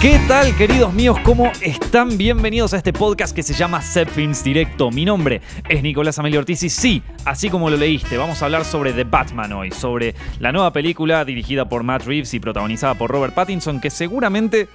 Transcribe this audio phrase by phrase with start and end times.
[0.00, 1.18] ¿Qué tal, queridos míos?
[1.22, 2.16] ¿Cómo están?
[2.16, 4.08] Bienvenidos a este podcast que se llama Set
[4.42, 4.90] Directo.
[4.90, 8.64] Mi nombre es Nicolás Amelio Ortiz y sí, así como lo leíste, vamos a hablar
[8.64, 13.10] sobre The Batman hoy, sobre la nueva película dirigida por Matt Reeves y protagonizada por
[13.10, 14.68] Robert Pattinson, que seguramente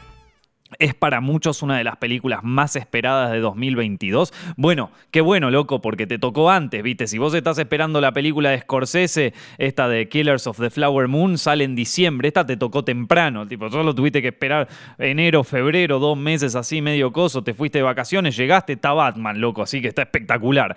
[0.80, 4.34] es para muchos una de las películas más esperadas de 2022.
[4.58, 7.08] Bueno, qué bueno, loco, porque te tocó antes, ¿viste?
[7.08, 11.38] Si vos estás esperando la película de Scorsese, esta de Killers of the Flower Moon,
[11.38, 12.28] sale en diciembre.
[12.28, 17.12] Esta te tocó temprano, tipo, solo tuviste que esperar enero, febrero, dos meses así, medio
[17.12, 17.44] coso.
[17.44, 20.76] Te fuiste de vacaciones, llegaste, está Batman, loco, así que está espectacular.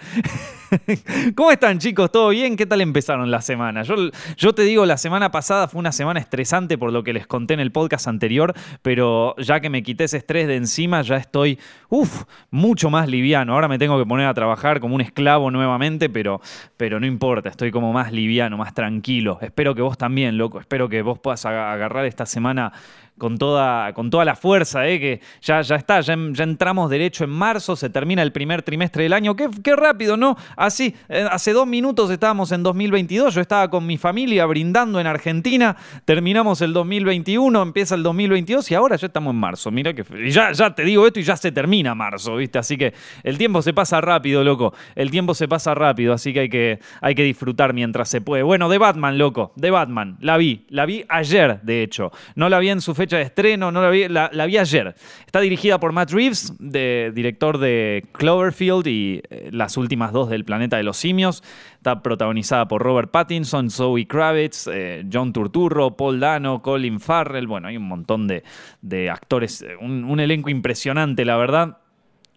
[1.35, 2.11] ¿Cómo están, chicos?
[2.13, 2.57] ¿Todo bien?
[2.57, 3.83] ¿Qué tal empezaron la semana?
[3.83, 3.97] Yo,
[4.37, 7.55] yo te digo, la semana pasada fue una semana estresante por lo que les conté
[7.55, 11.59] en el podcast anterior, pero ya que me quité ese estrés de encima, ya estoy,
[11.89, 13.55] uff, mucho más liviano.
[13.55, 16.43] Ahora me tengo que poner a trabajar como un esclavo nuevamente, pero,
[16.77, 19.39] pero no importa, estoy como más liviano, más tranquilo.
[19.41, 22.71] Espero que vos también, loco, espero que vos puedas agarrar esta semana
[23.19, 24.99] con toda, con toda la fuerza, ¿eh?
[24.99, 29.13] que ya, ya está, ya, entramos derecho en marzo, se termina el primer trimestre del
[29.13, 29.37] año.
[29.37, 30.37] Qué, qué rápido, ¿no?
[30.57, 35.07] Así, eh, hace dos minutos estábamos en 2022, yo estaba con mi familia brindando en
[35.07, 39.71] Argentina, terminamos el 2021, empieza el 2022 y ahora ya estamos en marzo.
[39.71, 42.59] Mira que ya, ya te digo esto y ya se termina marzo, ¿viste?
[42.59, 44.73] Así que el tiempo se pasa rápido, loco.
[44.95, 48.43] El tiempo se pasa rápido, así que hay que, hay que disfrutar mientras se puede.
[48.43, 52.13] Bueno, de Batman, loco, de Batman, la vi, la vi ayer, de hecho.
[52.35, 54.95] No la vi en su fecha de estreno, no la vi, la, vi ayer.
[55.25, 60.45] Está dirigida por Matt Reeves, de, director de Cloverfield y eh, las últimas dos del
[60.45, 61.43] Planeta de los Simios.
[61.77, 67.47] Está protagonizada por Robert Pattinson, Zoe Kravitz, eh, John Turturro, Paul Dano, Colin Farrell.
[67.47, 71.79] Bueno, hay un montón de, actores, eh, un, elenco impresionante, la verdad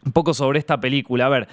[0.03, 1.27] un poco sobre esta película.
[1.27, 1.47] A ver,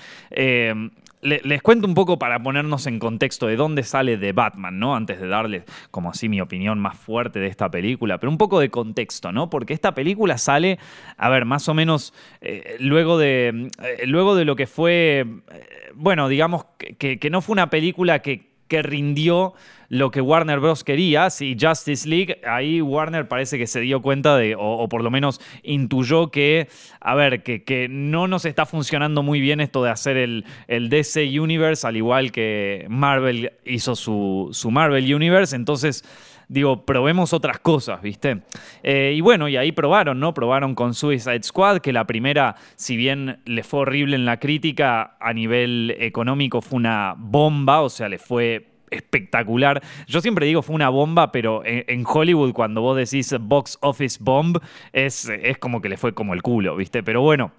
[1.22, 4.94] les cuento un poco para ponernos en contexto de dónde sale The Batman, ¿no?
[4.94, 8.60] Antes de darles como así mi opinión más fuerte de esta película, pero un poco
[8.60, 9.50] de contexto, ¿no?
[9.50, 10.78] Porque esta película sale,
[11.16, 15.66] a ver, más o menos eh, luego, de, eh, luego de lo que fue, eh,
[15.94, 16.66] bueno, digamos
[16.98, 19.54] que no fue una película que que rindió
[19.88, 20.84] lo que Warner Bros.
[20.84, 21.30] quería.
[21.30, 25.40] Si Justice League, ahí Warner parece que se dio cuenta de, o, por lo menos
[25.62, 26.68] intuyó que,
[27.00, 30.90] a ver, que, que, no nos está funcionando muy bien esto de hacer el, el
[30.90, 35.56] DC Universe, al igual que Marvel hizo su, su Marvel Universe.
[35.56, 36.04] Entonces
[36.48, 38.42] digo, probemos otras cosas, ¿viste?
[38.82, 40.34] Eh, y bueno, y ahí probaron, ¿no?
[40.34, 45.16] Probaron con Suicide Squad, que la primera, si bien le fue horrible en la crítica,
[45.20, 49.82] a nivel económico fue una bomba, o sea, le fue espectacular.
[50.06, 54.58] Yo siempre digo fue una bomba, pero en, Hollywood cuando vos decís box office bomb
[54.92, 57.02] es, es como que le fue como el culo, ¿viste?
[57.02, 57.52] Pero bueno.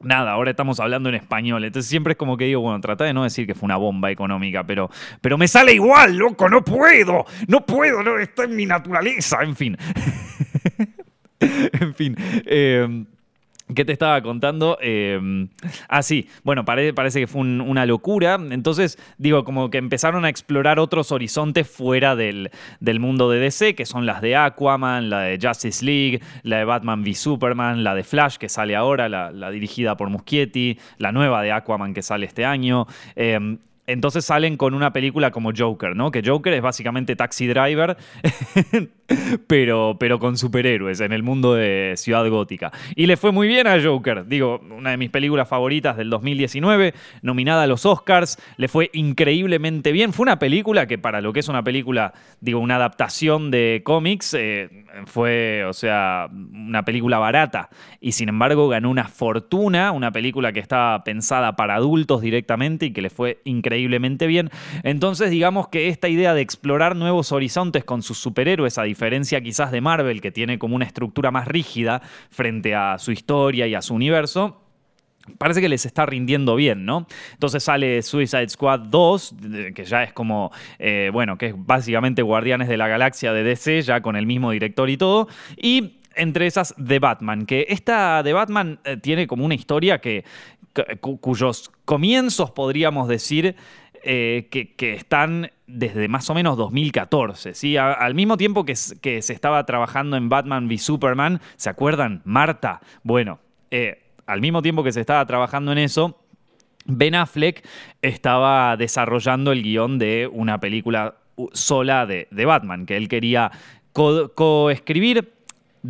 [0.00, 1.64] Nada, ahora estamos hablando en español.
[1.64, 4.10] Entonces siempre es como que digo, bueno, trata de no decir que fue una bomba
[4.10, 8.64] económica, pero, pero me sale igual, loco, no puedo, no puedo, no, está en mi
[8.64, 9.76] naturaleza, en fin.
[11.40, 12.16] en fin.
[12.46, 13.04] Eh,
[13.74, 14.78] ¿Qué te estaba contando?
[14.80, 15.46] Eh,
[15.88, 18.38] ah, sí, bueno, parece, que fue una locura.
[18.50, 22.50] Entonces, digo, como que empezaron a explorar otros horizontes fuera del,
[22.98, 27.02] mundo de DC, que son las de Aquaman, la de Justice League, la de Batman
[27.02, 31.52] v Superman, la de Flash, que sale ahora, la, dirigida por Muschietti, la nueva de
[31.52, 32.86] Aquaman que sale este año.
[33.16, 33.58] Eh,
[33.88, 36.10] entonces salen con una película como Joker, ¿no?
[36.10, 37.96] Que Joker es básicamente Taxi Driver,
[39.46, 42.70] pero, pero con superhéroes en el mundo de Ciudad Gótica.
[42.94, 46.92] Y le fue muy bien a Joker, digo, una de mis películas favoritas del 2019,
[47.22, 50.12] nominada a los Oscars, le fue increíblemente bien.
[50.12, 52.12] Fue una película que para lo que es una película,
[52.42, 54.68] digo, una adaptación de cómics, eh,
[55.06, 57.70] fue, o sea, una película barata.
[58.02, 62.92] Y sin embargo ganó una fortuna, una película que estaba pensada para adultos directamente y
[62.92, 64.50] que le fue increíble increíblemente bien.
[64.82, 69.70] Entonces, digamos que esta idea de explorar nuevos horizontes con sus superhéroes, a diferencia quizás
[69.70, 73.82] de Marvel, que tiene como una estructura más rígida frente a su historia y a
[73.82, 74.60] su universo,
[75.38, 77.06] parece que les está rindiendo bien, ¿no?
[77.34, 79.34] Entonces sale Suicide Squad 2,
[79.74, 83.82] que ya es como, eh, bueno, que es básicamente Guardianes de la Galaxia de DC,
[83.82, 85.28] ya con el mismo director y todo.
[85.56, 90.24] Y entre esas The Batman, que esta The Batman eh, tiene como una historia que,
[91.20, 93.56] cuyos comienzos podríamos decir
[94.04, 97.54] eh, que, están desde más o menos 2014.
[97.54, 97.76] ¿sí?
[97.76, 102.22] al mismo tiempo que, se estaba trabajando en Batman v Superman, ¿se acuerdan?
[102.24, 102.80] Marta.
[103.02, 103.40] Bueno,
[103.70, 106.18] eh, al mismo tiempo que se estaba trabajando en eso,
[106.84, 107.66] Ben Affleck
[108.02, 111.16] estaba desarrollando el guion de una película
[111.52, 113.50] sola de, Batman, que él quería
[113.92, 115.34] coescribir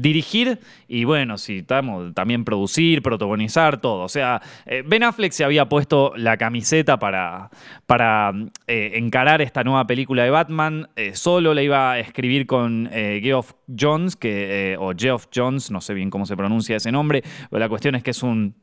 [0.01, 4.05] dirigir y bueno, si estamos también producir, protagonizar, todo.
[4.05, 7.51] O sea, eh, Ben Affleck se había puesto la camiseta para,
[7.87, 8.33] para
[8.67, 10.89] eh, encarar esta nueva película de Batman.
[10.97, 15.95] Eh, solo le iba a escribir con Geoff Jones, que, o Geoff Jones, no sé
[15.95, 18.55] bien cómo se pronuncia ese nombre, pero la cuestión es que es un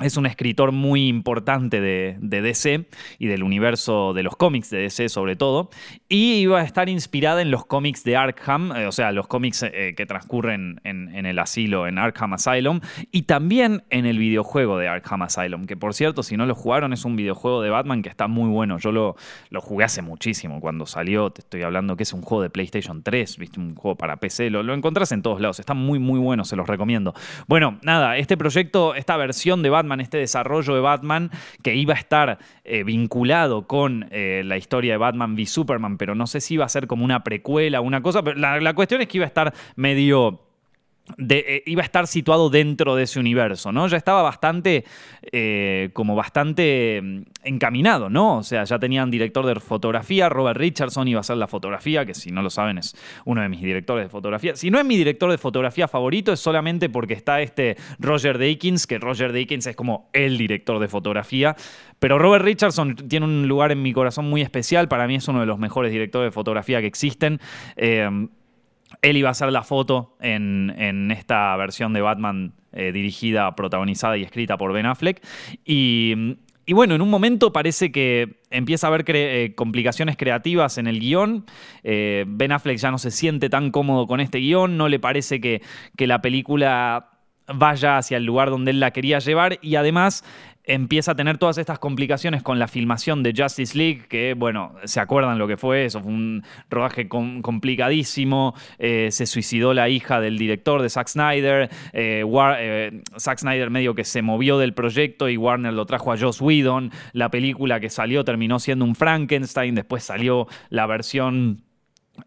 [0.00, 2.86] es un escritor muy importante de, DC
[3.18, 5.70] y del universo de los cómics de DC sobre todo,
[6.08, 9.62] y iba a estar inspirada en los cómics de Arkham, eh, o sea, los cómics
[9.62, 14.88] eh, que transcurren en, el asilo, en Arkham Asylum, y también en el videojuego de
[14.88, 18.08] Arkham Asylum, que por cierto, si no lo jugaron, es un videojuego de Batman que
[18.08, 18.78] está muy bueno.
[18.78, 19.16] Yo lo,
[19.50, 23.02] lo jugué hace muchísimo, cuando salió, te estoy hablando que es un juego de PlayStation
[23.02, 23.60] 3, ¿viste?
[23.60, 26.56] un juego para PC, lo, lo encontrás en todos lados, está muy muy bueno, se
[26.56, 27.14] los recomiendo.
[27.46, 31.30] Bueno, nada, este proyecto, esta versión de Batman, este desarrollo de Batman
[31.62, 36.14] que iba a estar eh, vinculado con eh, la historia de Batman v Superman, pero
[36.14, 39.08] no sé si iba a ser como una precuela, una cosa, pero la cuestión es
[39.08, 40.45] que iba a estar medio
[41.18, 43.86] eh, iba a estar situado dentro de ese universo, ¿no?
[43.86, 44.84] Ya estaba bastante,
[45.32, 48.38] eh, como bastante mm, encaminado, ¿no?
[48.38, 52.14] O sea, ya tenían director de fotografía, Robert Richardson iba a hacer la fotografía, que
[52.14, 54.56] si no lo saben es uno de mis directores de fotografía.
[54.56, 58.86] Si no es mi director de fotografía favorito, es solamente porque está este Roger Deakins,
[58.86, 61.56] que Roger Deakins es como el director de fotografía,
[61.98, 65.40] pero Robert Richardson tiene un lugar en mi corazón muy especial, para mí es uno
[65.40, 67.40] de los mejores directores de fotografía que existen.
[67.76, 68.28] Eh,
[69.02, 74.22] él iba a hacer la foto en, esta versión de Batman eh, dirigida, protagonizada y
[74.22, 75.22] escrita por Ben Affleck.
[75.64, 76.36] Y,
[76.68, 81.46] bueno, en un momento parece que empieza a haber eh, complicaciones creativas en el guion.
[81.84, 85.40] Eh, ben Affleck ya no se siente tan cómodo con este guion, no le parece
[85.40, 85.62] que,
[85.96, 87.10] que la película
[87.48, 90.24] vaya hacia el lugar donde él la quería llevar y además
[90.66, 95.00] empieza a tener todas estas complicaciones con la filmación de Justice League, que bueno, se
[95.00, 100.38] acuerdan lo que fue eso, fue un rodaje complicadísimo, eh, se suicidó la hija del
[100.38, 102.24] director de Zack Snyder, eh,
[102.58, 106.40] eh, Zack Snyder medio que se movió del proyecto y Warner lo trajo a Joss
[106.40, 111.65] Whedon, la película que salió terminó siendo un Frankenstein, después salió la versión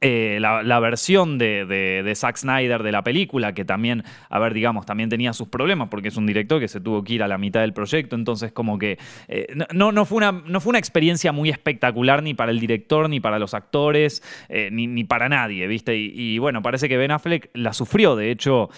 [0.02, 5.10] eh, la, versión de, Zack Snyder de la película, que también, a ver, digamos, también
[5.10, 7.62] tenía sus problemas porque es un director que se tuvo que ir a la mitad
[7.62, 8.98] del proyecto, entonces como que
[9.28, 13.10] eh, no, no, fue una, no fue una experiencia muy espectacular ni para el director,
[13.10, 15.96] ni para los actores, eh, ni, para nadie, ¿viste?
[15.98, 18.70] Y, bueno, parece que Ben Affleck la sufrió, de hecho...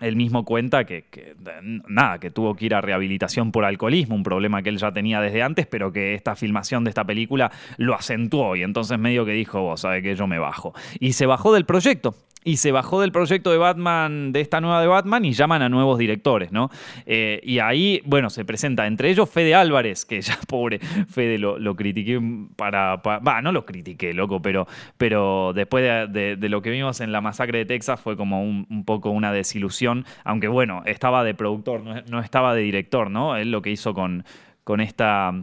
[0.00, 1.04] Él mismo cuenta que,
[1.86, 5.20] nada, que tuvo que ir a rehabilitación por alcoholismo, un problema que él ya tenía
[5.20, 9.32] desde antes, pero que esta filmación de esta película lo acentuó y entonces medio que
[9.32, 10.74] dijo, vos sabés que yo me bajo.
[11.00, 14.80] Y se bajó del proyecto y se bajó del proyecto de Batman, de esta nueva
[14.80, 16.70] de Batman, y llaman a nuevos directores, ¿no?
[17.06, 21.76] Eh, y ahí, bueno, se presenta entre ellos Fede Álvarez, que ya pobre Fede lo,
[21.76, 22.20] critiqué
[22.56, 22.96] para.
[22.96, 27.58] Va, no lo critiqué, loco, pero, pero después de, lo que vimos en la masacre
[27.58, 32.20] de Texas fue como un, poco una desilusión, aunque bueno, estaba de productor, no, no
[32.20, 33.36] estaba de director, ¿no?
[33.36, 34.24] Él lo que hizo con,
[34.64, 35.34] con esta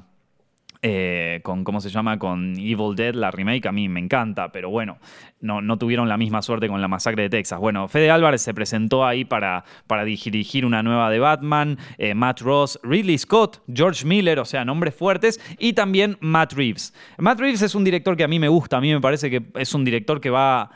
[0.87, 2.19] eh, con, ¿cómo se llama?
[2.19, 4.99] Con Evil Dead, la remake, a mí me encanta, pero bueno,
[5.41, 7.59] no, no tuvieron la misma suerte con la masacre de Texas.
[7.59, 12.41] Bueno, Fede Álvarez se presentó ahí para, para dirigir una nueva de Batman, eh, Matt
[12.41, 16.93] Ross, Ridley Scott, George Miller, o sea, nombres fuertes, y también Matt Reeves.
[17.17, 19.41] Matt Reeves es un director que a mí me gusta, a mí me parece que
[19.55, 20.69] es un director que va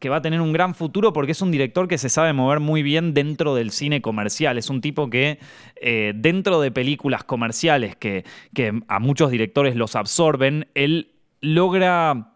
[0.00, 2.58] que va a tener un gran futuro porque es un director que se sabe mover
[2.58, 4.58] muy bien dentro del cine comercial.
[4.58, 5.38] Es un tipo que
[5.76, 8.24] eh, dentro de películas comerciales que,
[8.54, 11.12] que a muchos directores los absorben, él
[11.42, 12.32] logra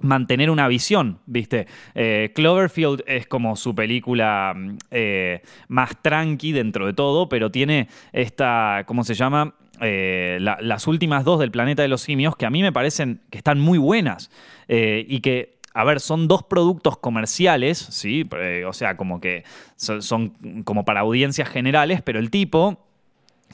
[0.00, 1.68] mantener una visión, ¿viste?
[1.94, 4.54] Eh, Cloverfield es como su película
[4.90, 9.54] eh, más tranqui dentro de todo, pero tiene esta, ¿cómo se llama?
[9.80, 13.58] las últimas dos del Planeta de los Simios que a mí me parecen que están
[13.58, 14.30] muy buenas
[14.68, 18.28] y que a ver, son dos productos comerciales, ¿sí?
[18.38, 19.44] Eh, o sea, como que
[19.76, 20.30] son,
[20.64, 22.78] como para audiencias generales, pero el tipo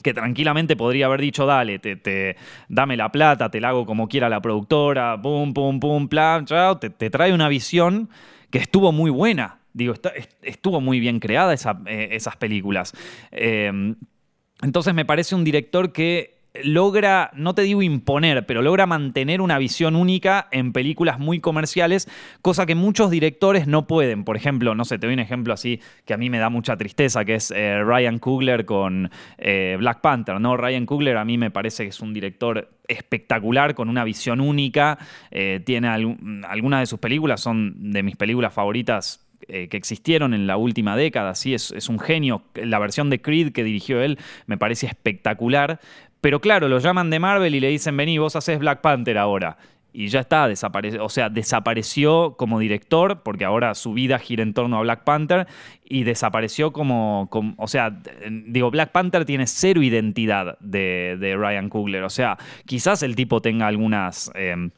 [0.03, 2.37] que tranquilamente podría haber dicho, dale, te, te,
[2.69, 6.77] dame la plata, te la hago como quiera la productora, pum, pum, pum, plan, chao,
[6.77, 8.09] te, trae una visión
[8.49, 9.59] que estuvo muy buena.
[9.73, 9.93] Digo,
[10.41, 11.53] estuvo muy bien creada
[11.85, 12.93] eh, esas películas.
[13.31, 13.93] Eh,
[14.61, 19.57] entonces me parece un director que logra, no te digo imponer, pero logra mantener una
[19.57, 22.09] visión única en películas muy comerciales,
[22.41, 24.23] cosa que muchos directores no pueden.
[24.23, 26.77] Por ejemplo, no sé, te doy un ejemplo así que a mí me da mucha
[26.77, 30.57] tristeza, que es eh, Ryan Coogler con eh, Black Panther, ¿no?
[30.57, 34.97] Ryan Coogler a mí me parece que es un director espectacular, con una visión única.
[35.31, 40.57] Eh, tiene algunas de sus películas, son de mis películas favoritas que existieron en la
[40.57, 41.33] última década.
[41.33, 42.43] Sí, es, es, un genio.
[42.53, 45.79] La versión de Creed que dirigió él me parece espectacular.
[46.21, 49.57] Pero claro, lo llaman de Marvel y le dicen, vení, vos haces Black Panther ahora.
[49.91, 54.53] y ya está, desapareció, o sea, desapareció como director, porque ahora su vida gira en
[54.53, 55.47] torno a Black Panther,
[55.83, 57.97] y desapareció como, o sea,
[58.45, 63.67] digo, Black Panther tiene cero identidad de, Ryan Coogler, o sea, quizás el tipo tenga
[63.67, 64.31] algunas...
[64.35, 64.71] Em,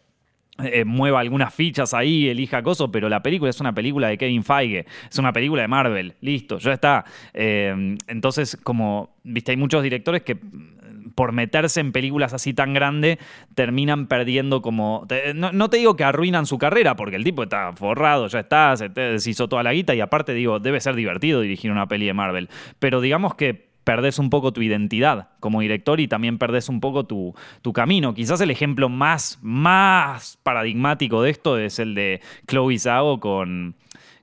[0.63, 4.43] eh, mueva algunas fichas ahí, elija cosas, pero la película es una película de Kevin
[4.43, 7.03] Feige, es una película de Marvel, listo, ya está.
[7.33, 10.37] Em, entonces, como, viste, hay muchos directores que
[11.15, 13.17] por meterse en películas así tan grandes,
[13.55, 15.07] terminan perdiendo como.
[15.35, 18.89] No, te digo que arruinan su carrera, porque el tipo está forrado, ya está, se,
[19.29, 22.49] hizo toda la guita y aparte, digo, debe ser divertido dirigir una peli de Marvel.
[22.79, 27.05] Pero digamos que perdés un poco tu identidad como director y también perdés un poco
[27.05, 28.13] tu, tu, camino.
[28.13, 33.75] Quizás el ejemplo más, más paradigmático de esto es el de Chloe Zhao con,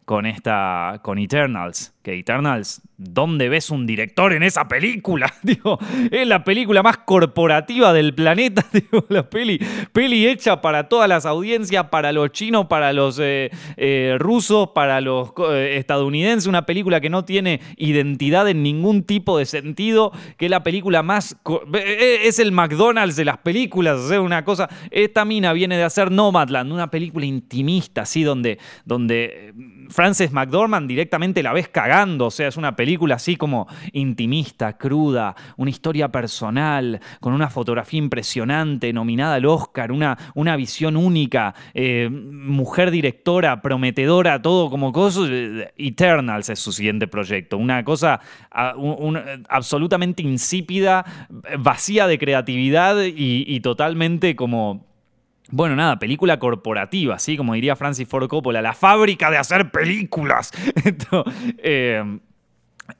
[0.08, 5.30] con esta con Eternals, que Eternals, ¿dónde ves un director en esa película?
[5.42, 5.78] Digo,
[6.10, 9.60] es la película más corporativa del planeta, digo, la peli,
[9.92, 15.02] peli hecha para todas las audiencias, para los chinos, para los eh, eh, rusos, para
[15.02, 20.46] los eh, estadounidenses, una película que no tiene identidad en ningún tipo de sentido, que
[20.46, 21.36] es la película más
[21.74, 26.72] es el McDonald's de las películas, o una cosa, esta mina viene de hacer Nomadland,
[26.72, 29.52] una película intimista así donde donde
[29.88, 35.34] Frances McDormand directamente la ves cagando, o sea, es una película así como intimista, cruda,
[35.56, 42.08] una historia personal, con una fotografía impresionante, nominada al Oscar, una, una visión única, eh,
[42.10, 45.30] mujer directora, prometedora, todo como cosas.
[45.76, 51.04] Eternals es su siguiente proyecto, una cosa absolutamente insípida,
[51.58, 54.87] vacía de creatividad y totalmente como
[55.50, 60.52] bueno, nada, película corporativa, así como diría Francis Ford Coppola, la fábrica de hacer películas.
[61.58, 62.18] eh,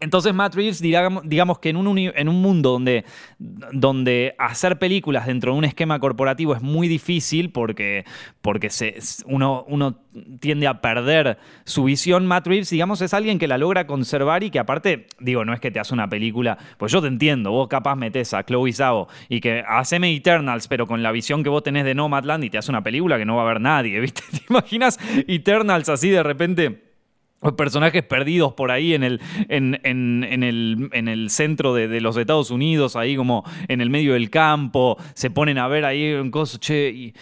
[0.00, 2.78] entonces Matt Reeves, digamos, que en un, mundo
[3.38, 8.04] donde, hacer películas dentro de un esquema corporativo es muy difícil porque,
[9.24, 9.98] uno,
[10.40, 14.50] tiende a perder su visión, Matt Reeves, digamos, es alguien que la logra conservar y
[14.50, 17.68] que aparte, digo, no es que te hace una película, pues yo te entiendo, vos
[17.68, 21.62] capaz metes a Chloe Zhao y que haceme Eternals, pero con la visión que vos
[21.62, 24.22] tenés de Nomadland y te hace una película que no va a ver nadie, ¿viste?
[24.30, 26.87] ¿Te imaginas Eternals así de repente?
[27.56, 32.96] Personajes perdidos por ahí en el, en, el, en el centro de, los Estados Unidos,
[32.96, 36.90] ahí como en el medio del campo, se ponen a ver ahí un coso, che,
[36.90, 37.14] y,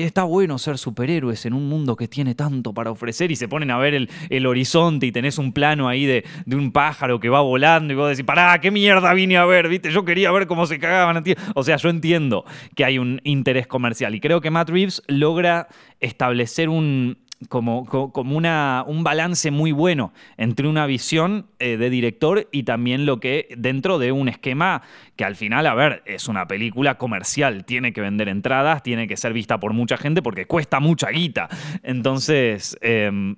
[0.00, 3.70] está bueno ser superhéroes en un mundo que tiene tanto para ofrecer y se ponen
[3.70, 7.92] a ver el, horizonte y tenés un plano ahí de, un pájaro que va volando
[7.92, 9.68] y vos decís, pará, ¿qué mierda vine a ver?
[9.68, 9.90] ¿Viste?
[9.90, 11.34] Yo quería ver cómo se cagaban a ti.
[11.54, 12.44] O sea, yo entiendo
[12.74, 15.68] que hay un interés comercial y creo que Matt Reeves logra
[16.00, 22.48] establecer un, como, como una, un balance muy bueno entre una visión eh, de director
[22.52, 24.82] y también lo que dentro de un esquema
[25.16, 29.16] que al final, a ver, es una película comercial, tiene que vender entradas, tiene que
[29.16, 31.48] ser vista por mucha gente porque cuesta mucha guita.
[31.82, 33.36] Entonces, em,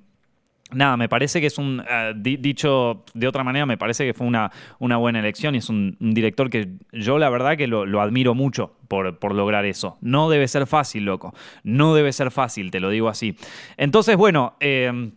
[0.73, 4.27] Nada, me parece que es un, eh, dicho de otra manera, me parece que fue
[4.27, 8.35] una, una buena elección y es un, director que yo la verdad que lo, admiro
[8.35, 9.97] mucho por, por, lograr eso.
[10.01, 11.35] No debe ser fácil, loco.
[11.63, 13.37] No debe ser fácil, te lo digo así.
[13.77, 15.13] Entonces, bueno, eh,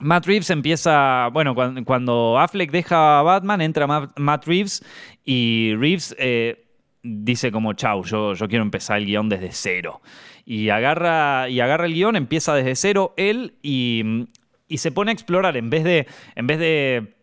[0.00, 1.54] Matt Reeves empieza, bueno,
[1.84, 4.84] cuando, Affleck deja a Batman, entra Matt, Reeves
[5.24, 6.64] y Reeves eh,
[7.02, 10.00] dice como, chau, yo, yo quiero empezar el guion desde cero.
[10.44, 14.28] Y agarra, y agarra el guion, empieza desde cero él y
[14.68, 17.18] y se pone a explorar en vez de, en vez de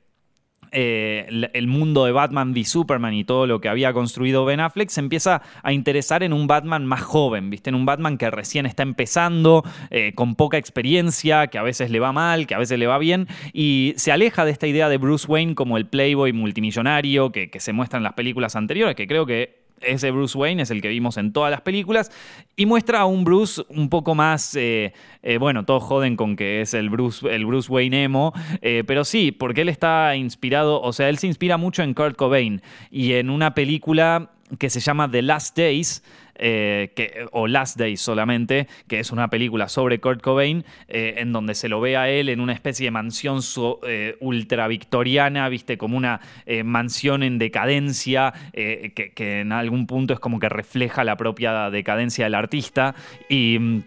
[0.78, 4.90] eh, el mundo de Batman v Superman y todo lo que había construido Ben Affleck,
[4.90, 7.70] se empieza a interesar en un Batman más joven, ¿viste?
[7.70, 12.02] En un Batman que recién está empezando, eh, con poca experiencia, que a veces le
[12.02, 14.98] va mal, que a veces le va bien, y se aleja de esta idea de
[14.98, 19.08] Bruce Wayne como el playboy multimillonario que, que se muestra en las películas anteriores, que
[19.08, 22.12] creo que ese Bruce Wayne es el que vimos en todas las películas
[22.56, 26.62] y muestra a un Bruce un poco más, eh, eh, bueno, todos joden con que
[26.62, 30.94] es el Bruce, el Bruce Wayne emo, eh, pero sí, porque él está inspirado, o
[30.94, 35.10] sea, él se inspira mucho en Kurt Cobain y en una película que se llama
[35.10, 36.04] The Last Days,
[36.38, 41.32] eh, que, o Last Days solamente, que es una película sobre Kurt Cobain, eh, en
[41.32, 43.40] donde se lo ve a él en una especie de mansión
[43.88, 46.20] eh, ultra victoriana, viste, como una
[46.64, 52.36] mansión en decadencia, que, en algún punto es como que refleja la propia decadencia del
[52.36, 52.96] artista.
[53.30, 53.84] Y.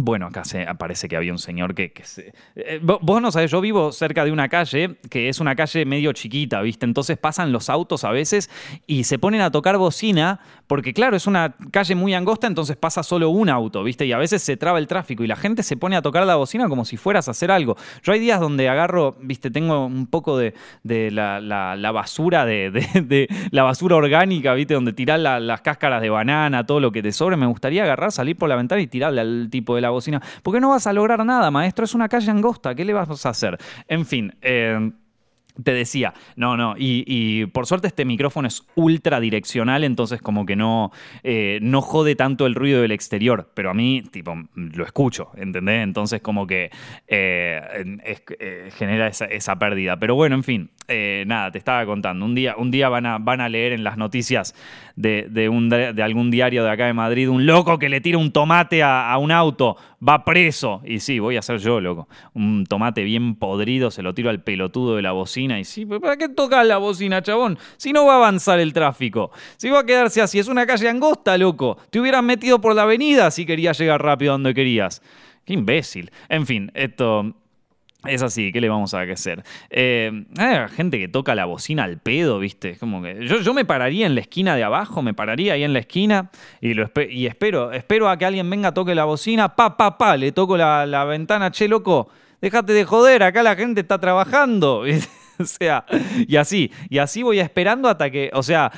[0.00, 2.32] Bueno, acá se, parece que había un señor que, se...
[2.54, 6.12] Eh, vos no sabés, yo vivo cerca de una calle que es una calle medio
[6.12, 6.86] chiquita, ¿viste?
[6.86, 8.48] Entonces pasan los autos a veces
[8.86, 10.38] y se ponen a tocar bocina
[10.68, 14.06] porque claro, es una calle muy angosta, entonces pasa solo un auto, ¿viste?
[14.06, 16.36] Y a veces se traba el tráfico y la gente se pone a tocar la
[16.36, 17.76] bocina como si fueras a hacer algo.
[18.04, 19.50] Yo hay días donde agarro, ¿viste?
[19.50, 20.52] Tengo un poco de,
[21.10, 24.74] la, basura, de, la basura orgánica, ¿viste?
[24.74, 27.36] Donde tirar las cáscaras de banana, todo lo que te sobre.
[27.36, 30.22] Me gustaría agarrar, salir por la ventana y tirarle al tipo de la bocina.
[30.42, 31.84] Porque no vas a lograr nada, maestro.
[31.84, 32.74] Es una calle angosta.
[32.74, 33.58] ¿Qué le vas a hacer?
[33.88, 34.34] En fin.
[34.42, 34.90] Eh,
[35.62, 40.56] te decía, no, no, y, por suerte este micrófono es ultra direccional, entonces como que
[40.56, 40.92] no,
[41.22, 45.82] eh, no jode tanto el ruido del exterior, pero a mí, tipo, lo escucho, ¿entendés?
[45.82, 46.70] Entonces como que
[47.06, 49.98] eh, genera esa, pérdida.
[49.98, 53.40] Pero bueno, en fin, nada, te estaba contando, un día, un día van, a, van
[53.40, 54.54] a leer en las noticias
[54.96, 58.32] de, un, de algún diario de acá de Madrid, un loco que le tira un
[58.32, 59.76] tomate a, a un auto,
[60.06, 60.80] va preso.
[60.84, 62.08] Y sí, voy a ser yo, loco.
[62.34, 66.16] Un tomate bien podrido, se lo tiro al pelotudo de la bocina y sí, ¿para
[66.16, 67.58] qué tocas la bocina, chabón?
[67.76, 69.30] Si no va a avanzar el tráfico.
[69.56, 71.78] Si va a quedarse así, es una calle angosta, loco.
[71.90, 75.02] Te hubieran metido por la avenida si querías llegar rápido donde querías.
[75.44, 76.10] Qué imbécil.
[76.28, 77.34] En fin, esto
[78.06, 79.42] es así, ¿qué le vamos a hacer?
[79.70, 82.76] Eh, hay gente que toca la bocina al pedo, ¿viste?
[82.78, 85.72] como que yo, yo, me pararía en la esquina de abajo, me pararía ahí en
[85.72, 89.76] la esquina y, lo y espero, espero a que alguien venga, toque la bocina, pa,
[89.76, 92.08] pa, pa, le toco la, la ventana, che, loco,
[92.40, 94.84] déjate de joder, acá la gente está trabajando.
[95.42, 95.84] o sea,
[96.26, 98.72] y así, y así voy esperando hasta que, o sea,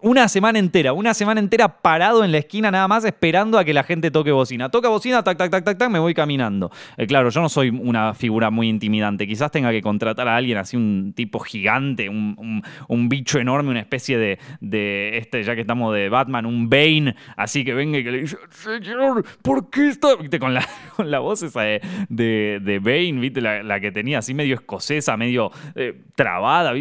[0.00, 3.74] una semana entera, una semana entera parado en la esquina nada más esperando a que
[3.74, 4.68] la gente toque bocina.
[4.68, 6.70] Toca bocina, tac, tac, tac, tac, tac, me voy caminando.
[6.96, 10.58] Eh, claro, yo no soy una figura muy intimidante, quizás tenga que contratar a alguien
[10.58, 12.62] así, un tipo gigante, un,
[13.08, 17.64] bicho enorme, una especie de, de, este, ya que estamos de Batman, un Bane, así
[17.64, 20.14] que venga y que le dice, señor, ¿por qué está?
[20.16, 20.38] ¿Viste?
[20.38, 20.66] Con la,
[20.96, 23.40] con la voz esa de, de, Bane, ¿viste?
[23.40, 25.50] La, la que tenía así medio escocesa, medio
[25.80, 26.72] eh, trabada,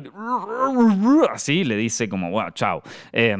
[1.31, 2.81] así le dice como, bueno, chao.
[3.11, 3.37] Eh,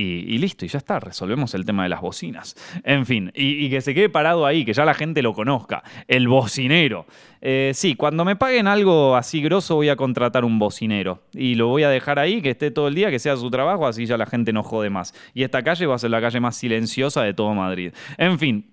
[0.00, 2.56] y, listo, y ya está, resolvemos el tema de las bocinas.
[2.84, 6.28] En fin, y, que se quede parado ahí, que ya la gente lo conozca, el
[6.28, 7.06] bocinero.
[7.40, 11.68] Eh, sí, cuando me paguen algo así grosso voy a contratar un bocinero y lo
[11.68, 14.16] voy a dejar ahí, que esté todo el día, que sea su trabajo, así ya
[14.16, 15.14] la gente no jode más.
[15.34, 17.92] Y esta calle va a ser la calle más silenciosa de todo Madrid.
[18.16, 18.72] En fin,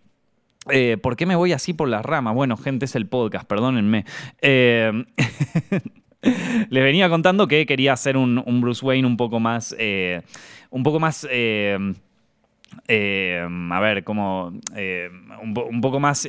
[0.69, 2.35] eh, ¿Por qué me voy así por las ramas?
[2.35, 4.03] Bueno, gente, es el podcast, perdónenme.
[6.69, 9.75] Les venía contando que quería hacer un, Bruce Wayne un poco más.
[9.77, 10.21] Eh,
[10.69, 11.27] un poco más.
[11.29, 11.77] Eh,
[12.87, 14.53] eh, a ver, como.
[15.41, 16.27] Un, poco más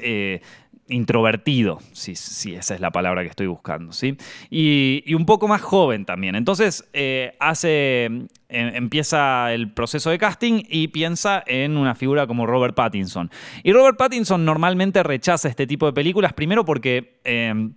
[0.91, 2.13] introvertido, si,
[2.55, 4.17] esa es la palabra que estoy buscando, ¿sí?
[4.49, 6.35] Y, un poco más joven también.
[6.35, 6.89] Entonces,
[7.41, 13.31] hace, em, empieza el proceso de casting y piensa en una figura como Robert Pattinson.
[13.63, 17.75] Y Robert Pattinson normalmente rechaza este tipo de películas, primero porque em,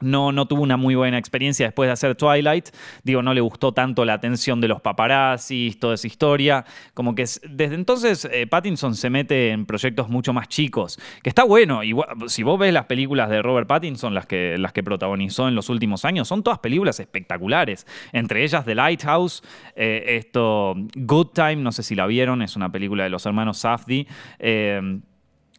[0.00, 2.68] no, no tuvo una muy buena experiencia después de hacer Twilight.
[3.02, 6.64] Digo, no le gustó tanto la atención de los paparazzis, toda esa historia.
[6.94, 10.98] Como que desde entonces eh, Pattinson se mete en proyectos mucho más chicos.
[11.22, 11.80] Que está bueno.
[12.28, 15.68] Si vos ves las películas de Robert Pattinson, las que, las que protagonizó en los
[15.68, 17.86] últimos años, son todas películas espectaculares.
[18.12, 19.42] Entre ellas The Lighthouse,
[19.74, 23.58] eh, esto, Good Time, no sé si la vieron, es una película de los hermanos
[23.58, 24.06] Safdie.
[24.38, 25.00] Eh,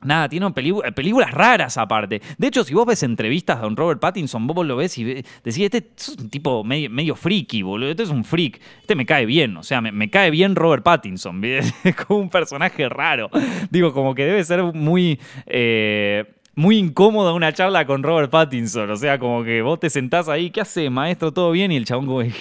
[0.03, 2.21] Nada, tiene películas raras aparte.
[2.37, 5.59] De hecho, si vos ves entrevistas a don Robert Pattinson, vos lo ves y decís,
[5.59, 7.89] este es un tipo medio, medio friki, boludo.
[7.89, 8.61] Este es un freak.
[8.81, 9.57] Este me cae bien.
[9.57, 11.41] O sea, me, cae bien Robert Pattinson.
[11.47, 13.29] Es como un personaje raro.
[13.71, 15.19] Digo, como que debe ser muy...
[15.45, 16.25] Eh,
[16.57, 18.89] muy incómoda una charla con Robert Pattinson.
[18.89, 21.31] O sea, como que vos te sentás ahí, ¿qué hace, maestro?
[21.31, 21.71] ¿Todo bien?
[21.71, 22.35] Y el chabón como, es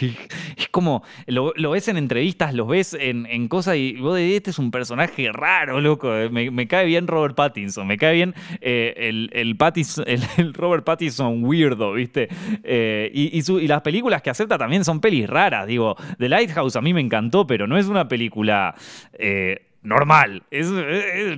[0.70, 4.70] como, lo, ves en entrevistas, lo ves en, cosas y vos de este es un
[4.70, 6.10] personaje raro, loco.
[6.30, 9.54] Me, cae bien Robert Pattinson, me cae bien eh, el, el,
[10.54, 12.28] Robert Pattinson weirdo, ¿viste?
[12.64, 15.66] Eh, y, y, las películas que acepta también son pelis raras.
[15.66, 18.74] Digo, The Lighthouse a mí me encantó, pero no es una película...
[19.12, 20.42] Eh, normal.
[20.50, 20.70] Es,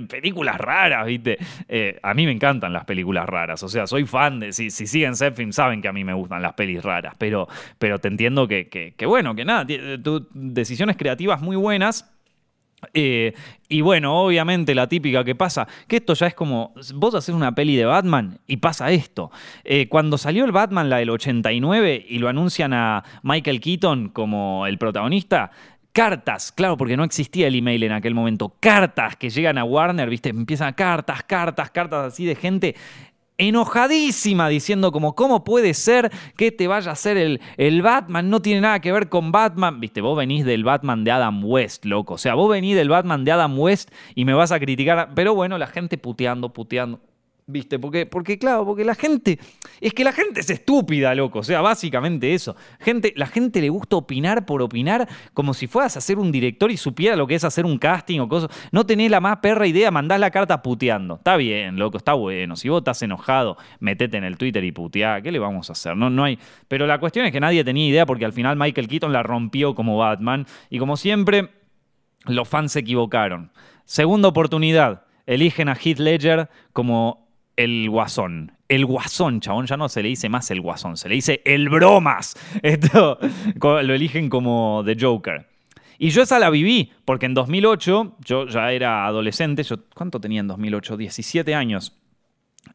[0.08, 1.38] películas raras, ¿viste?
[1.68, 3.62] Eh, a mí me encantan las películas raras.
[3.62, 4.52] O sea, soy fan de.
[4.52, 7.14] Si, si siguen Zepfilm, saben que a mí me gustan las pelis raras.
[7.18, 9.66] Pero, pero te entiendo que, que, bueno, que nada,
[10.02, 12.10] tu, decisiones creativas muy buenas.
[12.94, 13.34] Eh,
[13.68, 17.52] y bueno, obviamente la típica que pasa, que esto ya es como, vos haces una
[17.52, 19.32] peli de Batman y pasa esto.
[19.64, 24.66] Eh, cuando salió el Batman, la del 89, y lo anuncian a Michael Keaton como
[24.66, 25.50] el protagonista,
[25.98, 30.08] cartas, claro, porque no existía el email en aquel momento, cartas que llegan a Warner,
[30.08, 30.28] ¿viste?
[30.28, 32.76] Empiezan cartas, cartas, cartas así de gente
[33.36, 38.30] enojadísima diciendo como, ¿cómo puede ser que te vaya a hacer el, el Batman?
[38.30, 39.80] No tiene nada que ver con Batman.
[39.80, 42.14] Viste, vos venís del Batman de Adam West, loco.
[42.14, 45.10] O sea, vos venís del Batman de Adam West y me vas a criticar.
[45.16, 47.00] Pero bueno, la gente puteando, puteando.
[47.50, 47.78] ¿Viste?
[47.78, 49.38] Porque, porque, claro, porque la gente.
[49.80, 51.38] Es que la gente es estúpida, loco.
[51.38, 52.54] O sea, básicamente eso.
[52.78, 56.70] Gente, la gente le gusta opinar por opinar, como si fueras a hacer un director
[56.70, 58.50] y supiera lo que es hacer un casting o cosas.
[58.70, 61.14] No tenés la más perra idea, mandás la carta puteando.
[61.14, 62.54] Está bien, loco, está bueno.
[62.54, 65.22] Si vos estás enojado, metete en el Twitter y puteá.
[65.22, 65.96] ¿Qué le vamos a hacer?
[65.96, 66.38] No, no hay.
[66.68, 69.74] Pero la cuestión es que nadie tenía idea porque al final Michael Keaton la rompió
[69.74, 70.44] como Batman.
[70.68, 71.48] Y como siempre,
[72.26, 73.52] los fans se equivocaron.
[73.86, 75.06] Segunda oportunidad.
[75.24, 77.27] Eligen a Heath Ledger como
[77.58, 78.52] el guasón.
[78.68, 81.68] El guasón, chabón, ya no se le dice más el guasón, se le dice el
[81.68, 82.36] bromas.
[82.62, 83.18] Esto
[83.60, 85.46] lo eligen como The Joker.
[85.98, 90.40] Y yo esa la viví, porque en 2008, yo ya era adolescente, yo, ¿cuánto tenía
[90.40, 90.96] en 2008?
[90.96, 91.98] 17 años.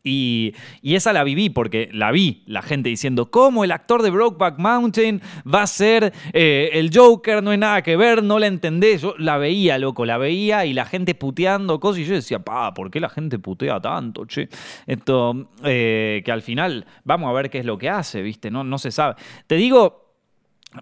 [0.04, 4.60] Y, esa la viví porque la vi, la gente diciendo, ¿cómo el actor de Brokeback
[4.60, 7.41] Mountain va a ser eh, el Joker?
[7.41, 9.02] No hay nada que ver, no la entendés.
[9.02, 12.74] Yo la veía, loco, la veía y la gente puteando cosas y yo decía, pa,
[12.74, 14.50] ¿por qué la gente putea tanto, che?
[14.86, 18.52] Esto, eh, que al final vamos a ver qué es lo que hace, ¿viste?
[18.52, 19.15] No, no se sabe.
[19.48, 20.03] Te digo,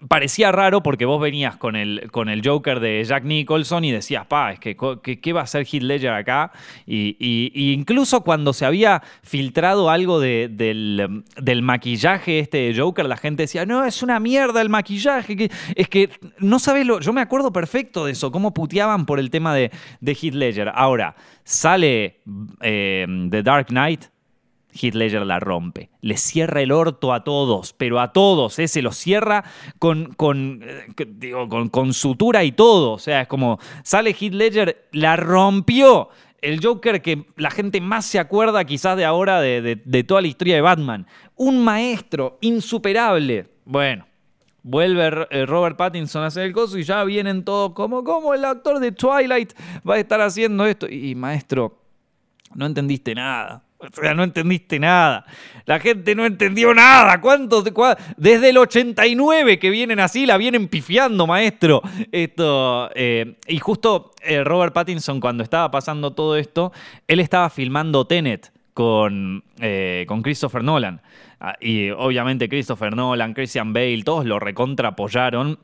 [0.07, 4.25] parecía raro porque vos venías con el, con el Joker de Jack Nicholson y decías,
[4.25, 6.51] pa, es que ¿qué va a hacer Heath Ledger acá?
[6.85, 13.65] Y, incluso cuando se había filtrado algo del, maquillaje este de Joker, la gente decía,
[13.65, 15.49] no, es una mierda el maquillaje.
[15.75, 16.99] es que no sabes lo.
[16.99, 20.71] Yo me acuerdo perfecto de eso, cómo puteaban por el tema de, de Heath Ledger.
[20.73, 22.21] Ahora, sale
[22.61, 24.05] eh, The Dark Knight
[24.73, 25.89] Heath Ledger la rompe.
[26.01, 28.57] Le cierra el orto a todos, pero a todos.
[28.59, 28.67] ¿eh?
[28.67, 29.43] Se lo cierra
[29.79, 31.33] con, con, eh,
[31.71, 32.93] con, sutura y todo.
[32.93, 36.09] O sea, es como sale Heath Ledger, la rompió.
[36.41, 40.55] El Joker que la gente más se acuerda quizás de ahora de, toda la historia
[40.55, 41.05] de Batman.
[41.35, 43.47] Un maestro insuperable.
[43.63, 44.07] Bueno,
[44.63, 48.43] vuelve eh, Robert Pattinson a hacer el coso y ya vienen todos como, como el
[48.43, 49.53] actor de Twilight
[49.87, 50.87] va a estar haciendo esto.
[50.89, 51.77] Y maestro,
[52.55, 53.63] no entendiste nada.
[53.97, 55.25] O sea, no entendiste nada.
[55.65, 57.19] La gente no entendió nada.
[57.21, 57.65] ¿Cuántos?
[58.17, 61.81] Desde el 89 que vienen así, la vienen pifiando, maestro.
[62.11, 62.89] Esto.
[62.95, 66.71] Eh, y justo eh, Robert Pattinson, cuando estaba pasando todo esto,
[67.07, 71.01] él estaba filmando Tenet con, eh, con Christopher Nolan.
[71.39, 75.57] Ah, y obviamente Christopher Nolan, Christian Bale, todos lo recontra apoyaron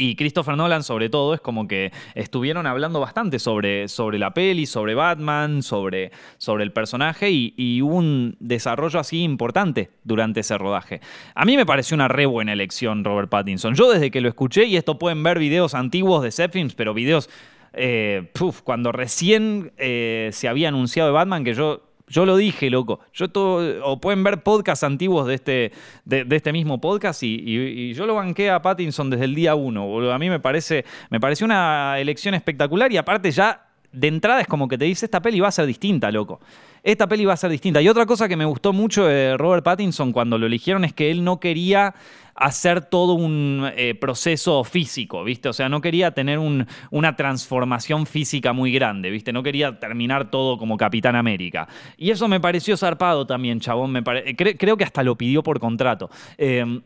[0.00, 4.64] y Christopher Nolan, sobre todo, es como que estuvieron hablando bastante sobre, sobre la peli,
[4.64, 11.00] sobre Batman, sobre, sobre el personaje y, hubo un desarrollo así importante durante ese rodaje.
[11.34, 13.74] A mí me pareció una re buena elección Robert Pattinson.
[13.74, 17.28] Yo desde que lo escuché, y esto pueden ver videos antiguos de Zepfilms, pero videos,
[17.72, 18.32] eh,
[18.64, 23.00] cuando recién eh, se había anunciado de Batman, que yo yo lo dije, loco.
[23.14, 25.72] Yo todo, o pueden ver podcasts antiguos de este,
[26.04, 30.12] de, este mismo podcast y, yo lo banqué a Pattinson desde el día uno.
[30.12, 34.46] A mí me parece, me pareció una elección espectacular y aparte ya de entrada es
[34.46, 36.40] como que te dice esta peli va a ser distinta, loco.
[36.82, 37.80] Esta peli va a ser distinta.
[37.80, 41.10] Y otra cosa que me gustó mucho de Robert Pattinson cuando lo eligieron es que
[41.10, 41.94] él no quería
[42.40, 45.50] hacer todo un eh, proceso físico, ¿viste?
[45.50, 49.30] O sea, no quería tener una transformación física muy grande, ¿viste?
[49.30, 51.68] No quería terminar todo como Capitán América.
[51.98, 53.92] Y eso me pareció zarpado también, chabón.
[54.36, 56.08] Creo que hasta lo pidió por contrato.
[56.38, 56.80] Eh,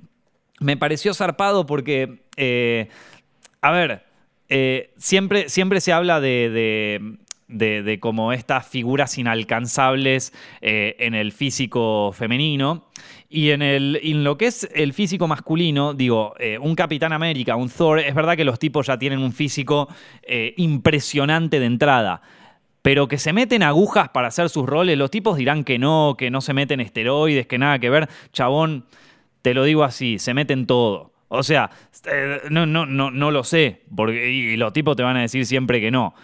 [0.59, 2.89] me pareció zarpado porque, eh,
[3.61, 4.05] a ver,
[4.97, 12.89] siempre, siempre se habla de de, como estas figuras inalcanzables en el físico femenino.
[13.35, 17.57] Y en, el, en lo que es el físico masculino, digo, eh, un Capitán América,
[17.57, 19.89] un Thor, es verdad que los tipos ya tienen un físico
[20.23, 22.23] eh, impresionante de entrada.
[22.81, 26.31] Pero que se meten agujas para hacer sus roles, los tipos dirán que no, que
[26.31, 28.09] no se meten esteroides, que nada que ver.
[28.33, 28.85] Chabón,
[29.43, 31.13] te lo digo así, se meten todo.
[31.27, 31.71] O sea,
[32.51, 35.81] no, no, no, no lo sé, porque, y los tipos te van a decir siempre
[35.81, 36.15] que no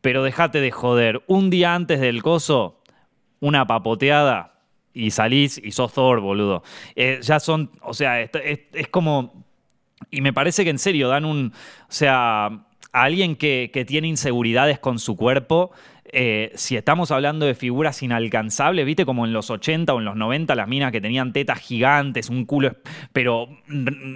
[0.00, 1.22] pero dejate de joder.
[1.26, 2.80] Un día antes del coso,
[3.40, 4.57] una papoteada
[4.98, 6.64] y salís y sos Thor, boludo.
[6.96, 9.46] Eh, ya son, o sea, es, como...
[10.10, 11.52] Y me parece que en serio dan un...
[11.54, 15.70] O sea, a alguien que, tiene inseguridades con su cuerpo,
[16.04, 20.16] eh, si estamos hablando de figuras inalcanzables, viste como en los 80 o en los
[20.16, 22.76] 90 las minas que tenían tetas gigantes, un culo,
[23.12, 23.48] pero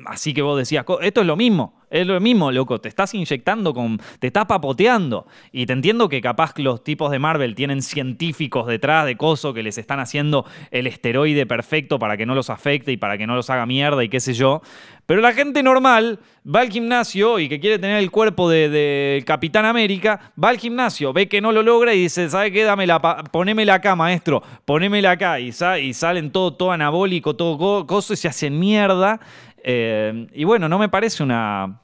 [0.06, 2.80] así que vos decías, esto es lo mismo, Es lo mismo, loco.
[2.80, 4.00] Te estás inyectando con.
[4.18, 5.26] Te estás papoteando.
[5.52, 9.62] Y te entiendo que capaz los tipos de Marvel tienen científicos detrás de coso que
[9.62, 13.34] les están haciendo el esteroide perfecto para que no los afecte y para que no
[13.34, 14.62] los haga mierda y qué sé yo.
[15.04, 19.66] Pero la gente normal va al gimnasio y que quiere tener el cuerpo de, Capitán
[19.66, 22.62] América, va al gimnasio, ve que no lo logra y dice, ¿sabe qué?
[22.62, 25.40] Dame la, ponémela acá, maestro, ponémela acá.
[25.40, 25.52] Y,
[25.82, 29.20] y salen todo, todo anabólico, todo coso y se hacen mierda.
[29.64, 31.80] Eh, y bueno, no me parece una,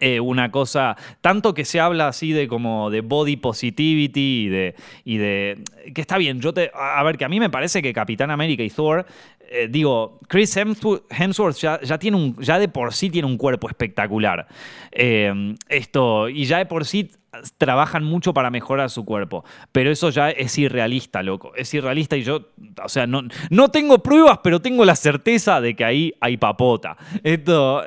[0.00, 4.74] eh, una cosa, tanto que se habla así de como de body positivity y de,
[5.04, 5.62] y de
[5.94, 8.62] que está bien, yo te, a ver, que a mí me parece que Capitán América
[8.62, 9.04] y Thor,
[9.50, 14.46] eh, digo, Chris Hemsworth, ya, tiene un, ya de por sí tiene un cuerpo espectacular.
[14.90, 17.10] esto, y ya de por sí
[17.58, 19.44] trabajan mucho para mejorar su cuerpo.
[19.70, 21.52] Pero eso ya es irrealista, loco.
[21.56, 22.48] Es irrealista y yo,
[22.82, 26.96] o sea, no, no tengo pruebas, pero tengo la certeza de que ahí hay papota.
[27.22, 27.84] Esto...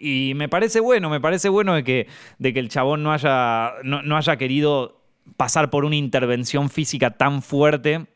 [0.00, 2.06] y me parece bueno, me parece bueno de que,
[2.38, 5.00] de que el chabón no haya, no, haya querido
[5.36, 8.06] pasar por una intervención física tan fuerte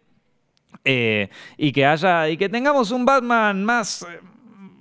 [0.84, 4.06] eh, y que haya y que tengamos un Batman más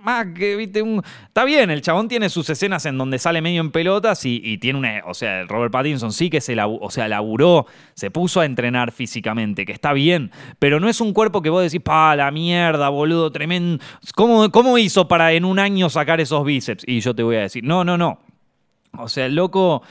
[0.05, 1.01] más que, viste, un...
[1.27, 4.79] Está bien, el chabón tiene sus escenas en donde sale medio en pelotas y, tiene
[4.79, 5.01] una...
[5.05, 7.65] O sea, el Robert Pattinson sí que se o sea, laburó,
[7.95, 11.63] se puso a entrenar físicamente, que está bien, pero no es un cuerpo que vos
[11.63, 13.83] decís, pa, la mierda, boludo, tremendo.
[14.15, 16.85] ¿Cómo, ¿Cómo hizo para en un año sacar esos bíceps?
[16.87, 18.19] Y yo te voy a decir, no, no, no.
[18.97, 19.81] O sea, el loco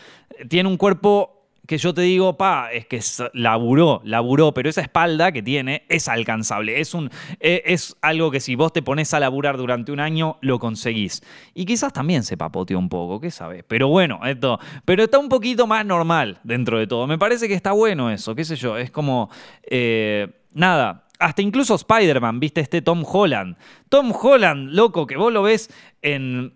[0.49, 1.34] tiene un cuerpo
[1.67, 3.01] que yo te digo, pa, es que
[3.33, 6.81] laburó, laburó, pero esa espalda que tiene es alcanzable.
[6.81, 10.37] Es, un, e, es algo que si vos te pones a laburar durante un año,
[10.43, 11.23] lo conseguís.
[11.55, 13.65] Y quizás también se papoteó un poco, ¿qué sabes?
[13.67, 14.59] Pero bueno, esto.
[14.85, 17.07] Pero está un poquito más normal dentro de todo.
[17.07, 18.77] Me parece que está bueno eso, qué sé yo.
[18.77, 19.31] Es como.
[19.63, 23.57] Eh, nada, hasta incluso Spider-Man, viste, este Tom Holland.
[23.89, 25.71] Tom Holland, loco, que vos lo ves
[26.03, 26.53] en.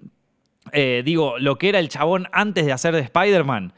[0.72, 3.72] Eh, digo, lo que era el chabón antes de hacer de Spider-Man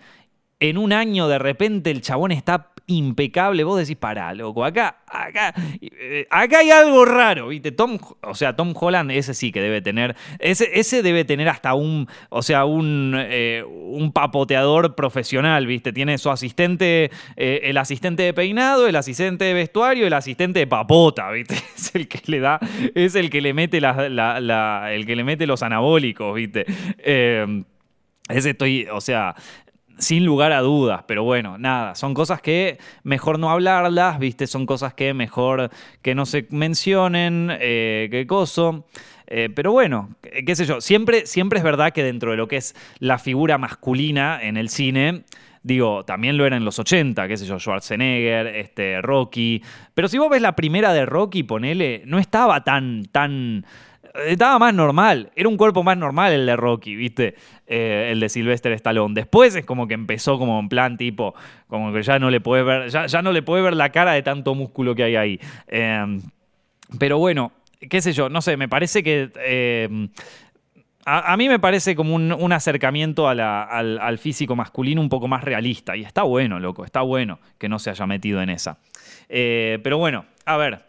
[0.60, 5.54] en un año de repente el chabón está impecable, vos decís, pará, loco, acá, acá,
[5.80, 7.72] eh, acá hay algo raro, ¿viste?
[7.72, 11.74] Tom, o sea, Tom Holland, ese sí que debe tener, ese, ese debe tener hasta
[11.74, 15.92] un, o sea, un, eh, un papoteador profesional, ¿viste?
[15.92, 20.66] Tiene su asistente, eh, el asistente de peinado, el asistente de vestuario, el asistente de
[20.66, 21.54] papota, ¿viste?
[21.80, 22.60] Es el que le da,
[22.94, 26.66] es el que le mete, la, el que le mete los anabólicos, ¿viste?
[28.28, 29.34] ese estoy, o sea,
[30.00, 34.46] sin lugar a dudas, pero bueno, nada, son cosas que mejor no hablarlas, ¿viste?
[34.46, 35.70] Son cosas que mejor
[36.02, 38.86] que no se mencionen, eh, qué coso.
[39.26, 42.56] Eh, pero bueno, qué sé yo, siempre, siempre es verdad que dentro de lo que
[42.56, 45.22] es la figura masculina en el cine,
[45.62, 49.62] digo, también lo era en los 80, qué sé yo, Schwarzenegger, este, Rocky.
[49.94, 53.64] Pero si vos ves la primera de Rocky, ponele, no estaba tan, tan
[54.26, 55.30] estaba más normal.
[55.36, 57.34] Era un cuerpo más normal el de Rocky, ¿viste?
[57.66, 59.14] Eh, el de Sylvester Stallone.
[59.14, 61.34] Después es como que empezó como en plan tipo,
[61.68, 64.22] como que ya no le puede ver, ya, no le puede ver la cara de
[64.22, 65.40] tanto músculo que hay ahí.
[65.68, 66.20] Em,
[66.98, 67.52] pero bueno,
[67.88, 69.30] qué sé yo, no sé, me parece que...
[69.44, 70.08] Em,
[71.06, 75.96] a, mí me parece como un, acercamiento al, físico masculino un poco más realista.
[75.96, 78.78] Y está bueno, loco, está bueno que no se haya metido en esa.
[79.28, 80.84] Eh, pero bueno, a ver.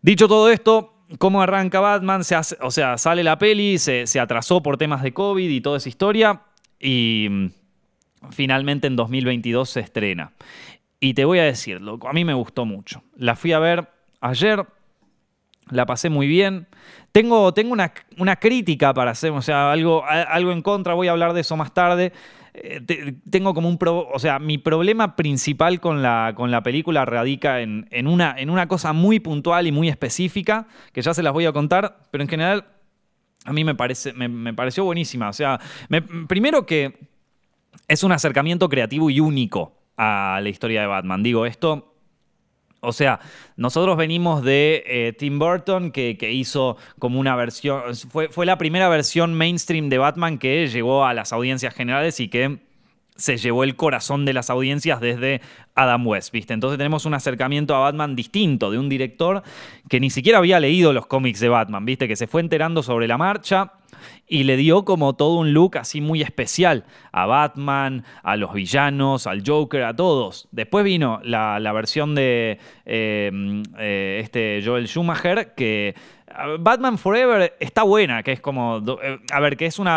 [0.00, 4.76] Dicho todo esto, cómo arranca Batman, se o sea, sale la peli, se, atrasó por
[4.76, 6.42] temas de COVID y toda esa historia,
[6.78, 7.46] y mm,
[8.30, 10.32] finalmente en 2022 se estrena.
[11.00, 13.02] Y te voy a decir, loco, a mí me gustó mucho.
[13.16, 13.88] La fui a ver
[14.20, 14.66] ayer,
[15.70, 16.66] la pasé muy bien.
[17.12, 21.12] Tengo, tengo una, una, crítica para hacer, o sea, algo, algo en contra, voy a
[21.12, 22.12] hablar de eso más tarde.
[22.62, 23.78] Eh, tengo como un...
[23.80, 28.68] o sea, mi problema principal con la, con la película radica en, una, en una
[28.68, 32.28] cosa muy puntual y muy específica, que ya se las voy a contar, pero en
[32.28, 32.66] general
[33.44, 35.28] a mí me, parece, me, pareció buenísima.
[35.28, 35.60] O sea,
[36.26, 36.98] primero que
[37.86, 41.22] es un acercamiento creativo y único a la historia de Batman.
[41.22, 41.94] Digo, esto
[42.80, 43.20] o sea,
[43.56, 48.88] nosotros venimos de eh, Tim Burton, que, hizo como una versión, fue, fue, la primera
[48.88, 52.58] versión mainstream de Batman que llegó a las audiencias generales y que
[53.18, 55.40] se llevó el corazón de las audiencias desde
[55.74, 56.54] Adam West, ¿viste?
[56.54, 59.42] Entonces tenemos un acercamiento a Batman distinto, de un director
[59.88, 62.06] que ni siquiera había leído los cómics de Batman, ¿viste?
[62.06, 63.72] Que se fue enterando sobre la marcha
[64.26, 69.26] y le dio como todo un look así muy especial a Batman, a los villanos,
[69.26, 70.48] al Joker, a todos.
[70.52, 75.94] Después vino la, versión de eh, eh, este Joel Schumacher que
[76.60, 79.88] Batman Forever está buena, que es como, eh, a ver, que es un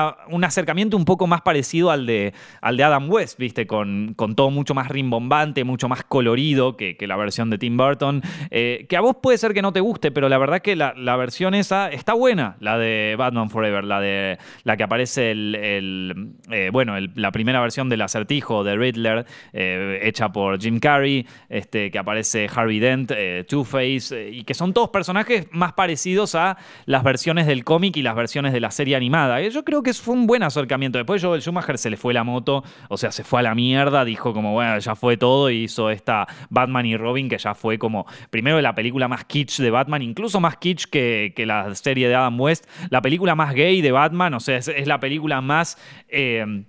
[0.44, 3.68] acercamiento un poco más parecido al de, al de Adam West, ¿viste?
[3.68, 8.22] Con, con todo mucho más rimbombante, mucho más colorido que, la versión de Tim Burton.
[8.50, 10.94] Eh, que a vos puede ser que no te guste, pero la verdad que la,
[11.16, 16.70] versión esa está buena, la de Batman Forever, la de la que aparece el, eh,
[16.72, 22.50] bueno, la primera versión del acertijo de Riddler, hecha por Jim Carrey, este, que aparece
[22.54, 23.12] Harvey Dent,
[23.48, 28.16] Two-Face, y que son todos personajes más parecidos a las versiones del cómic y las
[28.16, 29.42] versiones de la serie animada.
[29.42, 30.98] Yo creo que fue un buen acercamiento.
[30.98, 34.06] Después Joel Schumacher se le fue la moto, o sea, se fue a la mierda,
[34.06, 37.78] dijo como, bueno, ya fue todo y hizo esta Batman y Robin que ya fue
[37.78, 42.16] como, primero la película más kitsch de Batman, incluso más kitsch que, la serie de
[42.16, 45.78] Adam West, la película más gay de Batman, o sea, es, la película más...
[46.10, 46.64] Eh,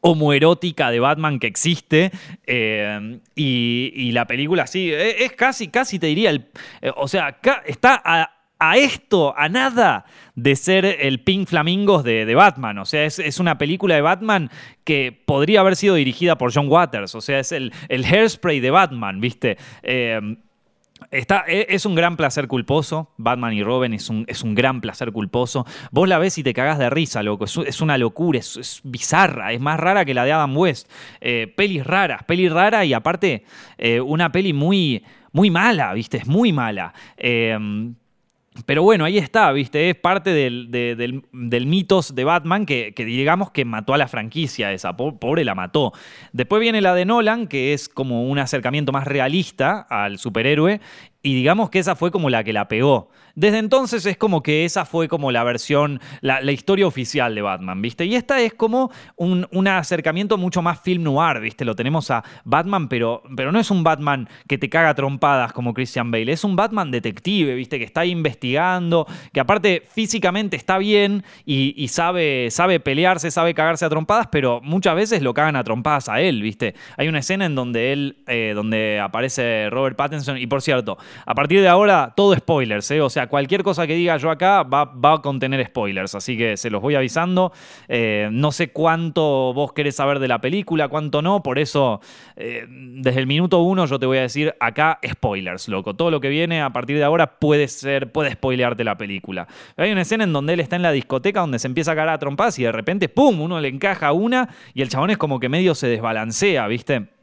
[0.00, 2.10] homoerótica de Batman que existe.
[2.46, 8.00] Eh, y, la película, sí, e, es, casi, casi te diría, eh, o sea, está
[8.04, 8.33] a,
[8.76, 12.78] esto, a nada de ser el Pink Flamingos de, Batman.
[12.78, 14.50] O sea, es, una película de Batman
[14.84, 17.14] que podría haber sido dirigida por John Waters.
[17.14, 19.58] O sea, es el, el hairspray de Batman, ¿viste?
[19.82, 20.36] Eh,
[21.10, 23.12] e, es un gran placer culposo.
[23.16, 25.66] Batman y Robin es un, es un, gran placer culposo.
[25.90, 27.44] Vos la ves y te cagás de risa, loco.
[27.44, 30.90] Es, una locura, es, bizarra, es más rara que la de Adam West.
[31.20, 33.44] Eh, pelis raras, peli rara y aparte
[33.78, 36.18] eh, una peli muy, muy mala, ¿viste?
[36.18, 36.92] Es muy mala.
[37.16, 37.58] Eh,
[38.66, 39.90] pero bueno, ahí está, ¿viste?
[39.90, 44.96] Es parte del, del, mitos de Batman que, digamos que mató a la franquicia esa,
[44.96, 45.92] pobre la mató.
[46.32, 50.80] Después viene la de Nolan, que es como un acercamiento más realista al superhéroe,
[51.24, 53.08] y digamos que esa fue como la que la pegó.
[53.34, 57.80] Desde entonces es como que esa fue como la versión, la, historia oficial de Batman,
[57.82, 58.04] ¿viste?
[58.04, 61.64] Y esta es como un, acercamiento mucho más film noir, ¿viste?
[61.64, 65.72] Lo tenemos a Batman, pero, pero no es un Batman que te caga trompadas como
[65.72, 67.78] Christian Bale, es un Batman detective, ¿viste?
[67.78, 73.88] Que está investigando, que aparte físicamente está bien y, sabe, sabe pelearse, sabe cagarse a
[73.88, 76.74] trompadas, pero muchas veces lo cagan a trompadas a él, ¿viste?
[76.98, 81.34] Hay una escena en donde él, eh, donde aparece Robert Pattinson, y por cierto, a
[81.34, 83.00] partir de ahora todo spoilers, ¿eh?
[83.00, 86.70] O sea, cualquier cosa que diga yo acá va, a contener spoilers, así que se
[86.70, 87.52] los voy avisando.
[87.88, 92.00] Eh, no sé cuánto vos querés saber de la película, cuánto no, por eso
[92.36, 95.94] eh, desde el minuto uno yo te voy a decir acá spoilers, loco.
[95.94, 99.46] Todo lo que viene a partir de ahora puede ser, puede spoilearte la película.
[99.76, 102.14] Hay una escena en donde él está en la discoteca donde se empieza a cagar
[102.14, 105.40] a trompas y de repente, ¡pum!, uno le encaja una y el chabón es como
[105.40, 107.13] que medio se desbalancea, ¿viste?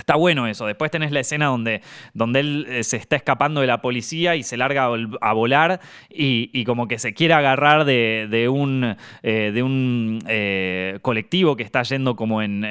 [0.00, 0.66] Está bueno eso.
[0.66, 1.82] Después tenés la escena donde,
[2.14, 4.88] donde él eh, se está escapando de la policía y se larga
[5.20, 11.54] a volar y, como que se quiere agarrar de, un, eh, de un eh, colectivo
[11.54, 12.64] que está yendo como en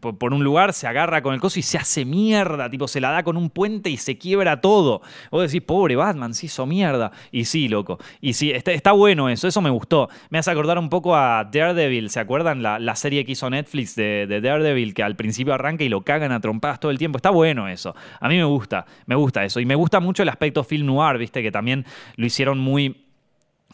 [0.00, 2.68] por, un lugar, se agarra con el coso y se hace mierda.
[2.68, 5.00] Tipo, se la da con un puente y se quiebra todo.
[5.30, 7.12] Vos decís, pobre Batman, se hizo mierda.
[7.32, 7.98] Y sí, loco.
[8.20, 9.48] Y sí, está, bueno eso.
[9.48, 10.10] Eso me gustó.
[10.28, 12.10] Me hace acordar un poco a Daredevil.
[12.10, 12.62] ¿Se acuerdan?
[12.62, 16.40] La, serie que hizo Netflix de, de Daredevil que al principio arranca y lo a
[16.40, 17.18] trompadas todo el tiempo.
[17.18, 17.94] Está bueno eso.
[18.20, 19.60] A mí me gusta, me gusta eso.
[19.60, 21.84] Y me gusta mucho el aspecto film noir, viste, que también
[22.16, 23.06] lo hicieron muy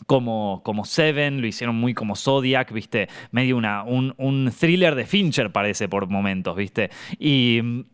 [0.06, 3.08] como, como Seven, lo hicieron muy como Zodiac, ¿viste?
[3.30, 6.90] Medio una, un, un, thriller de Fincher parece por momentos, ¿viste?
[7.18, 7.84] Y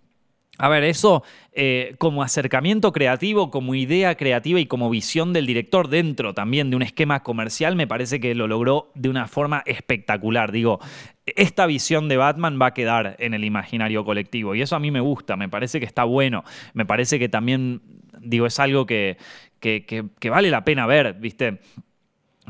[0.58, 5.88] a ver, eso eh, como acercamiento creativo, como idea creativa y como visión del director
[5.88, 10.50] dentro también de un esquema comercial, me parece que lo logró de una forma espectacular.
[10.50, 10.80] Digo,
[11.24, 14.90] esta visión de Batman va a quedar en el imaginario colectivo y eso a mí
[14.90, 16.44] me gusta, me parece que está bueno,
[16.74, 17.80] me parece que también,
[18.20, 19.16] digo, es algo que,
[19.60, 21.60] que vale la pena ver, ¿viste?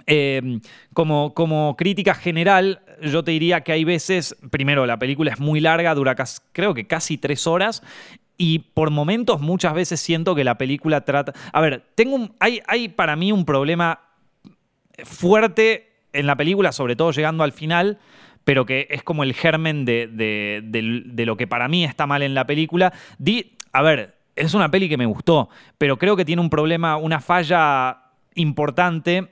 [0.06, 0.60] Eh,
[0.94, 5.60] como, como, crítica general, yo te diría que hay veces, primero, la película es muy
[5.60, 6.16] larga, dura
[6.52, 7.82] creo que casi tres horas,
[8.36, 11.32] y por momentos muchas veces siento que la película trata...
[11.52, 14.00] A ver, tengo hay, hay para mí un problema
[15.04, 17.98] fuerte en la película, sobre todo llegando al final,
[18.44, 22.46] pero que es como el germen de, lo que para mí está mal en la
[22.46, 22.92] película.
[23.18, 26.96] Di, a ver, es una peli que me gustó, pero creo que tiene un problema,
[26.96, 29.28] una falla importante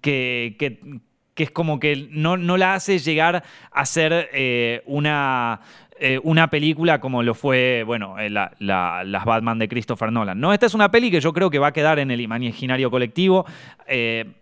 [0.00, 1.00] que,
[1.44, 5.60] es como que no, la hace llegar a ser eh, una,
[5.98, 10.40] eh, una película como lo fue, bueno, eh, las Batman de Christopher Nolan.
[10.40, 10.52] ¿no?
[10.52, 13.46] Esta es una peli que yo creo que va a quedar en el imaginario colectivo.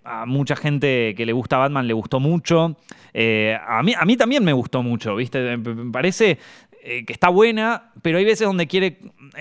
[0.05, 2.77] a mucha gente que le gusta Batman le gustó mucho.
[3.15, 5.57] a, mí, a mí también me gustó mucho, ¿viste?
[5.57, 6.39] Me parece
[6.83, 8.99] que está buena, pero hay veces donde quiere,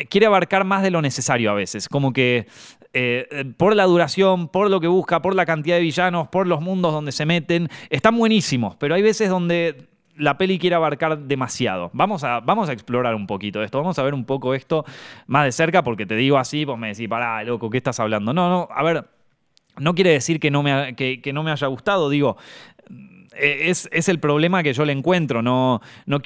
[0.09, 1.87] quiere abarcar más de lo necesario a veces.
[1.87, 2.47] Como que
[2.97, 6.61] eh, por la duración, por lo que busca, por la cantidad de villanos, por los
[6.61, 11.91] mundos donde se meten, están buenísimos, pero hay veces donde la peli quiere abarcar demasiado.
[11.91, 14.85] Vamos a, vamos a explorar un poquito esto, vamos a ver un poco esto
[15.27, 18.33] más de cerca, porque te digo así, pues me decís, pará, loco, ¿qué estás hablando?
[18.33, 19.05] No, no, a ver,
[19.77, 22.37] No quiere decir que no me, que no me haya gustado, digo,
[23.37, 25.41] eh, es, el problema que yo le encuentro.
[25.41, 26.21] No, no,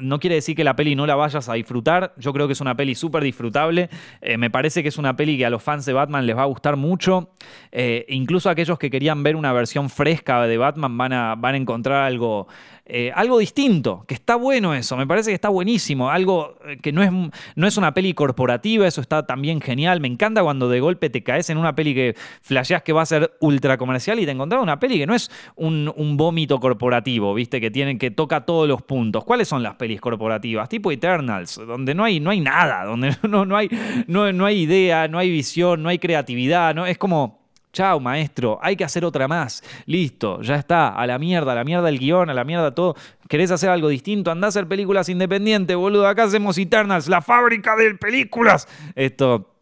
[0.00, 2.14] no, quiere decir que la peli no la vayas a disfrutar.
[2.16, 3.88] Yo creo que es una peli súper disfrutable.
[4.20, 6.42] Eh, me parece que es una peli que a los fans de Batman les va
[6.42, 7.30] a gustar mucho.
[7.72, 11.58] Eh, incluso aquellos que querían ver una versión fresca de Batman van a, van a
[11.58, 12.48] encontrar algo,
[12.86, 16.92] eh, algo distinto, que está bueno eso, me parece que está buenísimo, algo eh, que
[16.92, 17.10] no es,
[17.56, 21.22] no es una peli corporativa, eso está también genial, me encanta cuando de golpe te
[21.22, 24.62] caes en una peli que flasheas que va a ser ultra comercial y te encontrás
[24.62, 28.82] una peli que no es un, vómito corporativo, viste, que tienen que toca todos los
[28.82, 29.24] puntos.
[29.24, 30.68] ¿Cuáles son las pelis corporativas?
[30.68, 33.68] Tipo Eternals, donde no hay, no hay nada, donde no, no, hay,
[34.06, 36.86] no, no hay idea, no hay visión, no hay creatividad, ¿no?
[36.86, 39.64] es como Chao, maestro, hay que hacer otra más.
[39.86, 42.94] Listo, ya está, a la mierda, a la mierda el guion, a la mierda todo.
[43.28, 44.30] ¿Querés hacer algo distinto?
[44.30, 46.06] Andá a hacer películas independientes, boludo.
[46.06, 48.68] Acá hacemos Eternals, la fábrica de películas.
[48.94, 49.53] Esto.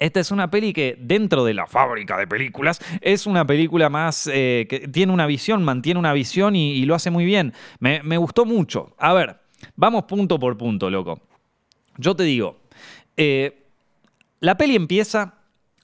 [0.00, 4.28] Esta es una peli que dentro de la fábrica de películas es una película más
[4.32, 7.52] eh, que tiene una visión, mantiene una visión y, lo hace muy bien.
[7.78, 8.96] Me, gustó mucho.
[8.98, 9.38] A ver,
[9.76, 11.20] vamos punto por punto, loco.
[11.98, 12.62] Yo te digo,
[13.16, 13.66] eh,
[14.40, 15.34] la peli empieza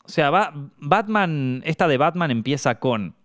[0.06, 0.30] o sea,
[0.78, 3.16] Batman, esta de Batman empieza con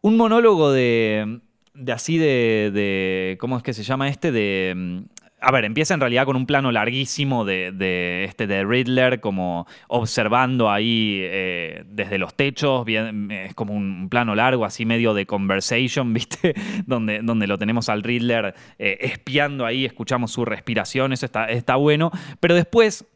[0.00, 1.40] un monólogo de,
[1.74, 4.32] de así de, de, ¿cómo es que se llama este?
[4.32, 5.04] De,
[5.46, 10.68] a ver, empieza en realidad con un plano larguísimo de, este de Riddler, como observando
[10.68, 16.12] ahí eh, desde los techos, bien, es como un plano largo, así medio de conversation,
[16.14, 16.54] ¿viste?
[16.84, 21.76] donde, donde lo tenemos al Riddler eh, espiando ahí, escuchamos su respiración, eso está, está
[21.76, 22.10] bueno.
[22.40, 23.06] Pero después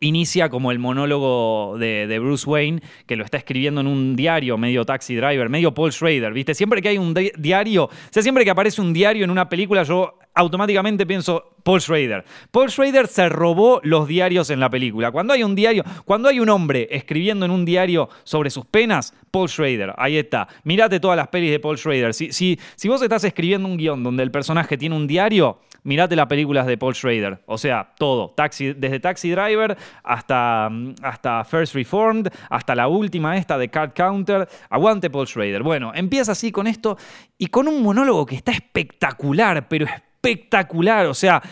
[0.00, 4.84] inicia como el monólogo de, Bruce Wayne, que lo está escribiendo en un diario, medio
[4.84, 6.54] taxi driver, medio Paul Schrader, ¿viste?
[6.54, 10.18] Siempre que hay un diario, o siempre que aparece un diario en una película, yo
[10.34, 12.24] automáticamente pienso Paul Schrader.
[12.50, 15.10] Paul Schrader se robó los diarios en la película.
[15.10, 19.14] Cuando hay un diario, cuando hay un hombre escribiendo en un diario sobre sus penas,
[19.30, 20.46] Paul Schrader, ahí está.
[20.62, 22.14] Mirate todas las pelis de Paul Schrader.
[22.14, 26.16] Si, si, si vos estás escribiendo un guion donde el personaje tiene un diario, mirate
[26.16, 27.42] las películas de Paul Schrader.
[27.46, 28.34] O sea, todo.
[28.36, 30.70] Desde Taxi Driver hasta,
[31.02, 34.48] hasta First Reformed, hasta la última esta de Card Counter.
[34.70, 35.62] Aguante Paul Schrader.
[35.62, 36.96] Bueno, empieza así con esto
[37.36, 41.06] y con un monólogo que está espectacular, pero espectacular.
[41.06, 41.42] O sea,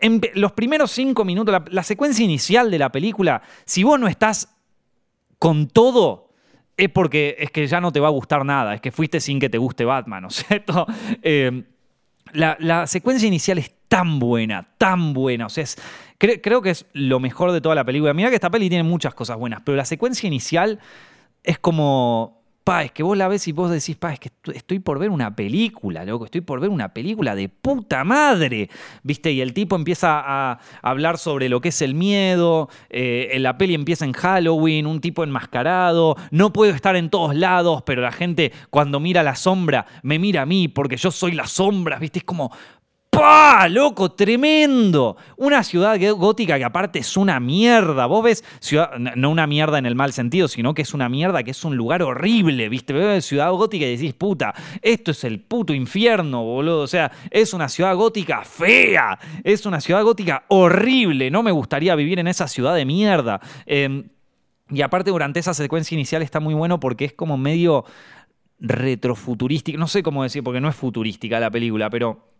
[0.00, 4.56] en los primeros cinco minutos, la, secuencia inicial de la película, si vos no estás
[5.38, 6.30] con todo,
[6.76, 9.38] es porque es que ya no te va a gustar nada, es que fuiste sin
[9.38, 10.86] que te guste Batman, ¿no es cierto?
[11.22, 11.64] Eh,
[12.32, 15.64] la, secuencia inicial es tan buena, tan buena, o sea,
[16.18, 18.14] creo que es lo mejor de toda la película.
[18.14, 20.78] Mira que esta peli tiene muchas cosas buenas, pero la secuencia inicial
[21.42, 24.78] es como pa, es que vos la ves y vos decís, pa, es que estoy
[24.78, 28.68] por ver una película, loco, estoy por ver una película de puta madre,
[29.02, 29.32] ¿viste?
[29.32, 33.74] Y el tipo empieza a hablar sobre lo que es el miedo, eh, la peli
[33.74, 38.52] empieza en Halloween, un tipo enmascarado, no puedo estar en todos lados, pero la gente
[38.70, 42.20] cuando mira la sombra me mira a mí porque yo soy la sombra, ¿viste?
[42.20, 42.52] Es como,
[43.20, 43.68] ¡Pah!
[43.68, 44.12] ¡Loco!
[44.12, 45.14] ¡Tremendo!
[45.36, 48.06] Una ciudad gótica que aparte es una mierda.
[48.06, 51.42] Vos ves, ciudad, no una mierda en el mal sentido, sino que es una mierda
[51.42, 52.94] que es un lugar horrible, ¿viste?
[52.94, 56.80] Ves ciudad gótica y decís, puta, esto es el puto infierno, boludo.
[56.80, 59.18] O sea, es una ciudad gótica fea.
[59.44, 61.30] Es una ciudad gótica horrible.
[61.30, 63.38] No me gustaría vivir en esa ciudad de mierda.
[63.66, 64.08] Em,
[64.70, 67.84] y aparte, durante esa secuencia inicial está muy bueno porque es como medio
[68.60, 69.78] retrofuturística.
[69.78, 72.30] No sé cómo decir, porque no es futurística la película, pero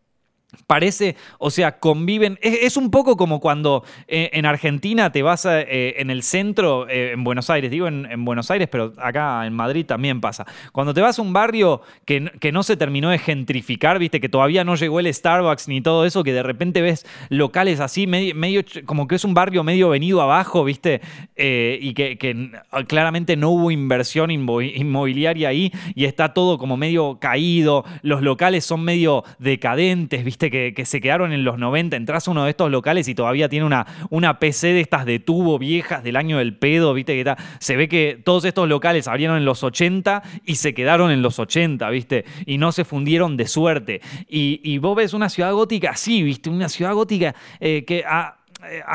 [0.66, 2.38] Parece, o sea, conviven.
[2.42, 7.12] Es, un poco como cuando eh, en Argentina te vas eh, en el centro, eh,
[7.12, 10.46] en Buenos Aires, digo en, Buenos Aires, pero acá en Madrid también pasa.
[10.72, 14.28] Cuando te vas a un barrio que, que, no se terminó de gentrificar, viste, que
[14.28, 18.62] todavía no llegó el Starbucks ni todo eso, que de repente ves locales así, medio,
[18.86, 21.01] como que es un barrio medio venido abajo, viste,
[21.36, 22.51] y que, que,
[22.88, 28.82] claramente no hubo inversión inmobiliaria ahí y está todo como medio caído, los locales son
[28.82, 33.07] medio decadentes, viste que, se quedaron en los 90, entras a uno de estos locales
[33.09, 36.95] y todavía tiene una, una PC de estas de tubo viejas del año del pedo,
[36.95, 37.22] ¿viste?
[37.22, 41.20] Que se ve que todos estos locales abrieron en los 80 y se quedaron en
[41.20, 42.24] los 80, ¿viste?
[42.47, 44.01] Y no se fundieron de suerte.
[44.28, 46.49] Y, vos ves una ciudad gótica así, ¿viste?
[46.49, 48.36] Una ciudad gótica eh, que a,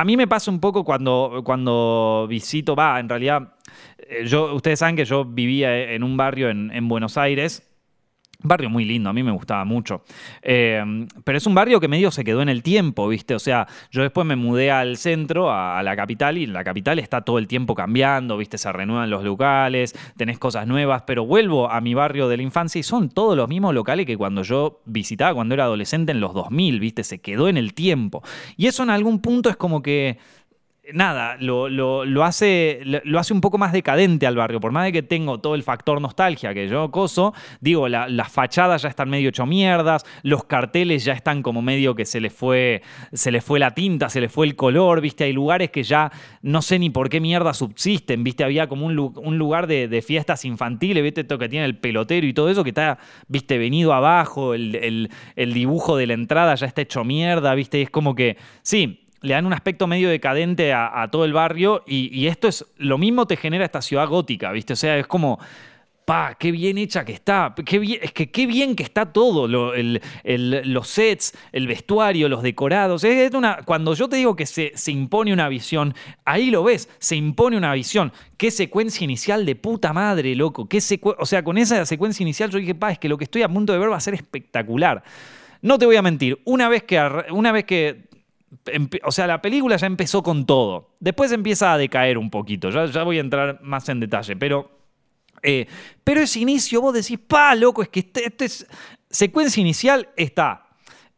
[0.05, 3.53] mí me pasa un poco cuando, cuando visito, va, en realidad,
[3.99, 7.74] eh, yo, ustedes saben que yo vivía en un barrio en, en Buenos Aires
[8.41, 10.03] Barrio muy lindo, a mí me gustaba mucho.
[10.41, 10.83] Eh,
[11.23, 13.35] pero es un barrio que medio se quedó en el tiempo, ¿viste?
[13.35, 17.21] O sea, yo después me mudé al centro, a, la capital, y la capital está
[17.21, 18.57] todo el tiempo cambiando, ¿viste?
[18.57, 22.79] Se renuevan los locales, tenés cosas nuevas, pero vuelvo a mi barrio de la infancia
[22.79, 26.33] y son todos los mismos locales que cuando yo visitaba cuando era adolescente en los
[26.33, 27.03] 2000, ¿viste?
[27.03, 28.23] Se quedó en el tiempo.
[28.57, 30.17] Y eso en algún punto es como que
[30.93, 34.59] nada, lo, lo, hace, lo, hace un poco más decadente al barrio.
[34.59, 38.81] Por más de que tengo todo el factor nostalgia que yo coso, digo, las fachadas
[38.83, 42.81] ya están medio hecho mierdas, los carteles ya están como medio que se le fue,
[43.13, 46.11] se le fue la tinta, se le fue el color, viste, hay lugares que ya
[46.41, 48.95] no sé ni por qué mierda subsisten, viste, había como un,
[49.37, 52.97] lugar de, fiestas infantiles, viste, esto que tiene el pelotero y todo eso que está,
[53.27, 57.89] viste, venido abajo, el, el dibujo de la entrada ya está hecho mierda, viste, es
[57.89, 62.47] como que, sí, le dan un aspecto medio decadente a, todo el barrio y, esto
[62.47, 64.73] es, lo mismo te genera esta ciudad gótica, ¿viste?
[64.73, 65.39] O sea, es como,
[66.05, 69.47] pa, qué bien hecha que está, qué bien, es que qué bien que está todo,
[69.47, 73.03] los sets, el vestuario, los decorados.
[73.03, 76.87] Es una, cuando yo te digo que se, se, impone una visión, ahí lo ves,
[76.99, 78.13] se impone una visión.
[78.37, 80.69] Qué secuencia inicial de puta madre, loco.
[80.69, 80.79] Qué
[81.17, 83.49] o sea, con esa secuencia inicial yo dije, pa, es que lo que estoy a
[83.49, 85.03] punto de ver va a ser espectacular.
[85.63, 87.01] No te voy a mentir, una vez que,
[87.31, 88.05] una vez que
[89.03, 90.95] o sea, la película ya empezó con todo.
[90.99, 92.69] Después empieza a decaer un poquito.
[92.69, 94.35] Ya, voy a entrar más en detalle.
[94.35, 94.71] Pero,
[95.43, 95.67] eh,
[96.03, 98.67] pero ese inicio, vos decís, pa, loco, es que este, este es.
[99.09, 100.67] Secuencia inicial está.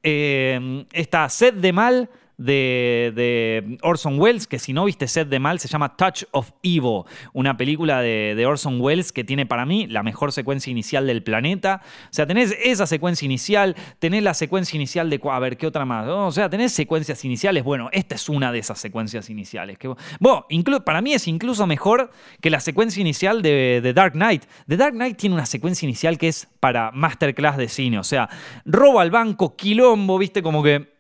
[0.03, 5.59] Eh, está Sed de Mal de, Orson Welles, que si no viste Set de Mal,
[5.59, 10.03] se llama Touch of Evil, una película de, Orson Welles que tiene para mí la
[10.03, 11.81] mejor secuencia inicial del planeta.
[12.05, 15.85] O sea, tenés esa secuencia inicial, tenés la secuencia inicial de, a ver, ¿qué otra
[15.85, 16.07] más?
[16.07, 17.63] O sea, tenés secuencias iniciales.
[17.63, 19.77] Bueno, esta es una de esas secuencias iniciales.
[19.77, 20.45] Que, bueno,
[20.85, 22.11] para mí es incluso mejor
[22.41, 24.43] que la secuencia inicial de, de Dark Knight.
[24.67, 27.99] The Dark Knight tiene una secuencia inicial que es para masterclass de cine.
[27.99, 28.29] O sea,
[28.65, 30.96] roba al banco, quilombo, viste, como que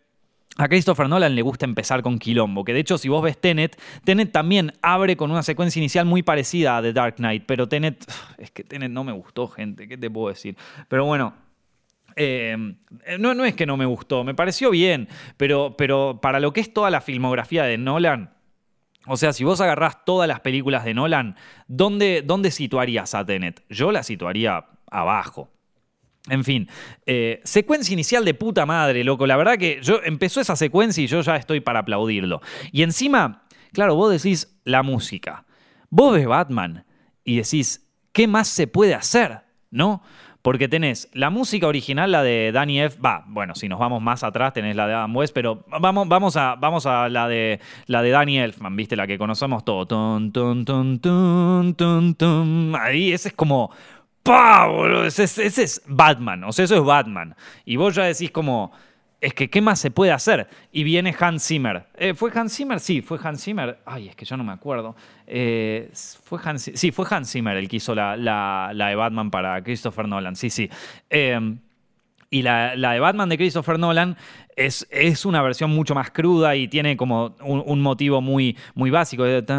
[0.57, 3.79] a Christopher Nolan le gusta empezar con quilombo, que de hecho si vos ves Tenet,
[4.03, 8.05] Tenet también abre con una secuencia inicial muy parecida a The Dark Knight, pero Tenet,
[8.37, 10.57] es que Tenet no me gustó, gente, ¿qué te puedo decir?
[10.87, 11.33] Pero bueno,
[12.15, 12.57] eh,
[13.19, 16.61] no, no, es que no me gustó, me pareció bien, pero, pero para lo que
[16.61, 18.31] es toda la filmografía de Nolan,
[19.05, 21.35] o sea, si vos agarrás todas las películas de Nolan,
[21.67, 23.63] ¿dónde, dónde situarías a Tenet?
[23.69, 25.49] Yo la situaría abajo.
[26.29, 26.67] En fin,
[27.05, 29.25] eh, secuencia inicial de puta madre, loco.
[29.25, 32.41] La verdad que yo empezó esa secuencia y yo ya estoy para aplaudirlo.
[32.71, 35.45] Y encima, claro, vos decís la música.
[35.89, 36.85] Vos ves Batman
[37.23, 39.41] y decís, ¿qué más se puede hacer?
[39.71, 40.01] ¿No?
[40.41, 42.99] Porque tenés la música original, la de Danny F.
[43.01, 46.37] Va, bueno, si nos vamos más atrás, tenés la de Adam West, pero vamos, vamos,
[46.37, 48.95] a, vamos a la de la de Danny Elfman, ¿viste?
[48.95, 49.85] La que conocemos todo.
[52.79, 53.71] Ahí ese es como
[54.27, 54.67] ¡Pah!
[55.05, 57.35] Ese, es Batman, o sea, eso es Batman.
[57.65, 58.71] Y vos ya decís como,
[59.19, 60.47] es que ¿qué más se puede hacer?
[60.71, 61.87] Y viene Hans Zimmer.
[61.95, 62.79] Eh, ¿Fue Hans Zimmer?
[62.79, 63.79] Sí, fue Hans Zimmer.
[63.85, 64.95] Ay, es que yo no me acuerdo.
[65.25, 65.91] Eh,
[66.23, 70.07] ¿fue Hans, sí, fue Hans Zimmer el que hizo la, la, de Batman para Christopher
[70.07, 70.35] Nolan.
[70.35, 70.69] Sí, sí.
[71.09, 71.57] Eh,
[72.29, 74.17] y la, de Batman de Christopher Nolan
[74.55, 79.23] es, es, una versión mucho más cruda y tiene como un, motivo muy, muy básico.
[79.23, 79.53] Viste,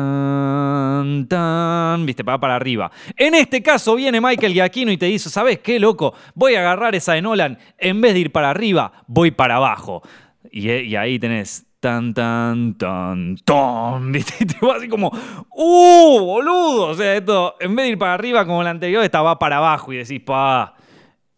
[2.23, 2.91] va para arriba.
[3.17, 6.15] En este caso viene Michael Giacchino y te dice, ¿sabes qué, loco?
[6.35, 7.59] Voy a agarrar esa de Nolan.
[7.79, 10.03] En vez de ir para arriba, voy para abajo.
[10.51, 14.35] Y, y ahí tenés tan, tan, tan, tan, ¿viste?
[14.41, 15.11] Y te va así como,
[15.51, 16.89] ¡uh, boludo!
[16.89, 19.59] O sea, esto, en vez de ir para arriba como el anterior, esta va para
[19.59, 20.75] abajo y decís, pa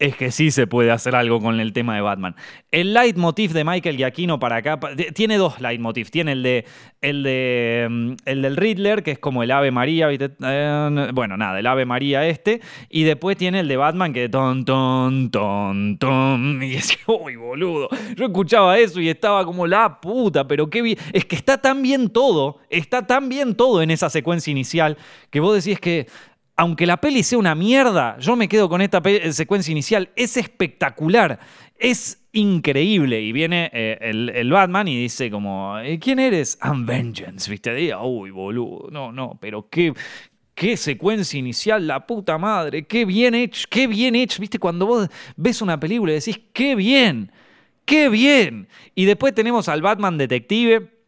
[0.00, 2.34] es que sí se puede hacer algo con el tema de Batman.
[2.72, 4.80] El leitmotiv de Michael Giacchino para acá
[5.14, 6.10] tiene dos leitmotivs.
[6.10, 6.64] Tiene el de
[7.02, 11.58] el de mm, el del Riddler, que es como el Ave María, eh, bueno, nada,
[11.58, 16.62] el Ave María este, y después tiene el de Batman que ton ton ton ton
[16.62, 17.90] y es uy, boludo.
[18.16, 21.82] Yo escuchaba eso y estaba como la puta, pero qué bien, es que está tan
[21.82, 24.96] bien todo, está tan bien todo en esa secuencia inicial
[25.30, 26.06] que vos decís que
[26.60, 29.00] aunque la peli sea una mierda, yo me quedo con esta
[29.32, 30.10] secuencia inicial.
[30.14, 31.40] Es espectacular,
[31.78, 33.22] es increíble.
[33.22, 36.58] Y viene eh, el, Batman y dice como, eh, ¿quién eres?
[36.62, 37.94] I'm Vengeance, ¿viste?
[37.96, 39.94] uy, boludo, no, no, pero qué,
[40.54, 44.58] qué secuencia inicial, la puta madre, qué bien hecho, qué bien hecho, ¿viste?
[44.58, 47.32] Cuando vos ves una película y decís, qué bien,
[47.86, 48.68] qué bien.
[48.94, 50.99] Y después tenemos al Batman detective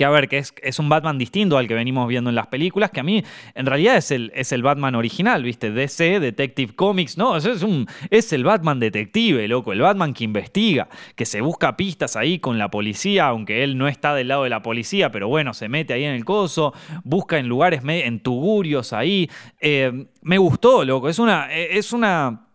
[0.00, 2.46] que a ver, que es, es, un Batman distinto al que venimos viendo en las
[2.46, 3.22] películas, que a mí
[3.54, 5.72] en realidad es el, es el Batman original, ¿viste?
[5.72, 10.88] DC, Detective Comics, no, es, un, es el Batman detective, loco, el Batman que investiga,
[11.14, 14.48] que se busca pistas ahí con la policía, aunque él no está del lado de
[14.48, 16.72] la policía, pero bueno, se mete ahí en el coso,
[17.04, 19.28] busca en lugares, en tugurios ahí.
[19.60, 21.52] Eh, me gustó, loco, es una...
[21.52, 22.46] Es una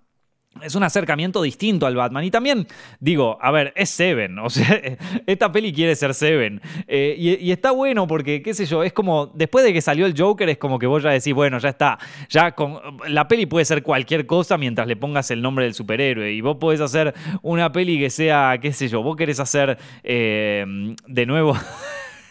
[0.62, 2.24] es un acercamiento distinto al Batman.
[2.24, 2.68] Y también,
[3.00, 4.40] digo, a ver, es Seven.
[4.40, 4.82] O sea,
[5.26, 6.62] esta peli quiere ser Seven.
[6.88, 10.14] Eh, y, está bueno porque, qué sé yo, es como, después de que salió el
[10.18, 11.98] Joker, es como que vos ya decís, bueno, ya está.
[12.30, 16.32] Ya con, la peli puede ser cualquier cosa mientras le pongas el nombre del superhéroe.
[16.32, 20.66] Y vos podés hacer una peli que sea, qué sé yo, vos querés hacer eh,
[21.08, 21.58] de nuevo.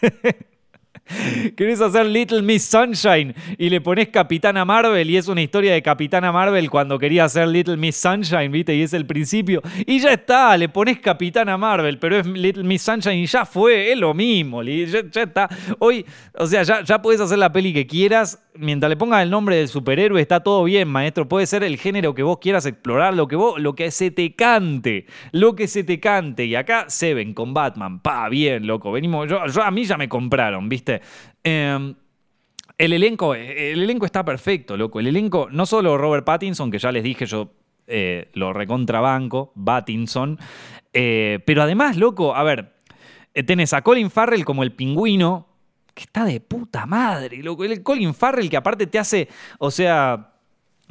[1.55, 5.81] querés hacer Little Miss Sunshine y le pones Capitana Marvel y es una historia de
[5.81, 8.75] Capitana Marvel cuando quería hacer Little Miss Sunshine, ¿viste?
[8.75, 9.61] Y es el principio.
[9.85, 13.91] Y ya está, le pones Capitana Marvel, pero es Little Miss Sunshine y ya fue,
[13.91, 14.63] es lo mismo.
[14.63, 15.47] Ya, está.
[15.79, 18.41] Hoy, o sea, ya, ya puedes hacer la peli que quieras.
[18.57, 21.27] Mientras le pongas el nombre del superhéroe, está todo bien, maestro.
[21.27, 24.33] Puede ser el género que vos quieras explorar, lo que vos, lo que se te
[24.33, 25.05] cante.
[25.31, 26.45] Lo que se te cante.
[26.45, 27.99] Y acá Seven con Batman.
[27.99, 28.91] Pa, bien, loco.
[28.91, 29.27] Venimos.
[29.27, 30.94] yo a mí ya me compraron, ¿viste?
[31.43, 31.95] Em,
[32.77, 34.99] el elenco, el elenco está perfecto, loco.
[34.99, 37.51] El elenco, no solo Robert Pattinson, que ya les dije, yo
[37.87, 40.39] eh, lo recontrabanco, Pattinson,
[40.91, 42.73] eh, pero además, loco, a ver,
[43.33, 45.47] eh, tenés a Colin Farrell como el pingüino,
[45.93, 47.63] que está de puta madre, loco.
[47.63, 49.29] El Colin Farrell que aparte te hace,
[49.59, 50.34] o sea,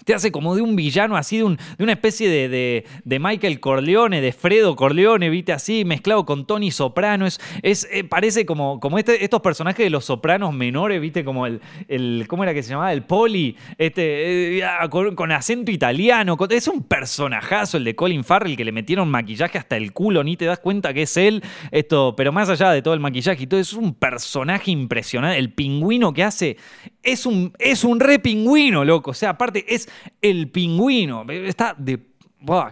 [0.04, 4.76] te hace como de un villano, así de, una especie de, Michael Corleone, de Fredo
[4.76, 7.26] Corleone, viste, así, mezclado con Tony Soprano.
[7.26, 11.60] Es, eh, parece como, como este, estos personajes de los sopranos menores, viste, como el,
[11.88, 12.92] el ¿cómo era que se llamaba?
[12.92, 16.36] El Poli, este, eh, ah, con, acento italiano.
[16.50, 20.36] Es un personajazo el de Colin Farrell que le metieron maquillaje hasta el culo, ni
[20.36, 21.42] te das cuenta que es él.
[21.70, 25.38] Esto, pero más allá de todo el maquillaje y todo, es un personaje impresionante.
[25.38, 26.56] El pingüino que hace
[27.02, 29.12] es un, es un re pingüino, loco.
[29.12, 29.83] O sea, aparte es
[30.20, 31.24] el pingüino.
[31.28, 32.00] Está de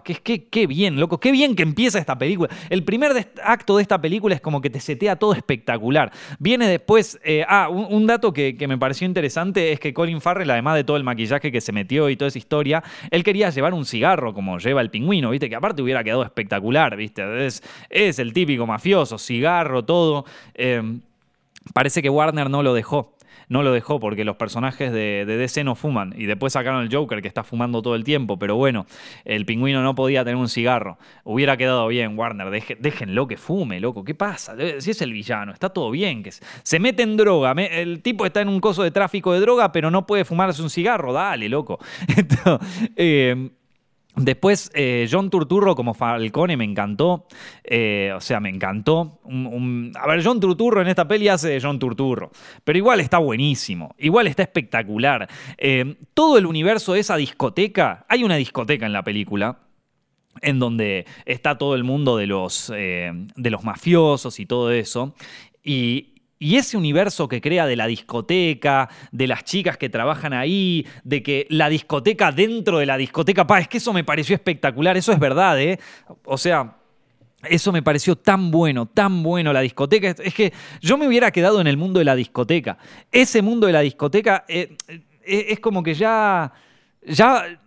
[0.03, 1.19] qué, qué, bien, loco.
[1.19, 2.49] Qué bien que empieza esta película.
[2.69, 3.11] El primer
[3.43, 6.11] acto de esta película es como que te setea todo espectacular.
[6.39, 7.19] Viene después.
[7.23, 10.97] Eh, ah, un, dato que, me pareció interesante es que Colin Farrell, además de todo
[10.97, 14.57] el maquillaje que se metió y toda esa historia, él quería llevar un cigarro como
[14.59, 15.49] lleva el pingüino, ¿viste?
[15.49, 17.45] Que aparte hubiera quedado espectacular, ¿viste?
[17.45, 20.25] Es, es el típico mafioso, cigarro, todo.
[20.53, 20.81] Eh,
[21.73, 23.12] parece que Warner no lo dejó
[23.53, 26.15] no lo dejó porque los personajes de, DC no fuman.
[26.17, 28.39] Y después sacaron el Joker que está fumando todo el tiempo.
[28.39, 28.87] Pero bueno,
[29.25, 30.97] el pingüino no podía tener un cigarro.
[31.23, 32.49] Hubiera quedado bien, Warner.
[32.79, 34.03] déjenlo que fume, loco.
[34.03, 34.55] ¿Qué pasa?
[34.79, 36.23] Si es el villano, está todo bien.
[36.23, 37.51] Que se mete en droga.
[37.51, 40.71] el tipo está en un coso de tráfico de droga, pero no puede fumarse un
[40.71, 41.13] cigarro.
[41.13, 41.77] Dale, loco.
[42.95, 43.51] eh,
[44.15, 47.25] Después, eh, John Turturro como Falcone me encantó.
[47.63, 49.19] Eh, o sea, me encantó.
[49.25, 52.31] a ver, John Turturro en esta peli hace de John Turturro.
[52.63, 53.95] Pero igual está buenísimo.
[53.97, 55.27] Igual está espectacular.
[55.57, 58.05] Eh, todo el universo de esa discoteca.
[58.07, 59.59] Hay una discoteca en la película.
[60.41, 65.13] En donde está todo el mundo de los, de los mafiosos y todo eso.
[65.63, 70.85] Y, y ese universo que crea de la discoteca, de las chicas que trabajan ahí,
[71.03, 74.97] de que la discoteca dentro de la discoteca, pa, es que eso me pareció espectacular,
[74.97, 75.79] eso es verdad, ¿eh?
[76.25, 76.77] O sea,
[77.43, 80.15] eso me pareció tan bueno, tan bueno la discoteca.
[80.23, 82.77] Es que yo me hubiera quedado en el mundo de la discoteca.
[83.11, 84.75] Ese mundo de la discoteca eh,
[85.25, 86.51] eh, es como que ya,
[87.05, 87.59] ya,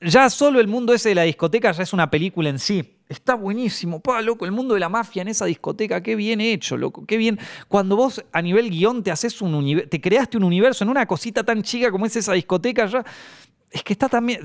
[0.00, 2.98] ya solo el mundo ese de la discoteca ya es una película en sí.
[3.12, 6.76] Está buenísimo, pa, loco, el mundo de la mafia en esa discoteca, qué bien hecho,
[6.76, 7.38] loco, qué bien.
[7.68, 11.44] Cuando vos a nivel guion te haces un te creaste un universo en una cosita
[11.44, 13.04] tan chica como es esa discoteca, ya
[13.72, 14.40] es que está también.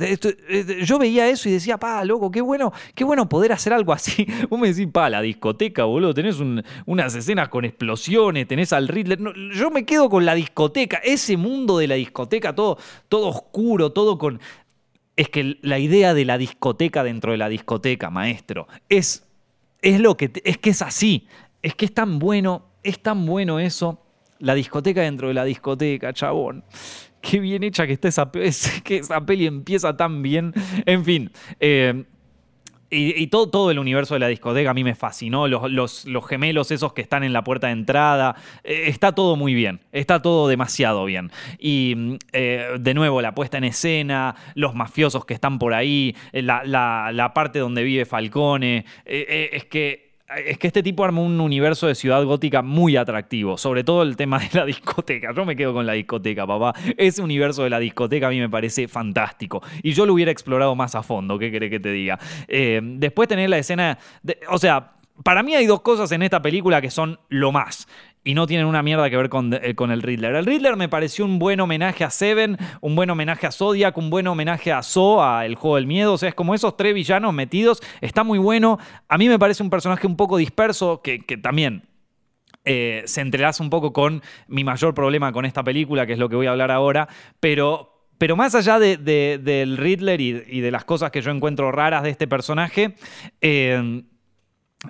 [0.83, 4.25] Yo veía eso y decía, pa, loco, qué bueno, qué bueno poder hacer algo así.
[4.49, 6.37] Vos me decís, pa, la discoteca, boludo, tenés
[6.85, 9.19] unas escenas con explosiones, tenés al Riddler.
[9.51, 12.77] yo me quedo con la discoteca, ese mundo de la discoteca, todo,
[13.09, 14.39] todo oscuro, todo con
[15.17, 19.27] es que la idea de la discoteca dentro de la discoteca, maestro, es,
[19.81, 21.27] es lo que es que es así,
[21.61, 24.05] es que es tan bueno, es tan bueno eso,
[24.39, 26.63] la discoteca dentro de la discoteca, chabón.
[27.19, 28.31] Qué bien hecha que está esa,
[28.83, 30.53] que esa peli empieza tan bien.
[30.85, 32.05] En fin, eh,
[32.89, 36.71] y, todo, todo, el universo de la discoteca a mí me fascinó, los, los, gemelos
[36.71, 40.47] esos que están en la puerta de entrada, eh, está todo muy bien, está todo
[40.47, 41.31] demasiado bien.
[41.59, 46.15] Y mm, eh, de nuevo, la puesta en escena, los mafiosos que están por ahí,
[46.31, 51.39] eh, la, la parte donde vive Falcone, es que es que este tipo armó un
[51.39, 55.33] universo de ciudad gótica muy atractivo, sobre todo el tema de la discoteca.
[55.33, 56.73] Yo me quedo con la discoteca, papá.
[56.97, 59.61] Ese universo de la discoteca a mí me parece fantástico.
[59.83, 62.19] Y yo lo hubiera explorado más a fondo, ¿qué querés que te diga?
[62.47, 63.97] Eh, después tener la escena,
[64.49, 67.87] o sea, para mí hay dos cosas en esta película que son lo más
[68.27, 70.35] y no tienen una mierda que ver con, eh, con, el Riddler.
[70.35, 74.09] El Riddler me pareció un buen homenaje a Seven, un buen homenaje a Zodiac, un
[74.09, 76.11] buen homenaje a Zo, a El Juego del Miedo.
[76.11, 77.81] O sea, es como esos tres villanos metidos.
[78.01, 78.79] Está muy bueno.
[79.07, 81.83] A mí me parece un personaje un poco disperso, que, también
[82.65, 86.27] eh, se entrelaza un poco con mi mayor problema con esta película, que es lo
[86.27, 87.07] que voy a hablar ahora.
[87.39, 87.93] Pero.
[88.17, 92.27] Pero más allá del Riddler y, de las cosas que yo encuentro raras de este
[92.27, 92.95] personaje,
[93.41, 94.01] eh,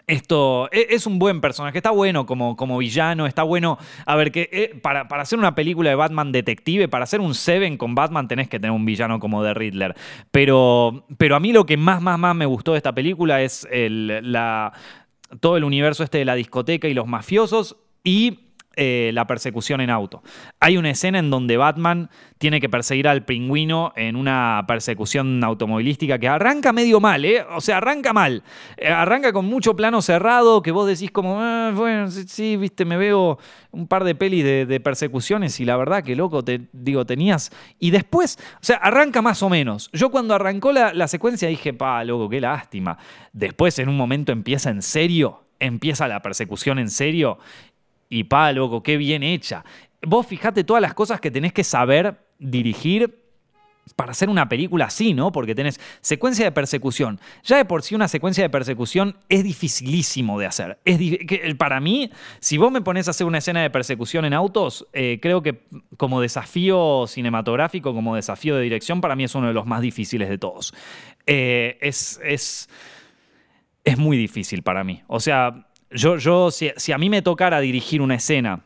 [0.06, 3.78] esto e, es un buen personaje, está bueno como, como villano, está bueno.
[4.06, 7.34] A ver, que eh, para, para, hacer una película de Batman detective, para hacer un
[7.34, 9.96] Seven con Batman tenés que tener un villano como de Riddler.
[10.32, 13.68] Pero, pero a mí lo que más, más, más me gustó de esta película es
[13.72, 14.74] el, la,
[15.40, 18.47] todo el universo este de la discoteca y los mafiosos y
[18.80, 20.22] eh, la persecución en auto.
[20.60, 26.20] Hay una escena en donde Batman tiene que perseguir al pingüino en una persecución automovilística
[26.20, 27.44] que arranca medio mal, ¿eh?
[27.56, 28.44] O sea, arranca mal.
[28.78, 32.98] Eh, arranca con mucho plano cerrado que vos decís como, ah, bueno, sí, viste, me
[32.98, 33.40] veo
[33.72, 37.52] un par de pelis de, persecuciones y la verdad que loco, te digo, tenías...
[37.80, 39.90] Y después, o sea, arranca más o menos.
[39.92, 43.00] Yo cuando arrancó la, la secuencia dije, pa, loco, qué lástima.
[43.34, 47.40] Después en un momento empieza en serio empieza la persecución en serio
[48.10, 49.64] y pa, loco, qué bien hecha.
[50.02, 53.28] Vos fijate todas las cosas que tenés que saber dirigir
[53.96, 55.32] para hacer una película así, ¿no?
[55.32, 57.20] Porque tenés secuencia de persecución.
[57.44, 60.80] Ya de por sí una secuencia de persecución es dificilísimo de hacer.
[60.84, 64.88] Es para mí, si vos me pones a hacer una escena de persecución en autos,
[64.94, 65.64] eh, creo que
[65.96, 70.30] como desafío cinematográfico, como desafío de dirección, para mí es uno de los más difíciles
[70.30, 70.74] de todos.
[71.26, 72.70] Eh, es, es,
[73.84, 75.02] es muy difícil para mí.
[75.08, 78.64] O sea, yo, yo si, a mí me tocara dirigir una escena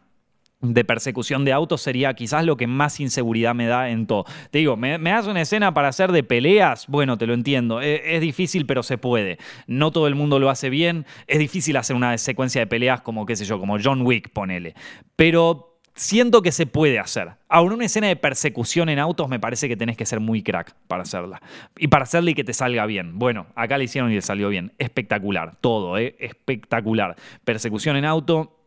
[0.62, 4.26] de persecución de autos sería quizás lo que más inseguridad me da en todo.
[4.52, 6.86] Te digo, ¿me, das una escena para hacer de peleas?
[6.88, 7.82] Bueno, te lo entiendo.
[7.82, 9.40] E, es, difícil, pero se puede.
[9.66, 11.08] No todo el mundo lo hace bien.
[11.26, 14.76] Es difícil hacer una secuencia de peleas como, qué sé yo, como John Wick, ponele.
[15.16, 17.32] Pero siento que se puede hacer.
[17.48, 20.74] Ahora, una escena de persecución en autos me parece que tenés que ser muy crack
[20.88, 21.42] para hacerla.
[21.78, 23.20] Y para hacerla y que te salga bien.
[23.20, 24.74] Bueno, acá le hicieron y le salió bien.
[24.78, 26.16] Espectacular, todo, ¿eh?
[26.20, 27.16] Espectacular.
[27.44, 28.58] Persecución en auto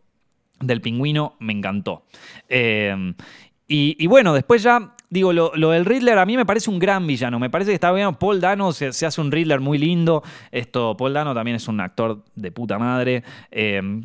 [0.60, 2.04] del pingüino me encantó.
[2.48, 3.14] Em,
[3.66, 7.38] y, bueno, después ya, digo, lo, del Riddler a mí me parece un gran villano.
[7.38, 8.14] Me parece que está bien.
[8.14, 10.22] Paul Dano se, hace un Riddler muy lindo.
[10.52, 13.24] Esto, Paul Dano también es un actor de puta madre.
[13.50, 14.04] Em,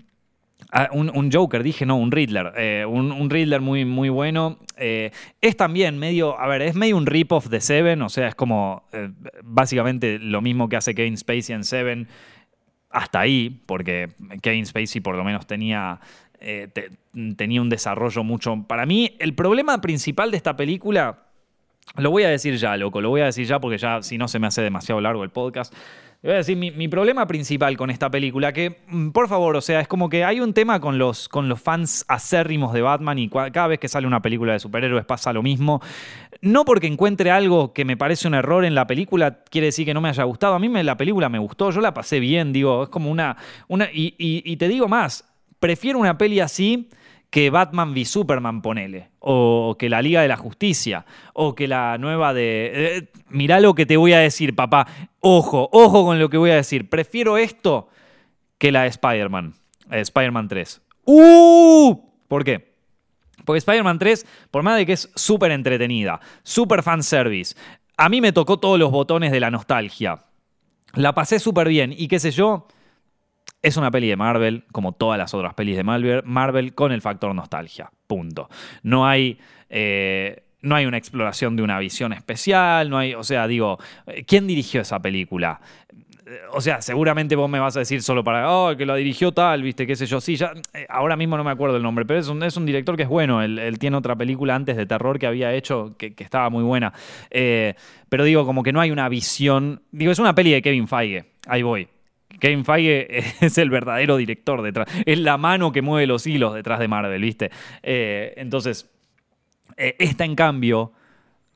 [0.72, 2.54] Ah, un, Joker, dije, no, un Riddler.
[2.56, 4.60] Eh, un, Riddler muy, muy bueno.
[4.78, 5.12] Eh,
[5.42, 8.84] es también medio, a ver, es medio un rip-off de Seven, o sea, es como
[8.94, 9.10] eh,
[9.44, 12.08] básicamente lo mismo que hace Kevin Spacey en Seven,
[12.92, 14.10] hasta ahí, porque
[14.44, 16.00] Kevin Spacey por lo menos tenía,
[17.36, 18.64] tenía un desarrollo mucho...
[18.68, 21.26] Para mí, el problema principal de esta película,
[21.98, 24.28] lo voy a decir ya, loco, lo voy a decir ya porque ya si no
[24.28, 25.74] se me hace demasiado largo el podcast
[26.22, 29.80] voy a decir, mi, problema principal con esta película, que mm, por favor, o sea,
[29.80, 31.30] es como que hay un tema con los,
[31.62, 35.42] fans acérrimos de Batman y cada vez que sale una película de superhéroes pasa lo
[35.42, 35.82] mismo.
[36.42, 39.94] No porque encuentre algo que me parece un error en la película, quiere decir que
[39.94, 40.56] no me haya gustado.
[40.56, 43.38] A mí me, la película me gustó, yo la pasé bien, digo, es como una
[43.94, 45.26] y te digo más,
[45.60, 46.90] prefiero una peli así
[47.30, 51.98] que Batman v Superman, ponele, o que la Liga de la Justicia, o que la
[51.98, 52.72] nueva de...
[52.74, 54.88] Eh, mirá lo que te voy a decir, papá.
[55.20, 56.90] Ojo, ojo con lo que voy a decir.
[56.90, 57.90] Prefiero esto
[58.58, 59.54] que la de Spider-Man,
[59.92, 60.82] Spider-Man 3.
[61.06, 62.00] ¡Uh!
[62.28, 62.74] ¿Por qué?
[63.46, 67.56] Porque Spider-Man 3, por más de que es súper entretenida, súper fanservice,
[67.98, 70.24] a mí me tocó todos los botones de la nostalgia.
[70.94, 72.68] La pasé súper bien y qué sé yo,
[73.62, 77.34] es una peli de Marvel, como todas las otras pelis de Marvel, con el factor
[77.36, 77.92] nostalgia.
[78.08, 78.50] Punto.
[78.84, 79.38] No hay.
[79.70, 83.80] Eh, no hay una exploración de una visión especial, no hay, o sea, digo,
[84.28, 85.62] ¿quién dirigió esa película?
[86.28, 89.32] Eh, o sea, seguramente vos me vas a decir solo para, oh, que lo dirigió
[89.32, 90.20] tal, viste, qué sé yo.
[90.20, 92.66] Sí, ya, eh, ahora mismo no me acuerdo el nombre, pero es un, es un
[92.66, 93.42] director que es bueno.
[93.42, 96.92] Él, tiene otra película antes de terror que había hecho que, estaba muy buena.
[97.30, 99.82] pero digo, como que no hay una visión.
[99.92, 101.26] Digo, es una peli de Kevin Feige.
[101.48, 101.88] Ahí voy.
[102.40, 103.08] Kevin Feige
[103.46, 107.22] es el verdadero director detrás, es la mano que mueve los hilos detrás de Marvel,
[107.22, 107.52] ¿viste?
[107.84, 108.90] Eh, entonces,
[109.78, 110.94] eh, esta en cambio,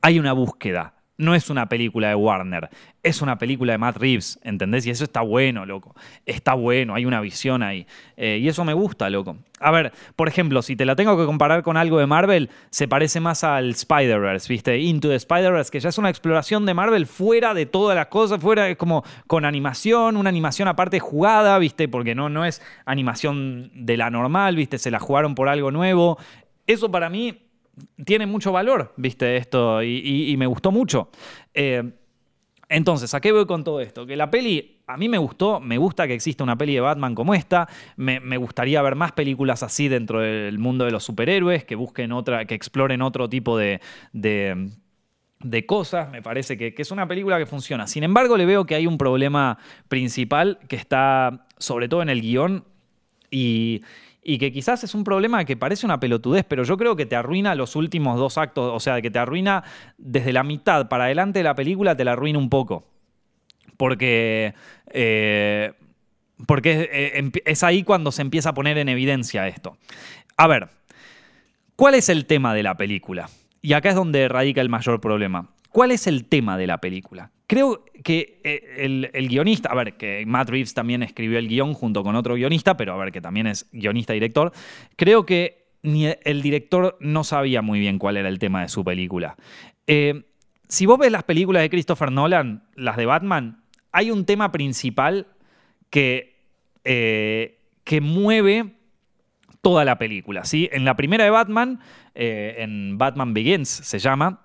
[0.00, 2.70] hay una búsqueda, no es una película de Warner,
[3.02, 4.86] es una película de Matt Reeves, ¿entendés?
[4.86, 5.94] Y eso está bueno, loco.
[6.26, 7.86] Está bueno, hay una visión ahí.
[8.16, 9.36] Eh, y eso me gusta, loco.
[9.60, 12.88] A ver, por ejemplo, si te la tengo que comparar con algo de Marvel, se
[12.88, 14.78] parece más al Spider-Verse, ¿viste?
[14.78, 18.40] Into the Spider-Verse, que ya es una exploración de Marvel fuera de todas las cosas,
[18.40, 21.88] fuera, es como con animación, una animación aparte jugada, ¿viste?
[21.88, 24.78] Porque no, no es animación de la normal, ¿viste?
[24.78, 26.18] Se la jugaron por algo nuevo.
[26.66, 27.43] Eso para mí
[28.04, 31.10] tiene mucho valor, viste, esto, y, me gustó mucho.
[31.52, 31.92] Eh,
[32.68, 34.06] entonces, ¿a qué voy con todo esto?
[34.06, 37.14] Que la peli a mí me gustó, me gusta que exista una peli de Batman
[37.14, 41.74] como esta, me, gustaría ver más películas así dentro del mundo de los superhéroes, que
[41.74, 43.80] busquen otra, que exploren otro tipo de,
[44.12, 47.86] de, cosas, me parece que, que, es una película que funciona.
[47.86, 49.58] Sin embargo, le veo que hay un problema
[49.88, 52.64] principal que está sobre todo en el guion
[53.30, 53.82] y,
[54.24, 57.14] y que quizás es un problema que parece una pelotudez, pero yo creo que te
[57.14, 59.62] arruina los últimos dos actos, o sea, que te arruina
[59.98, 62.86] desde la mitad para adelante de la película, te la arruina un poco.
[63.76, 64.54] Porque,
[64.90, 65.72] eh,
[66.46, 69.76] porque eh, es ahí cuando se empieza a poner en evidencia esto.
[70.38, 70.70] A ver,
[71.76, 73.28] ¿cuál es el tema de la película?
[73.60, 75.50] Y acá es donde radica el mayor problema.
[75.70, 77.30] ¿Cuál es el tema de la película?
[77.46, 82.02] Creo que eh, el, guionista, a ver, que Matt Reeves también escribió el guion junto
[82.02, 84.52] con otro guionista, pero a ver, que también es guionista-director,
[84.96, 88.82] creo que ni el director no sabía muy bien cuál era el tema de su
[88.82, 89.36] película.
[89.86, 90.24] Eh,
[90.68, 95.26] si vos ves las películas de Christopher Nolan, las de Batman, hay un tema principal
[95.90, 96.40] que,
[96.84, 98.72] eh, que mueve
[99.60, 100.44] toda la película.
[100.44, 100.70] ¿sí?
[100.72, 101.80] En la primera de Batman,
[102.14, 104.44] en Batman Begins se llama,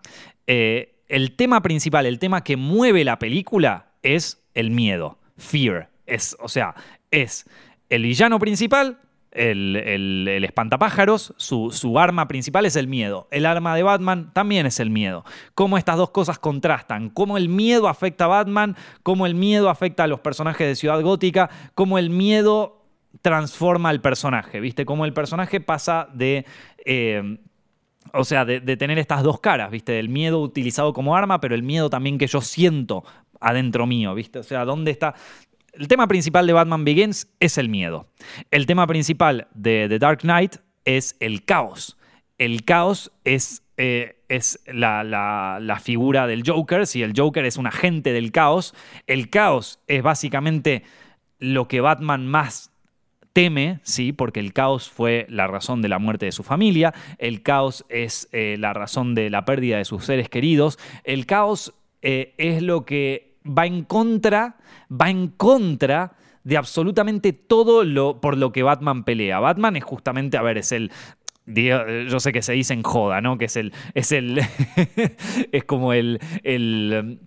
[1.10, 5.90] el tema principal, el tema que mueve la película es el miedo, fear.
[6.06, 6.76] Es, o sea,
[7.12, 7.46] es
[7.90, 9.00] el villano principal
[9.32, 13.28] el, espantapájaros, su, arma principal es el miedo.
[13.32, 15.24] El arma de Batman también es el miedo.
[15.54, 17.10] Cómo estas dos cosas contrastan.
[17.10, 21.02] Cómo el miedo afecta a Batman, cómo el miedo afecta a los personajes de Ciudad
[21.02, 22.86] Gótica, cómo el miedo
[23.22, 24.86] transforma al personaje, ¿viste?
[24.86, 26.46] Cómo el personaje pasa de...
[26.86, 27.40] Eh,
[28.14, 30.00] o sea, de, tener estas dos caras, ¿viste?
[30.00, 33.04] El miedo utilizado como arma, pero el miedo también que yo siento
[33.40, 34.40] adentro mío, ¿viste?
[34.40, 35.16] O sea, ¿dónde está?
[35.74, 38.08] El tema principal de Batman Begins es el miedo.
[38.52, 41.98] El tema principal de The Dark Knight es el caos.
[42.38, 46.88] El caos es, eh, es la, figura del Joker.
[46.88, 48.74] Si el Joker es un agente del caos,
[49.08, 50.84] el caos es básicamente
[51.38, 52.72] lo que Batman más
[53.34, 57.42] teme, sí, porque el caos fue la razón de la muerte de su familia, el
[57.42, 62.34] caos es eh, la razón de la pérdida de sus seres queridos, el caos eh,
[62.38, 64.58] es lo que va en contra,
[64.90, 66.14] va en contra
[66.44, 69.40] de absolutamente todo lo por lo que Batman pelea.
[69.40, 70.92] Batman es justamente, a ver, es el
[71.46, 73.38] yo sé que se dice en joda, ¿no?
[73.38, 73.74] Que es el.
[73.94, 74.40] Es el.
[75.52, 76.20] es como el.
[76.44, 77.20] el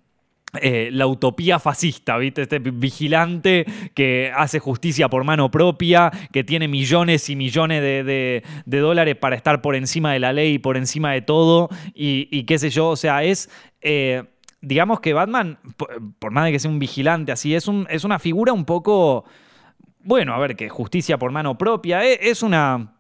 [0.61, 2.43] eh, la utopía fascista, ¿viste?
[2.43, 9.17] Este vigilante que hace justicia por mano propia, que tiene millones y millones de, dólares
[9.17, 12.69] para estar por encima de la ley y por encima de todo, y, qué sé
[12.69, 13.49] yo, o sea, es.
[13.81, 14.25] Eh,
[14.61, 15.59] digamos que Batman,
[16.19, 19.25] por, más de que sea un vigilante así, es, un, es una figura un poco,
[20.01, 22.93] bueno, a ver, que justicia por mano propia, e, es, una...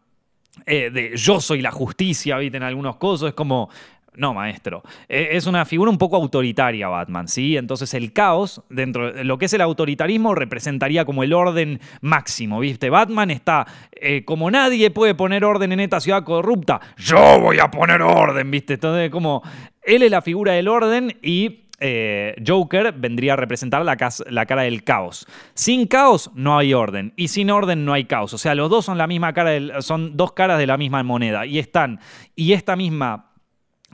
[0.66, 2.56] Eh, de yo soy la justicia, ¿viste?
[2.56, 3.68] En algunos casos es como,
[4.14, 4.82] no, maestro.
[5.08, 7.56] E, es una figura un poco autoritaria Batman, ¿sí?
[7.56, 12.60] Entonces el caos, dentro de lo que es el autoritarismo, representaría como el orden máximo,
[12.60, 12.90] ¿viste?
[12.90, 16.80] Batman está eh, como nadie puede poner orden en esta ciudad corrupta.
[16.96, 18.74] Yo voy a poner orden, ¿viste?
[18.74, 19.42] Entonces, como
[19.82, 23.96] él es la figura del orden y eh, Joker vendría a representar la,
[24.30, 25.26] la, cara del caos.
[25.54, 28.32] Sin caos no hay orden y sin orden no hay caos.
[28.34, 31.44] O sea, los dos son la misma cara, son dos caras de la misma moneda
[31.44, 31.98] y están
[32.36, 33.31] y esta misma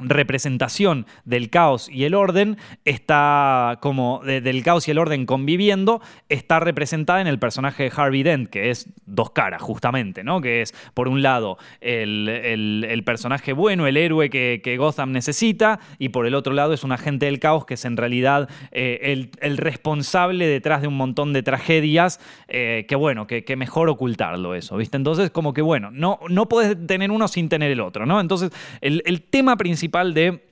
[0.00, 6.60] representación del caos y el orden está como del caos y el orden conviviendo está
[6.60, 10.74] representada en el personaje de Harvey Dent que es dos caras justamente no que es
[10.94, 16.52] por un lado el, personaje bueno el héroe que, Gotham necesita y por el otro
[16.52, 20.88] lado es un agente del caos que es en realidad eh, el, responsable detrás de
[20.88, 25.62] un montón de tragedias eh, que bueno que, mejor ocultarlo eso viste entonces como que
[25.62, 29.56] bueno no no puedes tener uno sin tener el otro no entonces el, el tema
[29.56, 30.42] principal de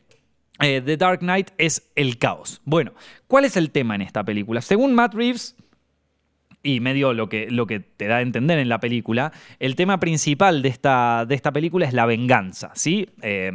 [0.61, 2.61] eh, The Dark Knight es el caos.
[2.65, 2.93] Bueno,
[3.27, 4.61] ¿cuál es el tema en esta película?
[4.61, 5.57] Según Matt Reeves,
[6.67, 10.01] y medio lo que, lo que te da a entender en la película, el tema
[10.01, 13.09] principal de esta, de esta película es la venganza, ¿sí?
[13.23, 13.53] Eh,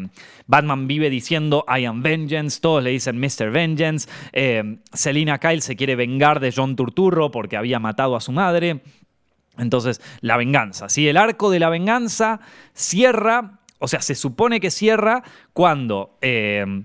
[0.47, 3.51] Batman vive diciendo I am vengeance, todos le dicen Mr.
[3.51, 8.31] Vengeance, eh, Selina Kyle se quiere vengar de John Turturro porque había matado a su
[8.31, 8.81] madre,
[9.57, 11.07] entonces la venganza, ¿sí?
[11.07, 12.39] El arco de la venganza
[12.73, 15.23] cierra o sea, se supone que cierra
[15.53, 16.83] cuando, eh,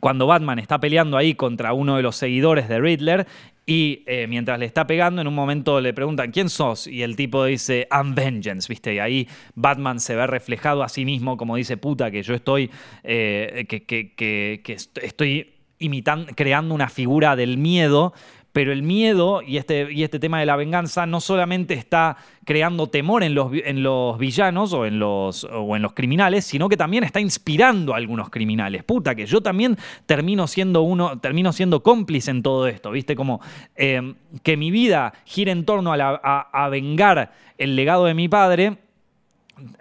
[0.00, 3.26] cuando Batman está peleando ahí contra uno de los seguidores de Riddler
[3.64, 6.88] y eh, mientras le está pegando, en un momento le preguntan, ¿quién sos?
[6.88, 8.94] Y el tipo dice, I'm vengeance, ¿viste?
[8.94, 12.68] Y ahí Batman se ve reflejado a sí mismo como dice, puta, que yo estoy,
[13.04, 18.12] eh, que, estoy imitando, creando una figura del miedo
[18.58, 22.88] pero el miedo y este, y este tema de la venganza no solamente está creando
[22.88, 26.76] temor en los, en los villanos o en los, o en los criminales, sino que
[26.76, 28.82] también está inspirando a algunos criminales.
[28.82, 33.14] Puta, que yo también termino siendo uno, termino siendo cómplice en todo esto, ¿viste?
[33.14, 33.40] Como
[33.76, 38.78] eh, que mi vida gira en torno a, vengar el legado de mi padre.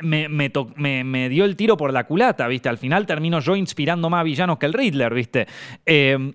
[0.02, 2.70] Me, me, dio el tiro por la culata, ¿viste?
[2.70, 5.48] Al final termino yo inspirando más villanos que el Riddler, ¿viste?
[5.84, 6.34] Eh,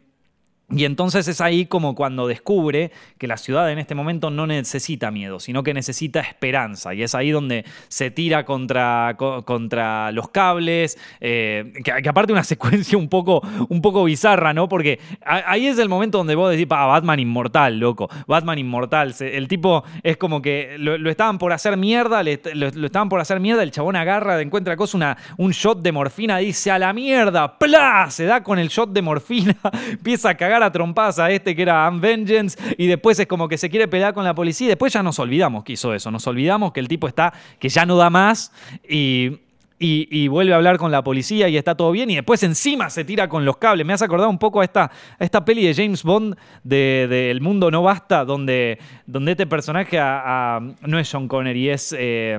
[0.75, 5.11] y entonces es ahí como cuando descubre que la ciudad en este momento no necesita
[5.11, 6.95] miedo, sino que necesita esperanza.
[6.95, 12.97] Y es ahí donde se tira contra, contra los cables, eh, que, aparte una secuencia
[12.97, 14.69] un poco, un poco bizarra, ¿no?
[14.69, 19.15] Porque ahí es el momento donde vos decís, ah, Batman inmortal, loco, Batman inmortal.
[19.21, 23.63] El tipo es como que lo, estaban por hacer mierda, lo, estaban por hacer mierda,
[23.63, 28.11] el chabón agarra, encuentra cosa, una, un shot de morfina, dice, a la mierda, ¡plá!
[28.11, 29.57] Se da con el shot de morfina,
[29.91, 33.49] empieza a cagar cagar a trompadas a este que era Vengeance y después es como
[33.49, 36.11] que se quiere pelear con la policía y después ya nos olvidamos que hizo eso,
[36.11, 38.53] nos olvidamos que el tipo está, que ya no da más
[38.89, 39.39] y
[39.85, 43.05] y, vuelve a hablar con la policía y está todo bien y después encima se
[43.05, 43.85] tira con los cables.
[43.85, 47.69] Me has acordado un poco a esta, esta peli de James Bond de, El Mundo
[47.69, 51.97] No Basta, donde, donde este personaje no es John Connery, es...
[51.99, 52.39] Eh,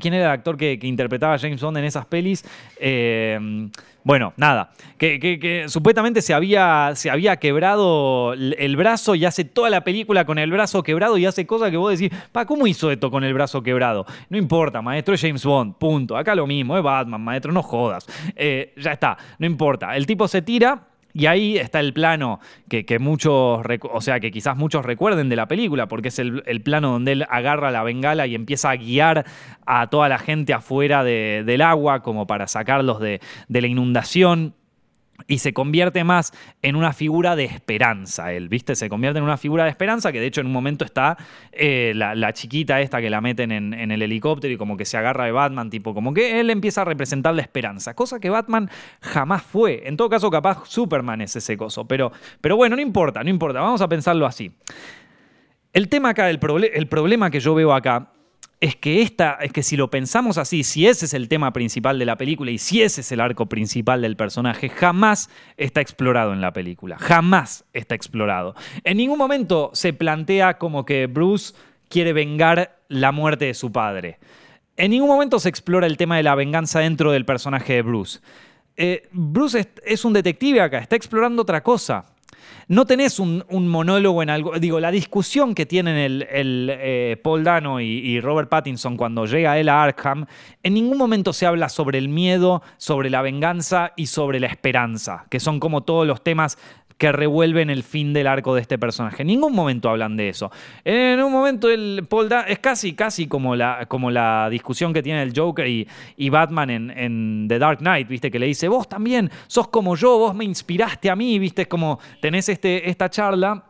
[0.00, 2.44] ¿Quién era el actor que, interpretaba a James Bond en esas pelis?
[2.78, 3.68] Eh,
[4.02, 9.84] bueno, nada, que, supuestamente se había, se había quebrado el brazo y hace toda la
[9.84, 13.10] película con el brazo quebrado y hace cosas que vos decís, pa, ¿cómo hizo esto
[13.10, 14.06] con el brazo quebrado?
[14.30, 16.16] No importa, maestro, es James Bond, punto.
[16.16, 18.06] Acá lo mismo, es Batman, maestro, no jodas.
[18.34, 19.94] Eh, ya está, no importa.
[19.94, 23.60] El tipo se tira, y ahí está el plano que, muchos,
[23.92, 27.26] o sea, que quizás muchos recuerden de la película, porque es el, plano donde él
[27.28, 29.24] agarra la bengala y empieza a guiar
[29.66, 34.54] a toda la gente afuera del agua, como para sacarlos de, de la inundación
[35.26, 38.74] y se convierte más en una figura de esperanza, él, ¿viste?
[38.74, 41.16] Se convierte en una figura de esperanza, que de hecho en un momento está
[41.52, 45.24] eh, la, chiquita esta que la meten en, el helicóptero y como que se agarra
[45.24, 49.42] de Batman, tipo, como que él empieza a representar la esperanza, cosa que Batman jamás
[49.42, 49.82] fue.
[49.86, 53.60] En todo caso, capaz Superman es ese coso, pero, pero bueno, no importa, no importa,
[53.60, 54.52] vamos a pensarlo así.
[55.72, 56.40] El tema acá, el,
[56.72, 58.10] el problema que yo veo acá
[58.60, 61.98] es que esta, es que si lo pensamos así, si ese es el tema principal
[61.98, 66.34] de la película y si ese es el arco principal del personaje, jamás está explorado
[66.34, 66.98] en la película.
[66.98, 68.54] Jamás está explorado.
[68.84, 71.54] En ningún momento se plantea como que Bruce
[71.88, 74.18] quiere vengar la muerte de su padre.
[74.76, 78.20] En ningún momento se explora el tema de la venganza dentro del personaje de Bruce.
[78.76, 82.04] Eh, Bruce es un detective acá, está explorando otra cosa
[82.68, 84.58] no tenés un, monólogo en algo.
[84.58, 86.26] Digo, la discusión que tienen el,
[86.70, 90.26] eh, Paul Dano y, Robert Pattinson cuando llega él a Arkham,
[90.62, 95.26] en ningún momento se habla sobre el miedo, sobre la venganza y sobre la esperanza,
[95.30, 96.58] que son como todos los temas
[97.00, 99.22] que revuelven el fin del arco de este personaje.
[99.22, 100.52] En ningún momento hablan de eso.
[100.84, 105.22] En un momento el Paul es casi, casi como la, como la discusión que tiene
[105.22, 105.88] el Joker y,
[106.18, 108.30] y Batman en, en, The Dark Knight, ¿viste?
[108.30, 111.62] Que le dice, vos también sos como yo, vos me inspiraste a mí, ¿viste?
[111.62, 113.64] Es como tenés este, esta charla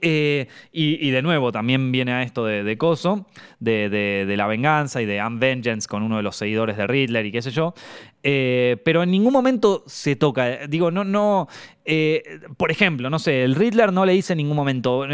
[0.00, 3.26] eh, y, de nuevo también viene a esto de, Coso,
[3.60, 7.42] de, la venganza y de Unvengeance con uno de los seguidores de Riddler y qué
[7.42, 7.74] sé yo.
[8.22, 10.66] Eh, pero en ningún momento se toca.
[10.66, 11.48] Digo, no, no.
[11.86, 15.06] Eh, por ejemplo, no sé, el Riddler no le dice en ningún momento,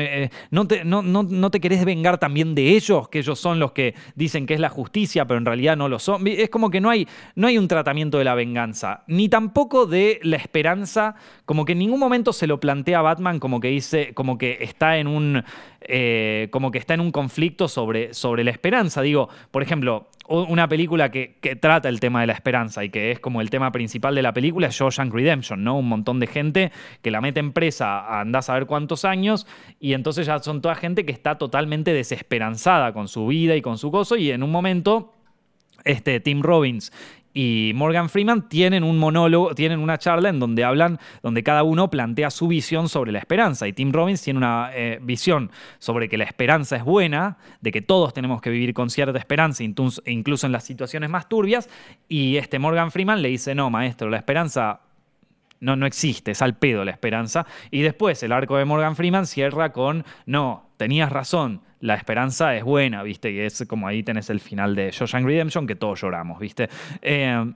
[0.50, 3.94] no, te, no, no, te querés vengar también de ellos, que ellos son los que
[4.14, 6.26] dicen que es la justicia, pero en realidad no lo son.
[6.26, 10.18] Es como que no hay, no hay un tratamiento de la venganza, ni tampoco de
[10.22, 11.14] la esperanza,
[11.46, 14.98] como que en ningún momento se lo plantea Batman como que dice, como que está
[14.98, 15.44] en un,
[16.50, 19.00] como que está en un conflicto sobre, sobre la esperanza.
[19.00, 23.20] Digo, por ejemplo, una película que, trata el tema de la esperanza y que es
[23.20, 25.79] como el tema principal de la película es Shawshank Redemption, ¿no?
[25.79, 26.72] Un montón de gente
[27.03, 29.47] que la mete en presa, anda a saber cuántos años,
[29.81, 33.79] y entonces ya son toda gente que está totalmente desesperanzada con su vida y con
[33.79, 35.12] su gozo, y en un momento
[35.85, 36.93] este, Tim Robbins
[37.39, 41.91] y Morgan Freeman tienen un monólogo, tienen una charla en donde hablan, donde cada uno
[41.91, 43.68] plantea su visión sobre la esperanza.
[43.68, 47.82] Y Tim Robbins tiene una eh, visión sobre que la esperanza es buena, de que
[47.82, 51.68] todos tenemos que vivir con cierta esperanza, incluso en las situaciones más turbias.
[52.09, 54.80] Y este Morgan Freeman le dice, no, maestro, la esperanza
[55.61, 57.47] no, no existe, es al pedo la esperanza.
[57.70, 62.64] Y después el arco de Morgan Freeman cierra con, no, tenías razón, la esperanza es
[62.64, 63.31] buena, ¿viste?
[63.33, 66.68] Y es como ahí tenés el final de Shawshank Redemption, que todos lloramos, ¿viste?
[67.03, 67.53] Eh,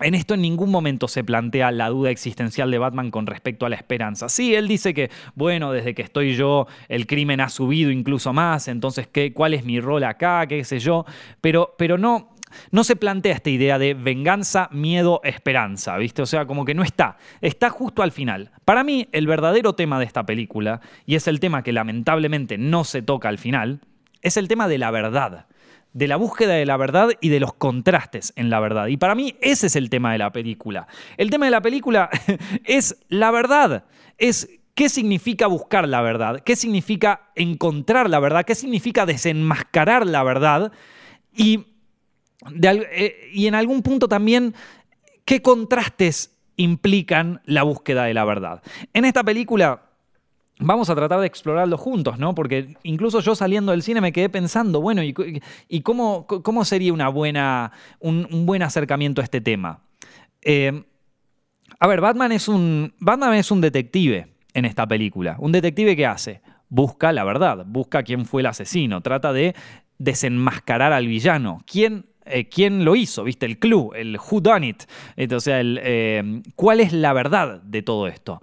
[0.00, 3.68] en esto en ningún momento se plantea la duda existencial de Batman con respecto a
[3.68, 4.28] la esperanza.
[4.28, 8.66] Sí, él dice que, bueno, desde que estoy yo, el crimen ha subido incluso más,
[8.66, 10.48] entonces, ¿qué, ¿cuál es mi rol acá?
[10.48, 11.04] ¿Qué sé yo?
[11.40, 12.33] Pero, pero no,
[12.70, 16.22] no se plantea esta idea de venganza, miedo, esperanza, ¿viste?
[16.22, 17.16] O sea, como que no está.
[17.40, 18.50] Está justo al final.
[18.64, 22.84] Para mí, el verdadero tema de esta película, y es el tema que lamentablemente no
[22.84, 23.80] se toca al final,
[24.22, 25.46] es el tema de la verdad
[25.94, 28.88] de la búsqueda de la verdad y de los contrastes en la verdad.
[28.88, 30.88] Y para mí ese es el tema de la película.
[31.16, 32.10] El tema de la película
[32.64, 33.84] es la verdad,
[34.18, 40.22] es qué significa buscar la verdad, qué significa encontrar la verdad, qué significa desenmascarar la
[40.24, 40.72] verdad
[41.32, 41.66] y
[42.62, 44.54] eh, y en algún punto también
[45.24, 48.62] qué contrastes implican la búsqueda de la verdad.
[48.92, 49.82] En esta película
[50.58, 52.34] vamos a tratar de explorarlo juntos, ¿no?
[52.34, 57.08] Porque incluso yo saliendo del cine me quedé pensando, bueno, ¿y, cómo, cómo, sería una
[57.08, 59.80] buena, un, buen acercamiento a este tema?
[60.42, 60.84] Eh,
[61.80, 65.36] a ver, Batman es, un, Batman es un detective en esta película.
[65.38, 69.54] Un detective que hace busca la verdad, busca quién fue el asesino, trata de
[69.98, 71.62] desenmascarar al villano.
[71.66, 73.46] ¿Quién eh, quién lo hizo, ¿viste?
[73.46, 74.84] El clue, el who done it.
[75.32, 78.42] O sea, eh, ¿cuál es la verdad de todo esto?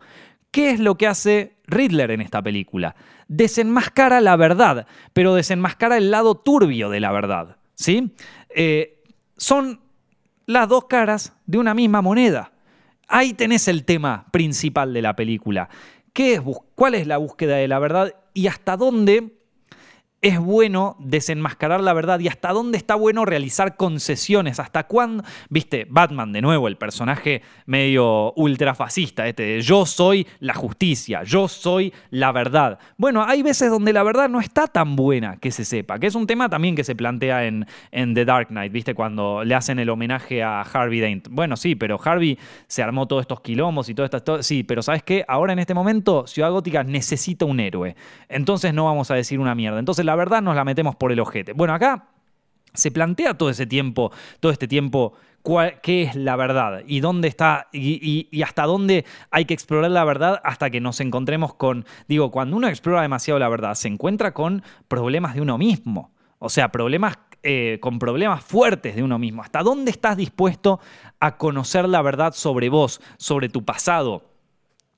[0.52, 2.96] ¿Qué es lo que hace Riddler en esta película?
[3.28, 7.58] Desenmascara la verdad, pero desenmascara el lado turbio de la verdad.
[7.76, 8.14] ¿sí?
[8.50, 9.02] Eh,
[9.38, 9.80] son
[10.46, 12.52] las dos caras de una misma moneda.
[13.08, 15.70] Ahí tenés el tema principal de la película.
[16.14, 16.42] ¿Qué es,
[16.76, 19.41] ¿Cuál es la búsqueda de la verdad y hasta dónde
[20.22, 25.88] es bueno desenmascarar la verdad y hasta dónde está bueno realizar concesiones, hasta cuándo, viste,
[25.90, 31.92] Batman de nuevo, el personaje medio ultrafascista, este de yo soy la justicia, yo soy
[32.12, 32.78] la verdad.
[32.98, 36.16] Bueno, hay veces donde la verdad no está tan buena que se sepa, que es
[36.16, 39.90] un tema también que se plantea en, The Dark Knight, viste, cuando le hacen el
[39.90, 41.30] homenaje a Harvey Dent.
[41.32, 45.02] Bueno, sí, pero Harvey se armó todos estos quilombos y todo esto, sí, pero ¿sabes
[45.02, 45.26] qué?
[45.28, 47.96] Ahora en este momento Ciudad Gótica necesita un héroe,
[48.30, 49.80] entonces no vamos a decir una mierda.
[49.80, 51.54] Entonces la verdad nos la metemos por el ojete.
[51.54, 52.08] Bueno, acá
[52.74, 55.14] se plantea todo ese tiempo, todo este tiempo,
[55.82, 60.40] qué es la verdad y dónde está y, hasta dónde hay que explorar la verdad
[60.44, 64.64] hasta que nos encontremos con, digo, cuando uno explora demasiado la verdad, se encuentra con
[64.88, 69.42] problemas de uno mismo, o sea, problemas eh, con problemas fuertes de uno mismo.
[69.42, 70.80] ¿Hasta dónde estás dispuesto
[71.20, 74.31] a conocer la verdad sobre vos, sobre tu pasado?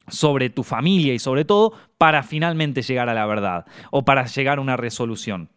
[0.07, 4.57] Sobre tu familia y sobre todo para finalmente llegar a la verdad o para llegar
[4.57, 5.49] a una resolución.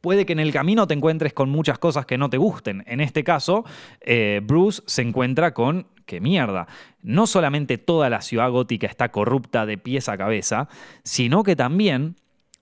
[0.00, 2.82] Puede que en el camino te encuentres con muchas cosas que no te gusten.
[2.88, 3.64] En este caso,
[4.00, 6.66] eh, Bruce se encuentra con qué mierda.
[7.02, 10.68] No solamente toda la ciudad gótica está corrupta de pies a cabeza,
[11.04, 12.16] sino que también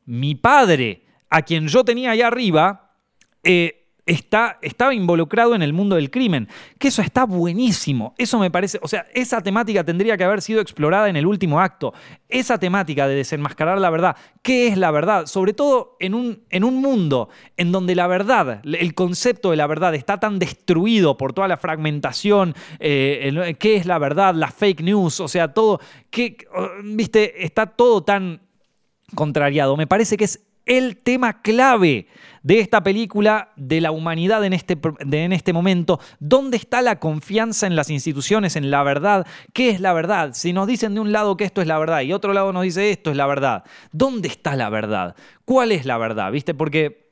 [0.04, 2.90] mi padre, a quien yo tenía allá arriba,
[3.42, 6.48] eh, está, estaba involucrado en el mundo del crimen.
[6.78, 8.14] Que eso está buenísimo.
[8.18, 11.60] Eso me parece, o sea, esa temática tendría que haber sido explorada en el último
[11.60, 11.92] acto.
[12.28, 14.16] Esa temática de desenmascarar la verdad.
[14.42, 15.26] ¿Qué es la verdad?
[15.26, 19.66] Sobre todo en un, en un mundo en donde la verdad, el concepto de la
[19.66, 22.54] verdad está tan destruido por toda la fragmentación.
[22.78, 24.34] Eh, ¿Qué es la verdad?
[24.34, 25.80] La fake news, o sea, todo.
[26.84, 28.40] Viste, está todo tan
[29.14, 29.76] contrariado.
[29.76, 30.40] Me parece que es
[30.70, 32.06] el tema clave
[32.44, 35.98] de esta película, de la humanidad en este, en este momento.
[36.20, 39.26] ¿Dónde está la confianza en las instituciones, en la verdad?
[39.52, 40.30] ¿Qué es la verdad?
[40.32, 42.62] Si nos dicen de un lado que esto es la verdad y otro lado nos
[42.62, 45.16] dice esto es la verdad, ¿dónde está la verdad?
[45.44, 46.30] ¿Cuál es la verdad?
[46.30, 46.54] ¿Viste?
[46.54, 47.10] Porque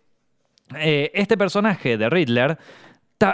[0.76, 2.59] eh, este personaje de Riddler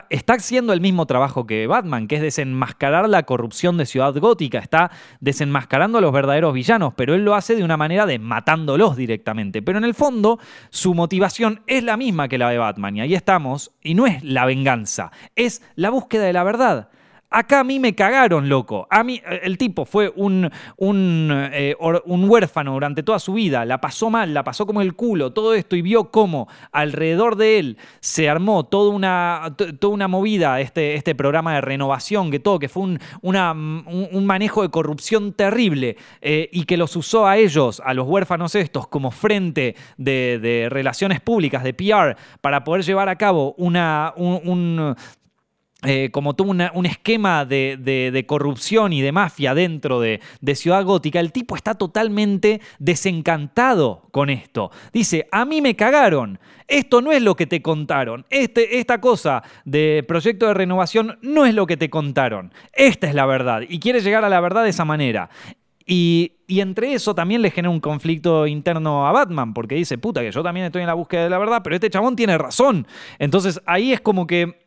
[0.09, 4.59] está, haciendo el mismo trabajo que Batman, que es desenmascarar la corrupción de Ciudad Gótica,
[4.59, 8.97] está desenmascarando a los verdaderos villanos, pero él lo hace de una manera de matándolos
[8.97, 9.63] directamente.
[9.63, 10.39] Pero en el fondo,
[10.71, 14.25] su motivación es la misma que la de Batman, y ahí estamos, y no es
[14.25, 16.89] la venganza, es la búsqueda de la verdad.
[17.37, 18.87] Acá a mí me cagaron, loco.
[18.91, 23.81] A mí, eh, el tipo fue un, eh, un, huérfano durante toda su vida, la
[23.81, 27.79] pasó mal, la pasó como el culo, todo esto, y vio cómo alrededor de él
[27.99, 32.69] se armó toda una, toda una movida, este, este programa de renovación, que todo, que
[32.69, 37.95] fue un, un manejo de corrupción terrible, eh, y que los usó a ellos, a
[37.95, 43.57] los huérfanos estos, como frente de, relaciones públicas, de PR, para poder llevar a cabo
[43.59, 44.95] una, un
[45.85, 50.21] eh, como tuvo un esquema de, corrupción y de mafia dentro de,
[50.55, 54.71] Ciudad Gótica, el tipo está totalmente desencantado con esto.
[54.93, 59.43] Dice, a mí me cagaron, esto no es lo que te contaron, este, esta cosa
[59.65, 63.79] de proyecto de renovación no es lo que te contaron, esta es la verdad y
[63.79, 65.29] quiere llegar a la verdad de esa manera.
[65.87, 70.23] Y, y, entre eso también le genera un conflicto interno a Batman, porque dice, puta,
[70.23, 72.87] que yo también estoy en la búsqueda de la verdad, pero este chabón tiene razón.
[73.19, 74.64] Entonces ahí es como que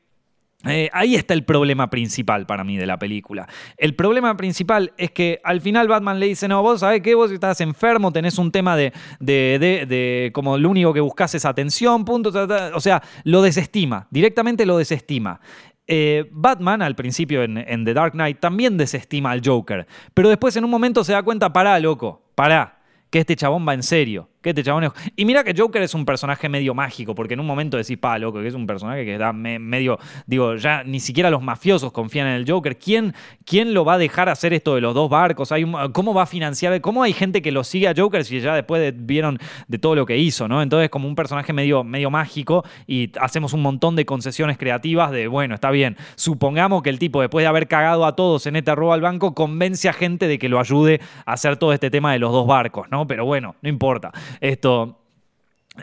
[0.66, 3.48] eh, ahí está el problema principal para mí de la película.
[3.78, 7.32] El problema principal es que al final Batman le dice, no, vos sabés que vos
[7.32, 12.32] estás enfermo, tenés un tema de, de, como lo único que buscas es atención, punto,
[12.74, 15.40] o sea, lo desestima, directamente lo desestima.
[15.86, 20.56] Eh, Batman al principio en, en The Dark Knight también desestima al Joker, pero después
[20.58, 22.80] en un momento se da cuenta, pará, loco, pará,
[23.10, 26.50] que este chabón va en serio este chabón Y mira que Joker es un personaje
[26.50, 29.34] medio mágico, porque en un momento decís, pa, loco, que es un personaje que da
[29.34, 30.00] medio.
[30.26, 32.78] Digo, ya ni siquiera los mafiosos confían en el Joker.
[32.78, 33.14] ¿Quién,
[33.46, 35.54] quién lo va a dejar hacer esto de los dos barcos?
[35.94, 36.80] ¿Cómo va a financiar?
[36.82, 40.06] ¿Cómo hay gente que lo sigue a Joker si ya después vieron de todo lo
[40.06, 40.62] que hizo, ¿no?
[40.62, 45.28] Entonces, como un personaje medio, medio mágico y hacemos un montón de concesiones creativas de,
[45.28, 45.98] bueno, está bien.
[46.16, 49.34] Supongamos que el tipo, después de haber cagado a todos en este robo al banco,
[49.34, 52.48] convence a gente de que lo ayude a hacer todo este tema de los dos
[52.48, 53.08] barcos, ¿no?
[53.08, 54.12] Pero bueno, no importa.
[54.42, 55.00] Esto.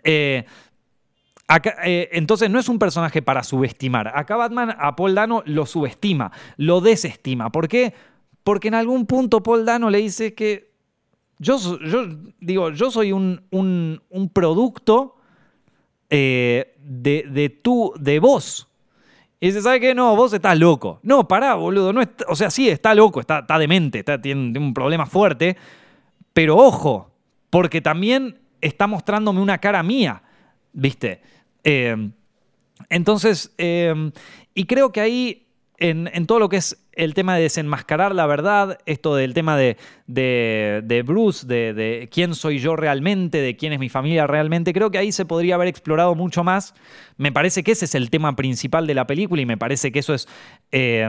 [0.02, 0.44] Eh,
[1.84, 4.12] eh, entonces no es un personaje para subestimar.
[4.14, 7.50] Acá Batman a Paul Dano lo subestima, lo desestima.
[7.50, 7.94] ¿Por qué?
[8.42, 10.72] Porque en algún punto Paul Dano le dice que
[11.38, 12.06] yo, yo
[12.40, 14.00] digo, yo soy un,
[14.32, 15.16] producto
[16.10, 17.60] eh, de, de,
[18.00, 18.68] de vos.
[19.40, 19.94] Y dice, ¿sabes qué?
[19.94, 21.00] No, vos estás loco.
[21.02, 21.92] No, pará, boludo.
[21.92, 25.56] No o sea, sí, está loco, está, está demente, está, tiene, un problema fuerte.
[26.32, 27.10] Pero ojo,
[27.54, 30.24] porque también está mostrándome una cara mía,
[30.72, 31.20] ¿viste?
[31.62, 32.10] Eh,
[32.88, 34.10] entonces, eh,
[34.54, 35.46] y creo que ahí
[35.78, 39.76] en, todo lo que es el tema de desenmascarar la verdad, esto del tema de,
[40.08, 44.98] de, Bruce, de, quién soy yo realmente, de quién es mi familia realmente, creo que
[44.98, 46.74] ahí se podría haber explorado mucho más.
[47.18, 50.00] Me parece que ese es el tema principal de la película y me parece que
[50.00, 50.26] eso es
[50.72, 51.08] eh,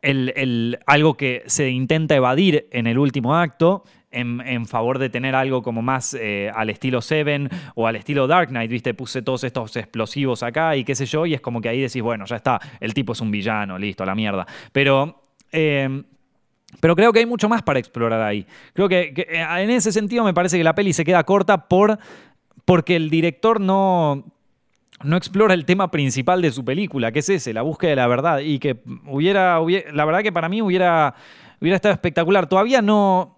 [0.00, 3.84] el, algo que se intenta evadir en el último acto
[4.14, 8.48] en, favor de tener algo como más eh, al estilo Seven o al estilo Dark
[8.48, 8.94] Knight, ¿viste?
[8.94, 12.02] Puse todos estos explosivos acá y qué sé yo, y es como que ahí decís,
[12.02, 14.46] bueno, ya está, el tipo es un villano, listo, la mierda.
[14.72, 15.22] Pero...
[15.52, 16.02] Eh,
[16.80, 18.46] pero creo que hay mucho más para explorar ahí.
[18.72, 21.98] Creo que, eh, en ese sentido me parece que la peli se queda corta por,
[22.64, 24.24] porque el director no,
[25.02, 28.06] no explora el tema principal de su película, que es ese, la búsqueda de la
[28.06, 28.38] verdad.
[28.40, 31.14] Y que hubiera, hubiera la verdad que para mí hubiera,
[31.60, 32.48] hubiera estado espectacular.
[32.48, 33.33] Todavía no,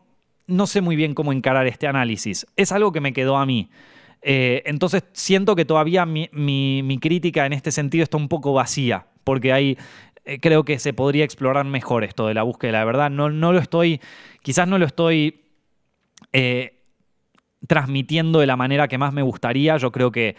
[0.47, 2.47] no sé muy bien cómo encarar este análisis.
[2.57, 3.71] Es algo que me quedó a mí.
[4.23, 9.53] Eh, entonces siento que todavía mi, crítica en este sentido está un poco vacía, porque
[9.53, 9.79] hay,
[10.25, 13.11] eh, creo que se podría explorar mejor esto de la búsqueda de la verdad.
[13.11, 14.01] No, no lo estoy,
[14.43, 15.43] quizás no lo estoy
[16.33, 16.83] eh,
[17.67, 19.77] transmitiendo de la manera que más me gustaría.
[19.77, 20.37] Yo creo que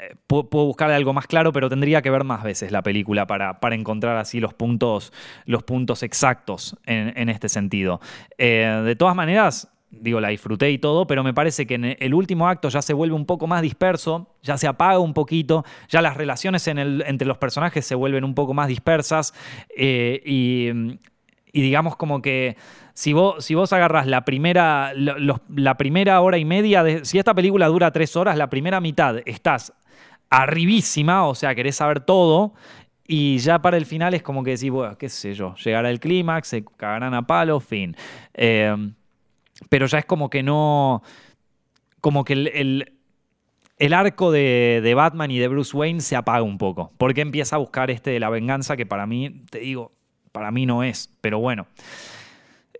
[0.00, 3.60] eh, puedo, buscarle algo más claro, pero tendría que ver más veces la película para,
[3.60, 5.12] para encontrar así los puntos,
[5.44, 8.00] los puntos exactos en, este sentido.
[8.38, 12.14] Eh, de todas maneras, digo, la disfruté y todo, pero me parece que en el
[12.14, 16.00] último acto ya se vuelve un poco más disperso, ya se apaga un poquito, ya
[16.00, 19.34] las relaciones entre los personajes se vuelven un poco más dispersas
[19.76, 20.70] eh, y,
[21.52, 22.56] digamos como que
[23.00, 27.32] si vos, si vos agarras la primera, la primera hora y media, de, si esta
[27.32, 29.72] película dura tres horas, la primera mitad estás
[30.28, 32.52] arribísima, o sea, querés saber todo.
[33.06, 35.98] Y ya para el final es como que decís, bueno, qué sé yo, llegará el
[35.98, 37.96] clímax, se cagarán a palo, fin.
[38.34, 38.76] Eh,
[39.70, 41.02] pero ya es como que no.
[42.02, 42.92] Como que el,
[43.78, 46.92] el, arco de, de, Batman y de Bruce Wayne se apaga un poco.
[46.98, 49.90] Porque empieza a buscar este de la venganza que para mí, te digo,
[50.32, 51.08] para mí no es.
[51.22, 51.66] Pero bueno.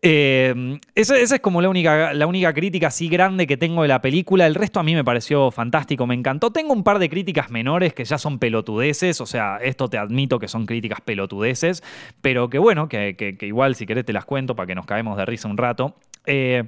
[0.02, 4.00] Eh, esa, es como la única, la única crítica así grande que tengo de la
[4.00, 4.46] película.
[4.46, 6.50] El resto a mí me pareció fantástico, me encantó.
[6.50, 10.38] Tengo un par de críticas menores que ya son pelotudeces, o sea, esto te admito
[10.38, 11.82] que son críticas pelotudeces,
[12.22, 15.26] pero que bueno, que, igual si querés te las cuento para que nos caemos de
[15.26, 15.96] risa un rato.
[16.24, 16.64] Eh,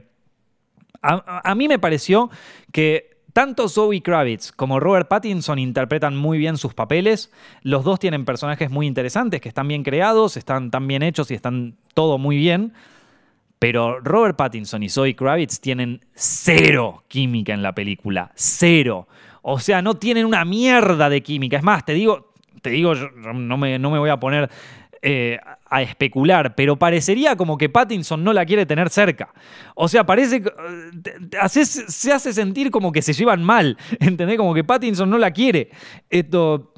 [1.03, 2.31] a, mí me pareció
[2.71, 7.33] que tanto Zoe Kravitz como Robert Pattinson interpretan muy bien sus papeles.
[7.63, 11.35] Los dos tienen personajes muy interesantes, que están bien creados, están tan bien hechos y
[11.35, 12.73] están todo muy bien.
[13.63, 18.33] Pero Robert Pattinson y Zoe Kravitz tienen cero química en la película.
[18.35, 19.07] Cero.
[19.41, 21.59] O sea, no tienen una mierda de química.
[21.59, 24.51] Es más, te digo, te digo, no me, no me voy a poner
[25.01, 25.39] eh,
[25.71, 29.33] a especular, pero parecería como que Pattinson no la quiere tener cerca.
[29.77, 34.39] O sea, parece eh, se hace sentir como que se llevan mal, ¿entendés?
[34.39, 35.71] Como que Pattinson no la quiere.
[36.11, 36.73] Esto,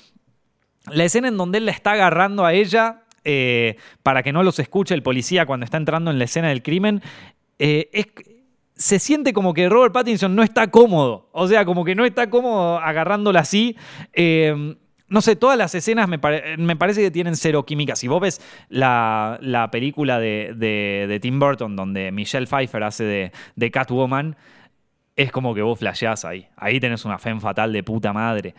[0.90, 4.58] la escena en donde él la está agarrando a ella eh, para que no los
[4.58, 7.02] escuche el policía cuando está entrando en la escena del crimen,
[7.58, 7.88] eh,
[8.74, 11.28] se siente como que Robert Pattinson no está cómodo.
[11.32, 13.76] O sea, como que no está cómodo agarrándola así.
[14.12, 14.76] Eh,
[15.08, 17.94] no sé, todas las escenas me, parece que tienen cero química.
[17.94, 24.36] Si vos ves la, película de, Tim Burton, donde Michelle Pfeiffer hace de, Catwoman,
[25.14, 26.48] es como que vos flasheás ahí.
[26.56, 28.54] Ahí tenés una fe fatal de puta madre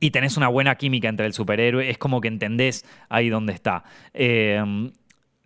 [0.00, 3.84] y tenés una buena química entre el superhéroe, es como que entendés ahí dónde está.
[4.14, 4.62] Eh,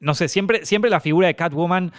[0.02, 1.92] no sé, siempre, siempre la figura de Catwoman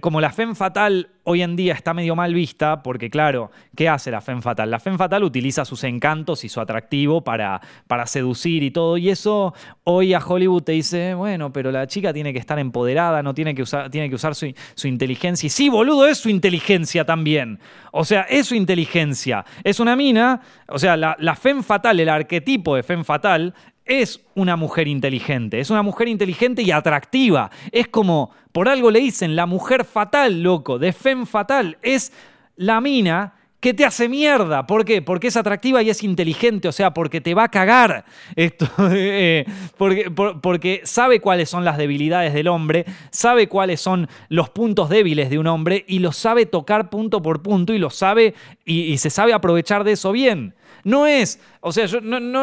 [0.00, 4.10] como la Femme Fatal hoy en día está medio mal vista, porque claro, ¿qué hace
[4.10, 4.70] la Femme Fatal?
[4.70, 9.10] La Femme Fatal utiliza sus encantos y su atractivo para, para seducir y todo, y
[9.10, 9.54] eso
[9.84, 13.54] hoy a Hollywood te dice, bueno, pero la chica tiene que estar empoderada, no tiene
[13.54, 14.46] que usar, tiene que usar su,
[14.86, 15.46] inteligencia.
[15.46, 17.58] Y sí, boludo, es su inteligencia también.
[17.92, 19.44] O sea, es su inteligencia.
[19.64, 23.54] Es una mina, o sea, la, la Femme Fatal, el arquetipo de Femme Fatal,
[23.84, 27.50] es una mujer inteligente, es una mujer inteligente y atractiva.
[27.70, 31.78] Es como, por algo le dicen, la mujer fatal, loco, de femme fatal.
[31.82, 32.12] Es
[32.56, 34.66] la mina que te hace mierda.
[34.66, 35.02] ¿Por qué?
[35.02, 38.04] Porque es atractiva y es inteligente, o sea, porque te va a cagar.
[38.34, 39.44] Esto, eh,
[39.78, 45.30] porque, porque, sabe cuáles son las debilidades del hombre, sabe cuáles son los puntos débiles
[45.30, 48.34] de un hombre y lo sabe tocar punto por punto y lo sabe
[48.64, 50.54] y se sabe aprovechar de eso bien.
[50.84, 52.42] No es, o sea, no,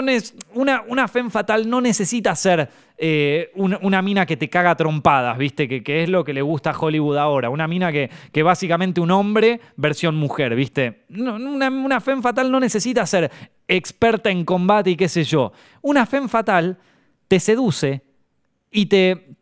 [0.53, 5.68] una, una femme fatal no necesita ser eh, una, mina que te caga trompadas, ¿viste?
[5.68, 7.49] Que, que, es lo que le gusta a Hollywood ahora.
[7.49, 11.06] Una mina que, que básicamente un hombre versión mujer, ¿viste?
[11.10, 13.32] una, una femme fatal no necesita ser
[13.68, 15.52] experta en combate y qué sé yo.
[15.82, 16.78] Una femme fatal
[17.28, 18.02] te seduce
[18.72, 19.36] y te,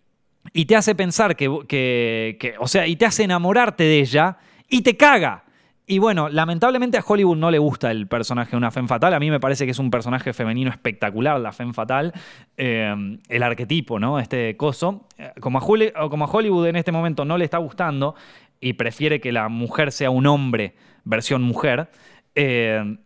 [0.53, 4.37] y te hace pensar que, que, o sea, y te hace enamorarte de ella
[4.69, 5.43] y te caga.
[5.89, 9.13] Y bueno, lamentablemente a Hollywood no le gusta el personaje de una Femme Fatal.
[9.13, 12.11] A mí me parece que es un personaje femenino espectacular, la Femme Fatal.
[12.57, 14.19] Eh, el arquetipo, ¿no?
[14.19, 15.07] Este coso.
[15.17, 18.15] Eh, como a, Hollywood en este momento no le está gustando
[18.59, 21.89] y prefiere que la mujer sea un hombre, versión mujer.
[22.35, 22.97] Eh,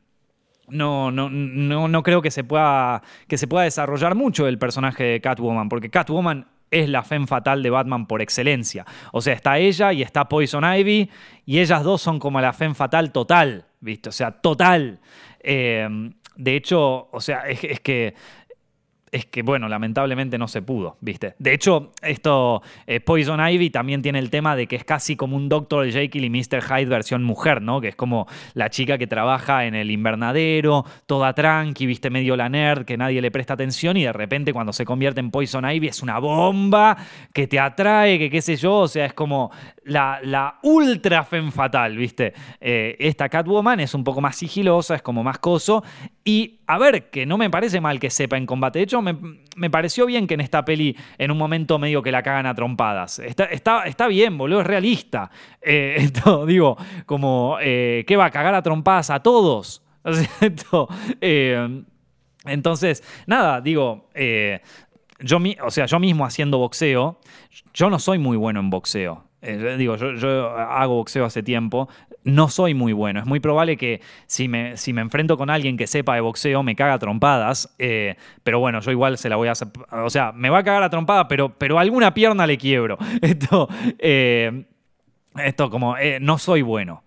[0.67, 5.03] no, no, no, no creo que se, pueda, que se pueda desarrollar mucho el personaje
[5.03, 8.85] de Catwoman, porque Catwoman es la femme fatal de Batman por excelencia.
[9.11, 11.09] O sea, está ella y está Poison Ivy,
[11.45, 14.09] y ellas dos son como la femme fatal total, ¿viste?
[14.09, 14.99] O sea, total.
[15.41, 15.87] Eh,
[16.35, 18.15] de hecho, o sea, es que
[19.11, 21.35] es que, bueno, lamentablemente no se pudo, ¿viste?
[21.37, 25.35] De hecho, esto, eh, Poison Ivy también tiene el tema de que es casi como
[25.35, 25.91] un Dr.
[25.91, 26.61] Jekyll y Mr.
[26.61, 27.81] Hyde versión mujer, ¿no?
[27.81, 32.09] Que es como la chica que trabaja en el invernadero, toda tranqui, ¿viste?
[32.09, 35.29] Medio la nerd, que nadie le presta atención y de repente cuando se convierte en
[35.29, 36.95] Poison Ivy es una bomba
[37.33, 39.51] que te atrae, que qué sé yo, o sea, es como
[39.83, 42.33] la, la ultra femme fatal, ¿viste?
[42.61, 45.83] Eh, esta Catwoman es un poco más sigilosa, es como más coso
[46.23, 48.79] y a ver, que no me parece mal que sepa en combate.
[48.79, 52.23] De hecho, me, pareció bien que en esta peli, en un momento medio que la
[52.23, 53.19] cagan a trompadas.
[53.19, 55.31] Está, está, está bien, boludo, es realista.
[55.61, 59.83] Eh, esto, digo, como, eh, ¿qué va a cagar a trompadas a todos?
[61.21, 61.83] Eh,
[62.45, 64.09] entonces, nada, digo,
[65.19, 67.19] yo, o sea, yo mismo haciendo boxeo,
[67.73, 69.30] yo no soy muy bueno en boxeo.
[69.41, 71.89] Digo, yo, yo, hago boxeo hace tiempo
[72.23, 73.19] no soy muy bueno.
[73.19, 76.63] Es muy probable que si me, si me enfrento con alguien que sepa de boxeo,
[76.63, 77.73] me caga trompadas.
[77.79, 79.69] Eh, pero bueno, yo igual se la voy a hacer.
[79.91, 82.97] O sea, me va a cagar a trompada, pero, pero alguna pierna le quiebro.
[83.21, 83.67] Esto,
[83.99, 84.65] eh,
[85.35, 87.03] esto como, eh, no soy bueno.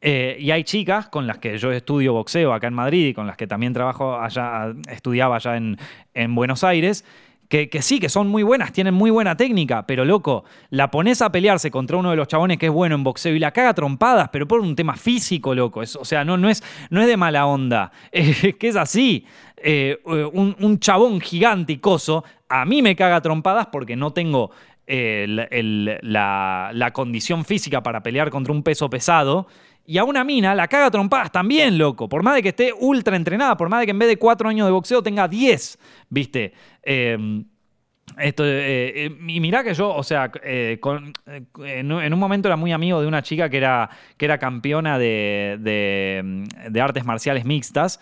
[0.00, 3.36] y hay chicas con las que yo estudio boxeo acá en Madrid y con las
[3.36, 5.76] que también trabajo allá, estudiaba allá en,
[6.14, 7.04] en Buenos Aires,
[7.48, 11.30] que, sí, que son muy buenas, tienen muy buena técnica, pero loco, la pones a
[11.30, 14.28] pelearse contra uno de los chabones que es bueno en boxeo y la caga trompadas,
[14.32, 15.80] pero por un tema físico, loco.
[15.80, 19.24] o sea, no, no, es, no es de mala onda, es que es así.
[19.58, 24.50] Eh, un, chabón giganticoso, a mí me caga trompadas porque no tengo
[24.86, 25.26] eh,
[26.02, 29.46] la condición física para pelear contra un peso pesado.
[29.86, 32.08] Y a una mina la caga trompadas también, loco.
[32.08, 34.48] Por más de que esté ultra entrenada, por más de que en vez de cuatro
[34.48, 36.52] años de boxeo tenga diez, ¿viste?
[36.82, 37.44] Em,
[38.18, 40.80] esto, eh, eh, y mirá que yo, o sea, eh,
[41.64, 45.56] en, un momento era muy amigo de una chica que era, que era campeona de,
[45.60, 48.00] de, artes marciales mixtas.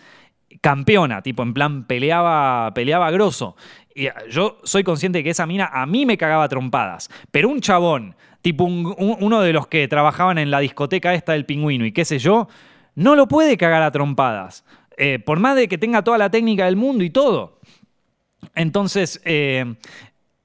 [0.61, 3.57] Campeona, tipo, en plan, peleaba, peleaba grosso.
[3.95, 7.09] Y yo soy consciente de que esa mina a mí me cagaba trompadas.
[7.31, 8.15] Pero un chabón
[8.45, 12.19] tipo uno de los que trabajaban en la discoteca esta del pingüino y qué sé
[12.19, 12.47] yo,
[12.93, 14.63] no lo puede cagar a trompadas.
[14.97, 17.59] Eh, por más de que tenga toda la técnica del mundo y todo.
[18.53, 19.75] Entonces, eh,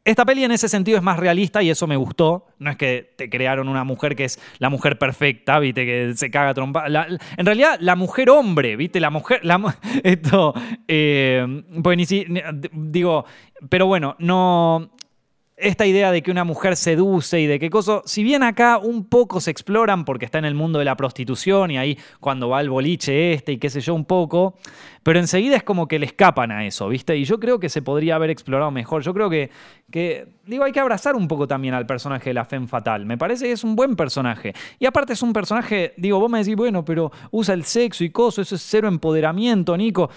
[0.04, 2.46] esta peli en ese sentido es más realista y eso me gustó.
[2.58, 6.30] No es que te crearon una mujer que es la mujer perfecta, viste, que se
[6.30, 6.86] caga trompa.
[6.86, 9.42] en realidad, la mujer hombre, viste, la mujer.
[10.02, 10.54] esto.
[10.88, 12.26] Eh, pues ni si.
[12.72, 13.24] Digo,
[13.68, 14.90] pero bueno, no
[15.60, 19.04] esta idea de que una mujer seduce y de qué cosa, si bien acá un
[19.04, 22.58] poco se exploran porque está en el mundo de la prostitución y ahí cuando va
[22.58, 24.56] al boliche este y qué sé yo un poco,
[25.02, 27.16] pero enseguida es como que le escapan a eso, ¿viste?
[27.16, 29.02] Y yo creo que se podría haber explorado mejor.
[29.02, 29.50] Yo creo que,
[29.90, 33.06] que digo, hay que abrazar un poco también al personaje de la Femme Fatal.
[33.06, 34.52] Me parece que es un buen personaje.
[34.78, 38.10] Y aparte es un personaje, digo, vos me decís, bueno, pero usa el sexo y
[38.10, 40.10] cosas, eso es cero empoderamiento, Nico.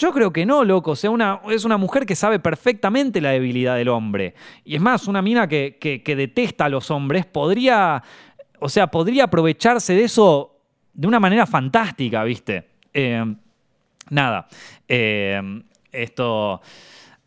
[0.00, 0.92] Yo creo que no, loco.
[0.92, 4.34] O sea, una, es una mujer que sabe perfectamente la debilidad del hombre.
[4.64, 8.02] Y es más, una mina que, que, detesta a los hombres podría.
[8.60, 10.56] O sea, podría aprovecharse de eso
[10.94, 12.66] de una manera fantástica, ¿viste?
[12.94, 13.22] Eh,
[14.08, 14.48] nada.
[14.88, 15.62] Eh,
[15.92, 16.62] esto.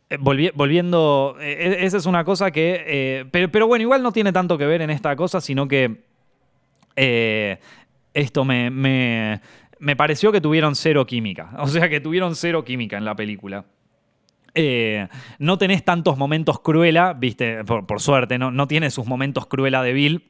[0.10, 1.38] Eh, volviendo.
[1.40, 3.28] esa es una cosa que.
[3.32, 6.02] Pero, pero, bueno, igual no tiene tanto que ver en esta cosa, sino que.
[8.16, 9.42] esto me
[9.84, 11.52] me pareció que tuvieron cero química.
[11.60, 13.66] O sea, que tuvieron cero química en la película.
[14.56, 15.08] Eh,
[15.40, 19.94] no tenés tantos momentos cruela, viste, por, suerte, no, no tiene sus momentos cruela de
[19.94, 20.30] Bill.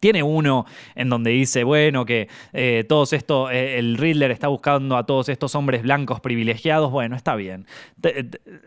[0.00, 0.64] Tiene uno
[0.94, 5.28] en donde dice, bueno, que eh, todos esto, eh, el Riddler está buscando a todos
[5.28, 6.90] estos hombres blancos privilegiados.
[6.90, 7.66] Bueno, está bien.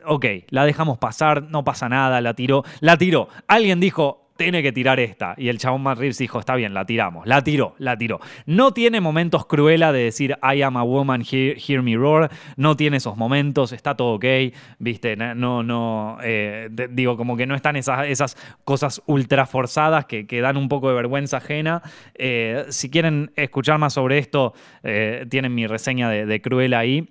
[0.05, 2.63] ok, la dejamos pasar, no pasa nada, la tiró.
[2.79, 3.29] La tiró.
[3.47, 5.35] Alguien dijo, tiene que tirar esta.
[5.37, 7.27] Y el chabón Matt Reeves dijo, está bien, la tiramos.
[7.27, 8.19] La tiró, la tiró.
[8.45, 12.31] No tiene momentos cruela de decir, I am a woman, hear, me roar.
[12.55, 14.25] No tiene esos momentos, está todo ok.
[14.79, 20.25] Viste, no, no, eh, digo, como que no están esas, esas cosas ultra forzadas que,
[20.25, 21.81] que dan un poco de vergüenza ajena.
[22.15, 24.53] Eh, si quieren escuchar más sobre esto,
[24.83, 27.07] eh, tienen mi reseña de, de Cruella ahí.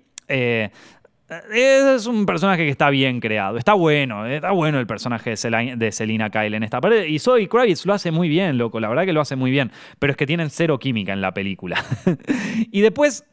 [1.53, 6.29] Es un personaje que está bien creado, está bueno, está bueno el personaje de, Selina
[6.29, 7.09] Kyle en esta parte.
[7.09, 9.71] Y Zoe Kravitz lo hace muy bien, loco, la verdad que lo hace muy bien,
[10.01, 11.85] pero es que tienen cero química en la película.
[12.73, 13.25] y después,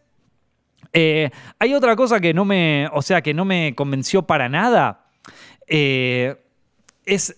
[0.94, 5.08] eh, hay otra cosa que no me, o sea, que no me convenció para nada.
[5.66, 6.36] Eh,
[7.04, 7.36] es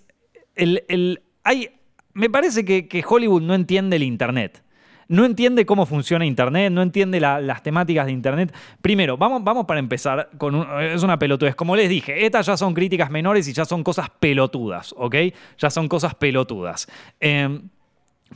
[0.56, 1.70] el, hay,
[2.14, 4.62] me parece que Hollywood no entiende el Internet
[5.10, 8.54] no entiende cómo funciona Internet, no entiende las temáticas de Internet.
[8.82, 11.56] Primero, vamos, vamos para empezar con es una pelotudez.
[11.56, 15.16] Como les dije, estas ya son críticas menores y ya son cosas pelotudas, ¿ok?
[15.58, 16.88] Ya son cosas pelotudas.
[17.20, 17.62] Em,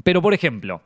[0.03, 0.81] pero, por ejemplo,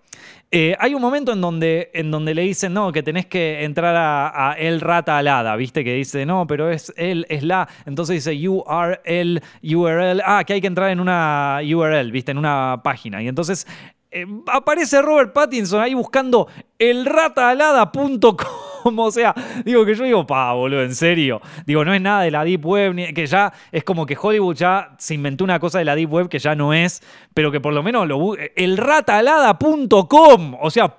[0.52, 3.96] eh, hay un momento en donde, en donde le dicen, no, que tenés que entrar
[3.98, 5.86] a, el rata alada, ¿viste?
[5.86, 7.70] Que dice, no, pero es él, es la.
[7.86, 10.22] Entonces dice URL, URL.
[10.26, 12.32] Ah, que hay que entrar en una URL, ¿viste?
[12.32, 13.24] En una página.
[13.24, 13.66] Y entonces
[14.10, 16.48] eh, aparece Robert Pattinson ahí buscando
[16.80, 18.68] elrataalada.com.
[19.00, 19.36] O sea,
[19.66, 21.42] digo que yo digo, pa, boludo, en serio.
[21.66, 24.96] Digo, no es nada de la Deep Web, que ya es como que Hollywood ya
[24.98, 27.02] se inventó una cosa de la Deep Web que ya no es,
[27.34, 30.56] pero que por lo menos lo elrataalada.com.
[30.62, 30.96] O sea,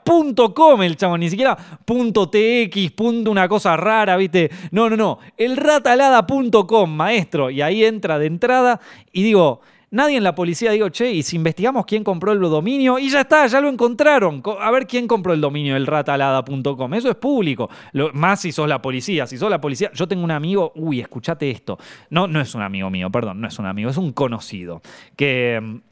[0.55, 4.51] .com el chavo, ni siquiera .tx, punto una cosa rara, ¿viste?
[4.71, 5.19] No, no, no.
[5.37, 7.49] Elrataalada.com, maestro.
[7.49, 8.81] Y ahí entra de entrada
[9.13, 9.63] y digo.
[9.90, 13.23] Nadie en la policía digo, che, y si investigamos quién compró el dominio, y ya
[13.23, 14.43] está, ya lo encontraron.
[14.60, 16.94] A ver quién compró el dominio del ratalada.com.
[16.94, 17.70] Eso es público.
[18.12, 19.27] más si sos la policía.
[19.27, 21.78] Si sos la policía, yo tengo un amigo, uy, escúchate esto.
[22.10, 24.82] No, no es un amigo mío, perdón, no es un amigo, es un conocido.
[25.16, 25.88] Que mm,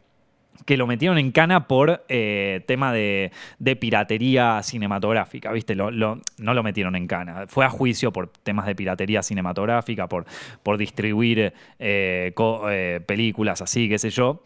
[0.64, 3.30] que lo metieron en cana por eh, tema de,
[3.80, 5.74] piratería cinematográfica, ¿viste?
[5.74, 10.24] no lo metieron en cana, fue a juicio por temas de piratería cinematográfica, por,
[10.62, 12.32] por distribuir eh,
[12.70, 14.42] eh, películas así, qué sé yo.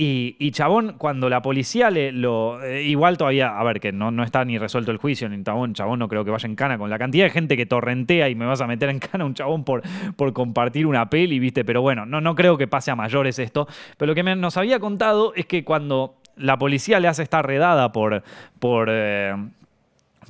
[0.00, 2.62] Y, Chabón, cuando la policía le lo.
[2.62, 5.74] Eh, igual todavía, a ver, que no, no está ni resuelto el juicio, ni Chabón,
[5.74, 6.78] Chabón no creo que vaya en cana.
[6.78, 9.34] Con la cantidad de gente que torrentea y me vas a meter en cana un
[9.34, 9.82] Chabón por,
[10.14, 11.64] por compartir una peli, ¿viste?
[11.64, 13.66] Pero bueno, no, no creo que pase a mayores esto.
[13.96, 17.90] Pero lo que nos había contado es que cuando la policía le hace esta redada
[17.90, 18.22] por.
[18.60, 19.34] por eh,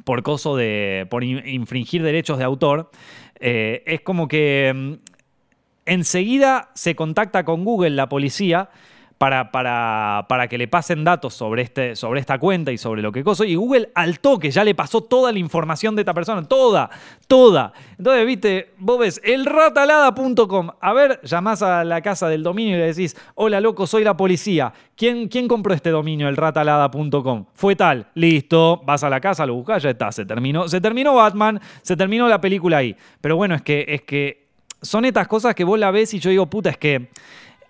[0.02, 1.06] por coso de.
[1.10, 2.90] por infringir derechos de autor.
[3.38, 4.72] Eh, es como que.
[4.74, 4.92] Mm,
[5.84, 8.70] enseguida se contacta con Google la policía
[9.18, 13.10] para, para, para, que le pasen datos sobre, este, sobre esta cuenta y sobre lo
[13.10, 13.44] que cosa.
[13.44, 16.88] Y Google al toque ya le pasó toda la información de esta persona, toda,
[17.26, 17.72] toda.
[17.98, 20.70] Entonces, viste, vos ves elratalada.com.
[20.80, 24.16] A ver, llamás a la casa del dominio y le decís, hola loco, soy la
[24.16, 24.72] policía.
[24.96, 27.46] ¿Quién, quién compró este dominio, elratalada.com?
[27.54, 30.68] Fue tal, listo, vas a la casa, lo buscás, ya está, se terminó.
[30.68, 32.94] Se terminó Batman, se terminó la película ahí.
[33.20, 34.48] Pero bueno, es que, es que
[34.80, 37.08] son estas cosas que vos la ves y yo digo, puta, es que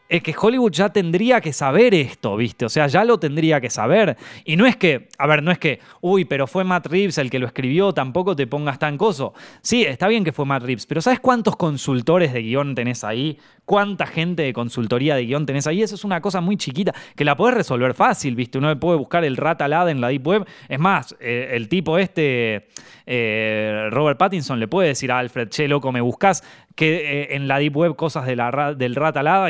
[0.08, 2.64] es que Hollywood ya tendría que saber esto, ¿viste?
[2.64, 4.16] O sea, ya lo tendría que saber.
[4.44, 7.30] Y no es que, a ver, no es que, uy, pero fue Matt Reeves el
[7.30, 9.34] que lo escribió, tampoco te pongas tan coso.
[9.60, 13.38] Sí, está bien que fue Matt Reeves, pero ¿sabes cuántos consultores de guion tenés ahí?
[13.68, 15.82] ¿Cuánta gente de consultoría de guion tenés ahí?
[15.82, 18.56] Eso es una cosa muy chiquita que la podés resolver fácil, ¿viste?
[18.56, 20.46] Uno puede buscar el ratalada en la Deep Web.
[20.70, 22.68] Es más, eh, el tipo este,
[23.04, 26.42] eh, Robert Pattinson, le puede decir a Alfred, che, loco, me buscas
[26.74, 28.98] que eh, en la Deep Web cosas de la, del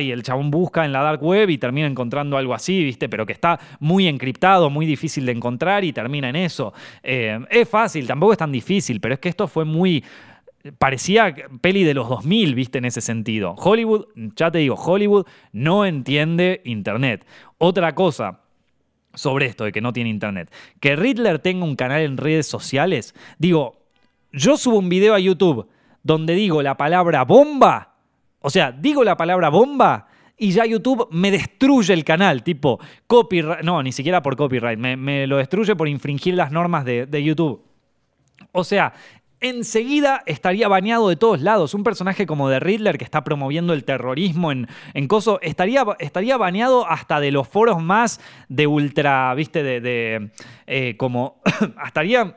[0.00, 3.08] y el chabón busca en la Dark Web y termina encontrando algo así, ¿viste?
[3.08, 6.72] Pero que está muy encriptado, muy difícil de encontrar y termina en eso.
[7.04, 10.02] Es fácil, tampoco es tan difícil, pero es que esto fue muy
[10.78, 13.54] parecía peli de los 2000, viste, en ese sentido.
[13.56, 14.06] Hollywood,
[14.36, 17.26] ya te digo, Hollywood no entiende Internet.
[17.58, 18.40] Otra cosa
[19.14, 20.52] sobre esto de que no tiene Internet.
[20.80, 23.14] Que Riddler tenga un canal en redes sociales.
[23.38, 23.78] Digo,
[24.32, 25.68] yo subo un video a YouTube
[26.02, 27.96] donde digo la palabra bomba,
[28.40, 30.06] o sea, digo la palabra bomba
[30.36, 35.26] y ya YouTube me destruye el canal, tipo copyright, no, ni siquiera por copyright, me,
[35.26, 37.64] lo destruye por infringir las normas de, YouTube.
[38.52, 38.92] O sea,
[39.40, 41.74] enseguida estaría bañado de todos lados.
[41.74, 46.36] Un personaje como de Riddler que está promoviendo el terrorismo en, en Coso, estaría, estaría
[46.86, 50.30] hasta de los foros más de ultra, viste, de,
[50.66, 51.40] eh, como,
[51.86, 52.36] estaría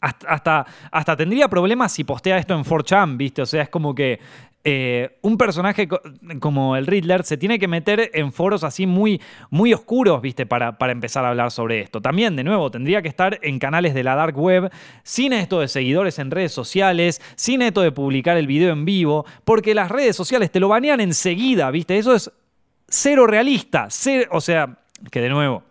[0.00, 3.42] hasta, hasta, tendría problemas si postea esto en 4chan, ¿viste?
[3.42, 4.20] O sea, es como que
[4.62, 5.88] eh, un personaje
[6.38, 10.44] como el Riddler se tiene que meter en foros así muy, muy oscuros, ¿viste?
[10.44, 12.02] Para, para, empezar a hablar sobre esto.
[12.02, 14.70] También, de nuevo, tendría que estar en canales de la Dark Web,
[15.02, 19.24] sin esto de seguidores en redes sociales, sin esto de publicar el video en vivo,
[19.44, 21.96] porque las redes sociales te lo banean enseguida, ¿viste?
[21.96, 22.30] Eso es
[22.86, 23.88] cero realista.
[24.30, 24.76] o sea,
[25.10, 25.62] que de nuevo,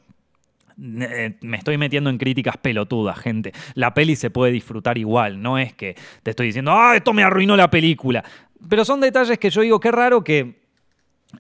[1.02, 3.52] eh, me estoy metiendo en críticas pelotudas, gente.
[3.74, 7.24] La peli se puede disfrutar igual, no es que te estoy diciendo, ah, esto me
[7.24, 8.24] arruinó la película.
[8.68, 10.60] Pero son detalles que yo digo, qué raro que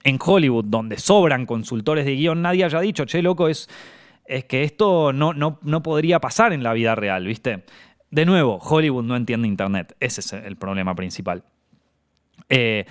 [0.03, 3.67] en Hollywood, donde sobran consultores de guion, nadie haya dicho, che, loco, es,
[4.25, 7.63] es que esto no, no, no podría pasar en la vida real, ¿viste?
[8.11, 11.43] De nuevo, Hollywood no entiende Internet, ese es el problema principal.
[12.47, 12.85] Eh,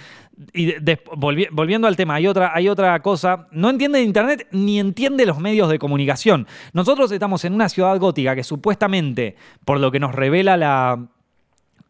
[0.52, 0.74] y
[1.16, 3.48] volviendo al tema, hay otra, hay otra cosa.
[3.50, 6.46] No entiende Internet ni entiende los medios de comunicación.
[6.72, 11.08] Nosotros estamos en una ciudad gótica que supuestamente, por lo que nos revela la,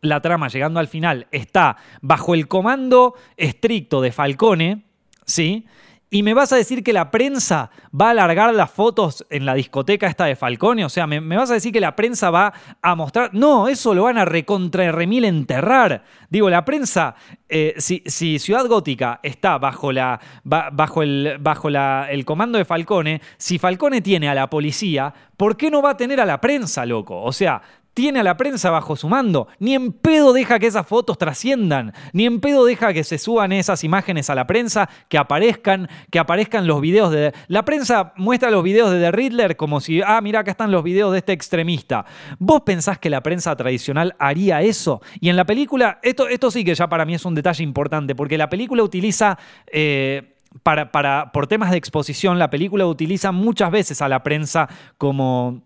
[0.01, 4.85] la trama llegando al final, está bajo el comando estricto de Falcone,
[5.25, 5.67] ¿sí?
[6.11, 9.53] Y me vas a decir que la prensa va a alargar las fotos en la
[9.53, 10.85] discoteca esta de Falcone.
[10.85, 13.35] O sea, me, vas a decir que la prensa va a mostrar.
[13.35, 16.05] No, eso lo van a recontra enterrar.
[16.31, 17.15] Digo, la prensa,
[17.49, 23.59] eh, si, Ciudad Gótica está bajo, la, bajo, el, bajo el comando de Falcone, si
[23.59, 27.21] Falcone tiene a la policía, ¿por qué no va a tener a la prensa, loco?
[27.23, 27.61] O sea,
[27.99, 29.49] tiene a la prensa bajo su mando.
[29.59, 31.93] Ni en pedo deja que esas fotos trasciendan.
[32.12, 36.20] Ni en pedo deja que se suban esas imágenes a la prensa, que aparezcan, que
[36.20, 37.35] aparezcan los videos de...
[37.49, 40.85] La prensa muestra los videos de The Riddler como si, ah, mira, acá están los
[40.85, 42.05] videos de este extremista.
[42.39, 45.03] ¿Vos pensás que la prensa tradicional haría eso?
[45.20, 48.15] Y en la película, esto, esto sí que ya para mí es un detalle importante,
[48.15, 49.37] porque la película utiliza...
[49.66, 54.69] Eh, para, para, por temas de exposición, la película utiliza muchas veces a la prensa
[54.97, 55.62] como,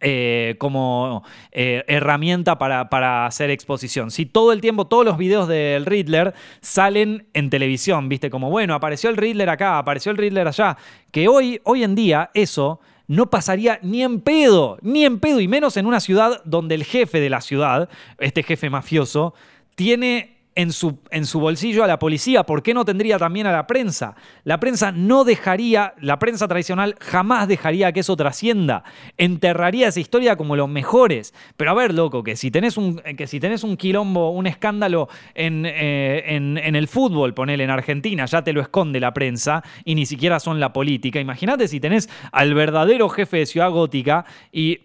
[0.00, 4.10] eh, como eh, herramienta para, hacer exposición.
[4.10, 8.74] Si todo el tiempo, todos los videos del Riddler salen en televisión, viste, como bueno,
[8.74, 10.76] apareció el Riddler acá, apareció el Riddler allá,
[11.10, 15.48] que hoy, hoy en día eso no pasaría ni en pedo, ni en pedo, y
[15.48, 17.88] menos en una ciudad donde el jefe de la ciudad,
[18.18, 19.34] este jefe mafioso,
[19.74, 23.52] tiene en su, en su bolsillo a la policía, ¿por qué no tendría también a
[23.52, 24.16] la prensa?
[24.44, 28.82] La prensa no dejaría, la prensa tradicional jamás dejaría que eso trascienda,
[29.16, 31.32] enterraría esa historia como los mejores.
[31.56, 35.64] Pero a ver, loco, que si tenés un, que si un quilombo, un escándalo en,
[35.64, 39.94] eh, en, en el fútbol, ponele en Argentina, ya te lo esconde la prensa y
[39.94, 41.20] ni siquiera son la política.
[41.20, 44.80] Imagínate si tenés al verdadero jefe de Ciudad Gótica y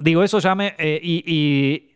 [0.00, 0.74] Digo, eso ya me.
[0.78, 1.87] Eh, y,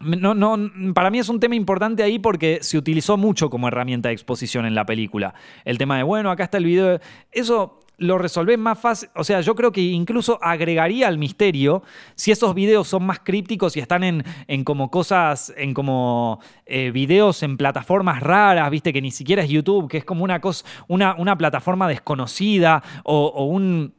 [0.00, 4.08] no, no, para mí es un tema importante ahí porque se utilizó mucho como herramienta
[4.08, 5.34] de exposición en la película.
[5.64, 7.00] El tema de, bueno, acá está el video.
[7.32, 9.08] Eso lo resolvés más fácil.
[9.14, 11.82] O sea, yo creo que incluso agregaría al misterio
[12.14, 16.90] si esos videos son más crípticos y están en, en como cosas, en como eh,
[16.90, 20.64] videos en plataformas raras, viste, que ni siquiera es YouTube, que es como una cosa,
[20.88, 23.95] una, una plataforma desconocida o un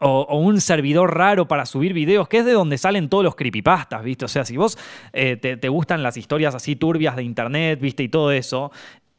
[0.00, 4.02] o, un servidor raro para subir videos, que es de donde salen todos los creepypastas,
[4.02, 4.24] ¿viste?
[4.24, 4.78] O sea, si vos
[5.12, 8.02] eh, te, gustan las historias así turbias de internet, ¿viste?
[8.02, 8.72] Y todo eso,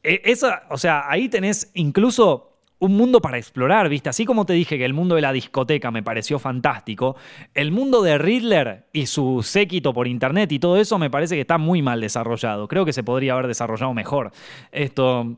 [0.04, 2.48] eh, esa, o sea, ahí tenés incluso
[2.80, 4.10] un mundo para explorar, ¿viste?
[4.10, 7.16] Así como te dije que el mundo de la discoteca me pareció fantástico,
[7.54, 11.42] el mundo de Riddler y su séquito por internet y todo eso me parece que
[11.42, 12.68] está muy mal desarrollado.
[12.68, 14.32] Creo que se podría haber desarrollado mejor.
[14.72, 15.38] Esto.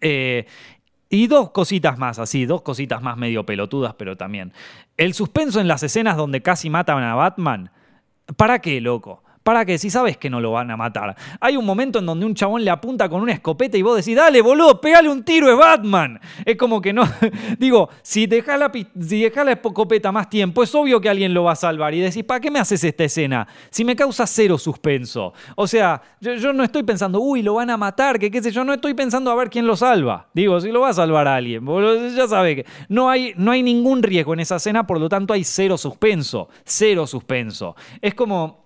[0.00, 0.46] Eh,
[1.12, 4.54] y dos cositas más, así, dos cositas más medio pelotudas, pero también.
[4.96, 7.70] El suspenso en las escenas donde casi matan a Batman.
[8.38, 9.22] ¿Para qué, loco?
[9.42, 9.76] ¿Para qué?
[9.76, 11.16] Si sabes que no lo van a matar.
[11.40, 14.14] Hay un momento en donde un chabón le apunta con una escopeta y vos decís,
[14.14, 16.20] dale, boludo, pegale un tiro, es Batman.
[16.44, 17.02] Es como que no.
[17.58, 18.70] Digo, si dejás la,
[19.00, 21.92] si la escopeta más tiempo, es obvio que alguien lo va a salvar.
[21.92, 23.48] Y decís, ¿para qué me haces esta escena?
[23.70, 25.32] Si me causa cero suspenso.
[25.56, 28.62] O sea, yo, no estoy pensando, uy, lo van a matar, que qué sé yo,
[28.64, 30.28] no estoy pensando a ver quién lo salva.
[30.32, 31.66] Digo, si lo va a salvar alguien.
[32.14, 35.34] Ya sabe que no hay, no hay ningún riesgo en esa escena, por lo tanto
[35.34, 36.48] hay cero suspenso.
[36.64, 37.74] Cero suspenso.
[38.00, 38.61] Es como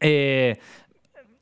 [0.00, 0.58] eh,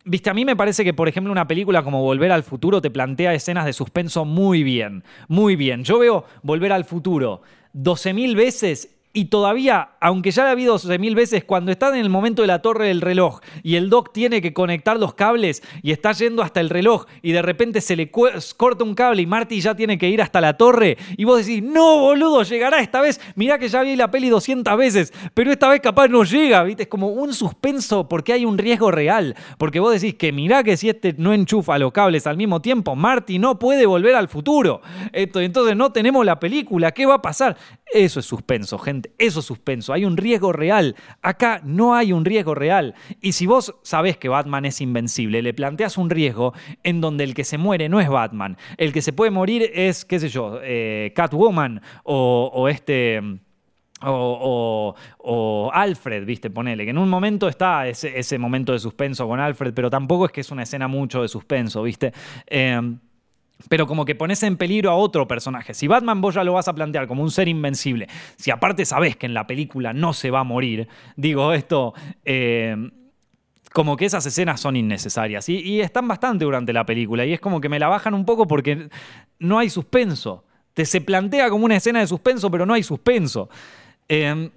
[0.06, 2.90] Viste, a mí me parece que, por ejemplo, una película como Volver al Futuro te
[2.90, 5.82] plantea escenas de suspenso muy bien, muy bien.
[5.82, 7.40] Yo veo Volver al Futuro
[7.72, 12.10] 12.000 veces y todavía, aunque ya la ha habido mil veces, cuando están en el
[12.10, 15.92] momento de la torre del reloj y el doc tiene que conectar los cables y
[15.92, 19.60] está yendo hasta el reloj y de repente se le corta un cable y Marty
[19.60, 23.20] ya tiene que ir hasta la torre y vos decís, no, boludo, llegará esta vez.
[23.36, 26.66] Mirá que ya vi la peli 200 veces, pero esta vez capaz no llega.
[26.68, 29.36] Es como un suspenso porque hay un riesgo real.
[29.58, 32.96] Porque vos decís que mirá que si este no enchufa los cables al mismo tiempo,
[32.96, 34.80] Marty no puede volver al futuro.
[35.12, 37.56] Entonces no tenemos la película, ¿qué va a pasar?
[37.92, 39.03] Eso es suspenso, gente.
[39.18, 39.92] Eso es suspenso.
[39.92, 40.96] Hay un riesgo real.
[41.22, 42.94] Acá no hay un riesgo real.
[43.20, 47.34] Y si vos sabés que Batman es invencible, le planteas un riesgo en donde el
[47.34, 48.56] que se muere no es Batman.
[48.76, 53.20] El que se puede morir es, qué sé yo, eh, Catwoman o, este...
[54.06, 59.72] O, Alfred, viste, ponele, que en un momento está ese, momento de suspenso con Alfred,
[59.72, 62.12] pero tampoco es que es una escena mucho de suspenso, viste.
[62.46, 62.78] Eh,
[63.68, 65.74] pero como que pones en peligro a otro personaje.
[65.74, 69.16] Si Batman vos ya lo vas a plantear como un ser invencible, si aparte sabés
[69.16, 71.94] que en la película no se va a morir, digo esto,
[72.24, 72.76] eh,
[73.72, 77.60] como que esas escenas son innecesarias y, están bastante durante la película y es como
[77.60, 78.88] que me la bajan un poco porque
[79.38, 80.44] no hay suspenso.
[80.74, 83.48] Te se plantea como una escena de suspenso, pero no hay suspenso.
[84.08, 84.50] Eh,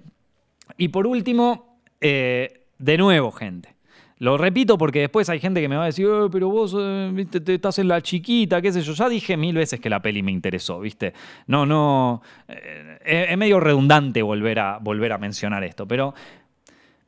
[0.76, 3.77] y por último, eh, de nuevo, gente.
[4.20, 7.26] Lo repito porque después hay gente que me va a decir, eh, pero vos eh,
[7.30, 8.92] te estás en la chiquita, qué sé yo.
[8.92, 11.12] Ya dije mil veces que la peli me interesó, ¿viste?
[11.46, 12.22] No, no.
[12.48, 16.14] Eh, es medio redundante volver a, volver a mencionar esto, pero.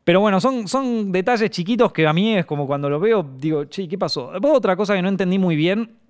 [0.03, 3.66] Pero bueno, son, son detalles chiquitos que a mí es como cuando lo veo, digo,
[3.66, 4.32] che, ¿qué pasó?
[4.43, 6.01] Otra cosa que no entendí muy bien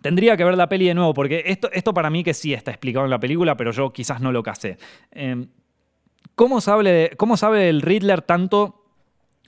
[0.00, 2.70] Tendría que ver la peli de nuevo, porque esto, esto para mí que sí está
[2.70, 4.78] explicado en la película, pero yo quizás no lo casé.
[6.34, 8.77] ¿cómo, sabe, ¿Cómo sabe el Riddler tanto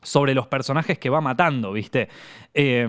[0.02, 2.08] sobre los personajes que va matando, ¿viste?
[2.54, 2.88] Eh,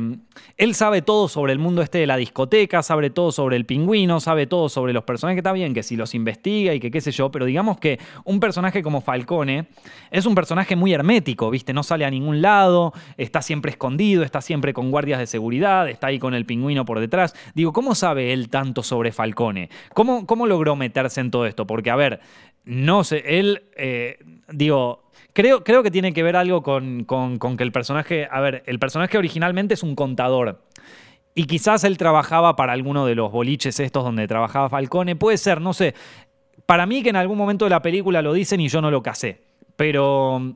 [0.58, 4.20] él sabe todo sobre el mundo este de la discoteca, sabe todo sobre el pingüino,
[4.20, 7.12] sabe todo sobre los personajes, está bien, que si los investiga y que qué sé
[7.12, 9.68] yo, pero digamos que un personaje como Falcone
[10.10, 11.74] es un personaje muy hermético, ¿viste?
[11.74, 16.08] No sale a ningún lado, está siempre escondido, está siempre con guardias de seguridad, está
[16.08, 17.36] ahí con el pingüino por detrás.
[17.54, 19.70] Digo, ¿cómo sabe él tanto sobre Falcone?
[19.94, 21.68] ¿Cómo, cómo logró meterse en todo esto?
[21.68, 22.20] Porque, a ver,
[22.64, 24.20] no sé, él, eh,
[24.52, 28.28] digo, Creo, creo que tiene que ver algo con, que el personaje.
[28.30, 30.62] A ver, el personaje originalmente es un contador.
[31.34, 35.16] Y quizás él trabajaba para alguno de los boliches estos donde trabajaba Falcone.
[35.16, 35.96] Puede ser, no sé.
[36.66, 39.02] Para mí que en algún momento de la película lo dicen y yo no lo
[39.02, 39.42] casé.
[39.76, 40.56] Pero.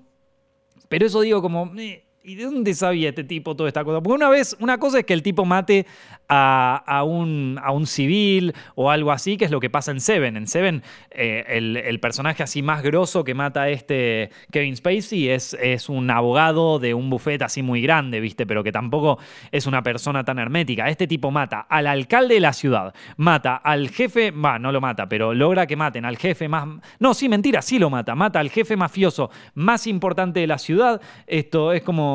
[0.90, 1.72] Pero eso digo como.
[1.78, 4.02] Eh, ¿Y de dónde sabía este tipo toda esta cosa?
[4.02, 5.86] Porque una vez, una cosa es que el tipo mate
[6.28, 10.36] a, un, a un, civil o algo así, que es lo que pasa en Seven.
[10.36, 10.82] En Seven,
[11.12, 16.10] eh, el, personaje así más grosso que mata a este Kevin Spacey es, es un
[16.10, 18.48] abogado de un bufete así muy grande, ¿viste?
[18.48, 19.20] Pero que tampoco
[19.52, 20.90] es una persona tan hermética.
[20.90, 25.08] Este tipo mata al alcalde de la ciudad, mata al jefe, va, no lo mata,
[25.08, 26.68] pero logra que maten al jefe más...
[26.98, 28.16] No, sí, mentira, sí lo mata.
[28.16, 31.00] Mata al jefe mafioso más importante de la ciudad.
[31.28, 32.15] Esto es como...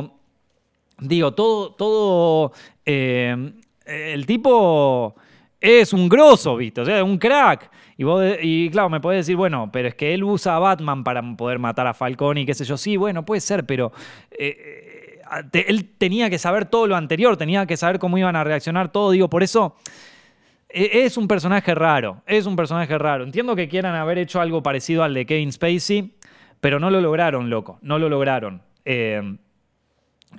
[1.00, 2.52] Digo, todo, todo
[2.84, 3.52] eh,
[3.86, 5.14] el tipo
[5.60, 6.80] es un grosso, ¿viste?
[6.80, 7.70] O sea, un crack.
[7.96, 11.58] Y, claro, me podés decir, bueno, pero es que él usa a Batman para poder
[11.58, 12.78] matar a Falcone y qué sé yo.
[12.78, 13.92] Sí, bueno, puede ser, pero
[14.30, 15.20] eh,
[15.52, 18.90] eh, él tenía que saber todo lo anterior, tenía que saber cómo iban a reaccionar
[18.90, 19.10] todo.
[19.10, 19.76] Digo, por eso
[20.70, 23.24] e, es un personaje raro, es un personaje raro.
[23.24, 26.14] Entiendo que quieran haber hecho algo parecido al de Kevin Spacey,
[26.60, 28.62] pero no lo lograron, loco, no lo lograron.
[28.86, 29.36] Eh,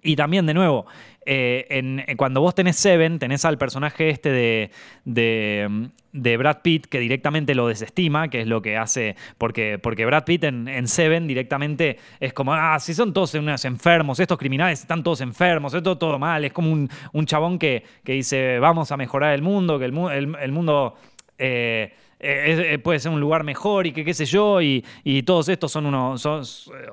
[0.02, 0.86] y también, de nuevo,
[1.26, 4.72] eh, en, cuando vos tenés Seven, tenés al personaje este de,
[5.06, 10.24] de, Brad Pitt que directamente lo desestima, que es lo que hace, porque, porque Brad
[10.24, 15.04] Pitt en, Seven directamente es como, ah, si son todos unos enfermos, estos criminales están
[15.04, 19.36] todos enfermos, esto todo mal, es como un, chabón que, que, dice, vamos a mejorar
[19.36, 20.96] el mundo, que el, el, mundo...
[21.38, 21.94] Eh,
[22.24, 24.84] eh, puede ser un lugar mejor y que qué sé yo, y,
[25.26, 26.44] todos estos son unos, o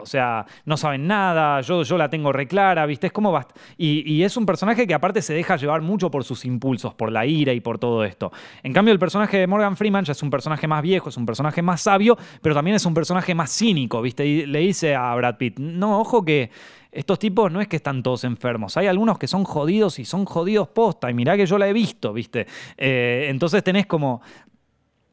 [0.05, 3.09] sea, no saben nada, yo, yo la tengo reclara, ¿viste?
[3.09, 6.24] Es como bast y, y, es un personaje que aparte se deja llevar mucho por
[6.24, 8.32] sus impulsos, por la ira y por todo esto.
[8.62, 11.26] En cambio, el personaje de Morgan Freeman ya es un personaje más viejo, es un
[11.26, 14.26] personaje más sabio, pero también es un personaje más cínico, ¿viste?
[14.26, 16.50] Y le dice a Brad Pitt, no, ojo que
[16.90, 20.24] estos tipos no es que están todos enfermos, hay algunos que son jodidos y son
[20.24, 22.46] jodidos posta, y mirá que yo la he visto, ¿viste?
[22.76, 24.22] Eh, entonces tenés como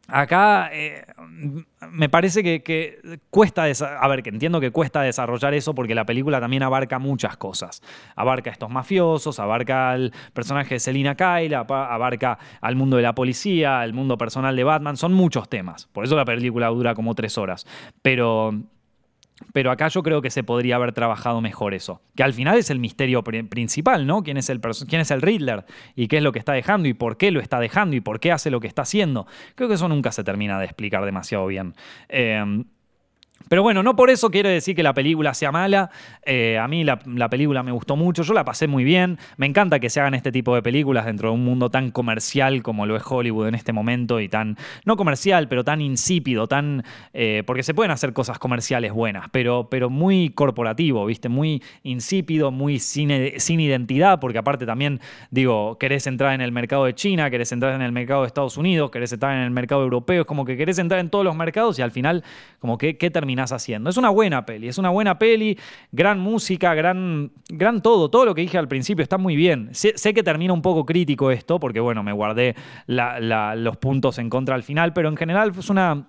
[0.07, 1.03] Acá eh,
[1.91, 6.39] me parece que, cuesta, a ver, que entiendo que cuesta desarrollar eso porque la película
[6.39, 7.81] también abarca muchas cosas.
[8.15, 13.15] Abarca a estos mafiosos, abarca al personaje de Selina Kyle, abarca al mundo de la
[13.15, 15.87] policía, al mundo personal de Batman, son muchos temas.
[15.87, 17.65] Por eso la película dura como tres horas.
[18.01, 18.53] Pero
[19.53, 22.01] pero acá yo creo que se podría haber trabajado mejor eso.
[22.15, 24.23] Que al final es el misterio principal, ¿no?
[24.23, 25.65] ¿Quién es, el ¿Quién es el Riddler?
[25.95, 26.87] ¿Y qué es lo que está dejando?
[26.87, 27.95] ¿Y por qué lo está dejando?
[27.95, 29.27] ¿Y por qué hace lo que está haciendo?
[29.55, 31.75] Creo que eso nunca se termina de explicar demasiado bien.
[32.09, 32.63] Eh,
[33.47, 35.91] pero bueno, no por eso quiere decir que la película sea mala.
[36.25, 36.97] Eh, a mí la,
[37.29, 39.19] película me gustó mucho, yo la pasé muy bien.
[39.37, 42.63] Me encanta que se hagan este tipo de películas dentro de un mundo tan comercial
[42.63, 46.83] como lo es Hollywood en este momento y tan, no comercial, pero tan insípido, tan...
[47.13, 51.29] Eh, porque se pueden hacer cosas comerciales buenas, pero, pero muy corporativo, ¿viste?
[51.29, 54.99] Muy insípido, muy sin, sin identidad, porque aparte también,
[55.29, 58.57] digo, querés entrar en el mercado de China, querés entrar en el mercado de Estados
[58.57, 61.35] Unidos, querés entrar en el mercado europeo, es como que querés entrar en todos los
[61.35, 62.23] mercados y al final,
[62.59, 63.89] como que, ¿qué termina haciendo.
[63.89, 65.57] Es una buena peli, es una buena peli,
[65.91, 69.69] gran música, gran, gran todo, todo lo que dije al principio está muy bien.
[69.73, 72.55] Sé, que termina un poco crítico esto, porque bueno, me guardé
[72.87, 76.07] los puntos en contra al final, pero en general es una...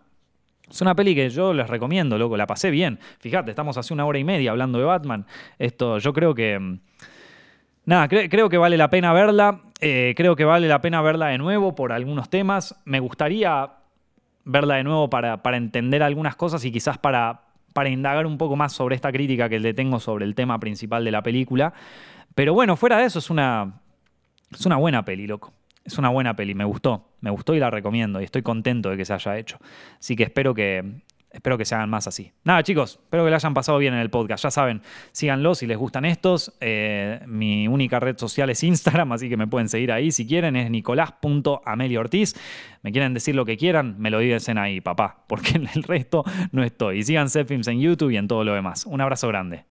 [0.69, 2.99] Es una peli que yo les recomiendo, loco, la pasé bien.
[3.21, 5.25] Fíjate, estamos hace una hora y media hablando de Batman.
[5.61, 6.79] Esto, yo creo que...
[7.85, 9.61] Nada, creo que vale la pena verla.
[9.81, 12.75] Eh, creo que vale la pena verla de nuevo por algunos temas.
[12.85, 13.71] Me gustaría
[14.47, 17.43] verla de nuevo para, para entender algunas cosas y quizás para,
[17.75, 21.05] para indagar un poco más sobre esta crítica que le tengo sobre el tema principal
[21.05, 21.75] de la película.
[22.35, 23.81] Pero bueno, fuera de eso, es una,
[24.51, 25.53] es una buena peli, loco.
[25.85, 27.11] Es una buena peli, me gustó.
[27.21, 29.59] Me gustó y la recomiendo y estoy contento de que se haya hecho.
[29.99, 31.03] Así que espero que,
[31.37, 32.33] Espero que se hagan más así.
[32.45, 34.43] Nada, chicos, espero que le hayan pasado bien en el podcast.
[34.45, 34.81] Ya saben,
[35.13, 36.57] síganlo si les gustan estos.
[36.61, 40.57] Eh, mi única red social es Instagram, así que me pueden seguir ahí si quieren.
[40.57, 42.37] Es nicolás.ameliortiz.
[42.83, 46.25] Me quieren decir lo que quieran, me lo dicen ahí, papá, porque en el resto
[46.53, 47.01] no estoy.
[47.01, 48.87] Y sigan Films en YouTube y en todo lo demás.
[48.87, 49.65] Un abrazo grande.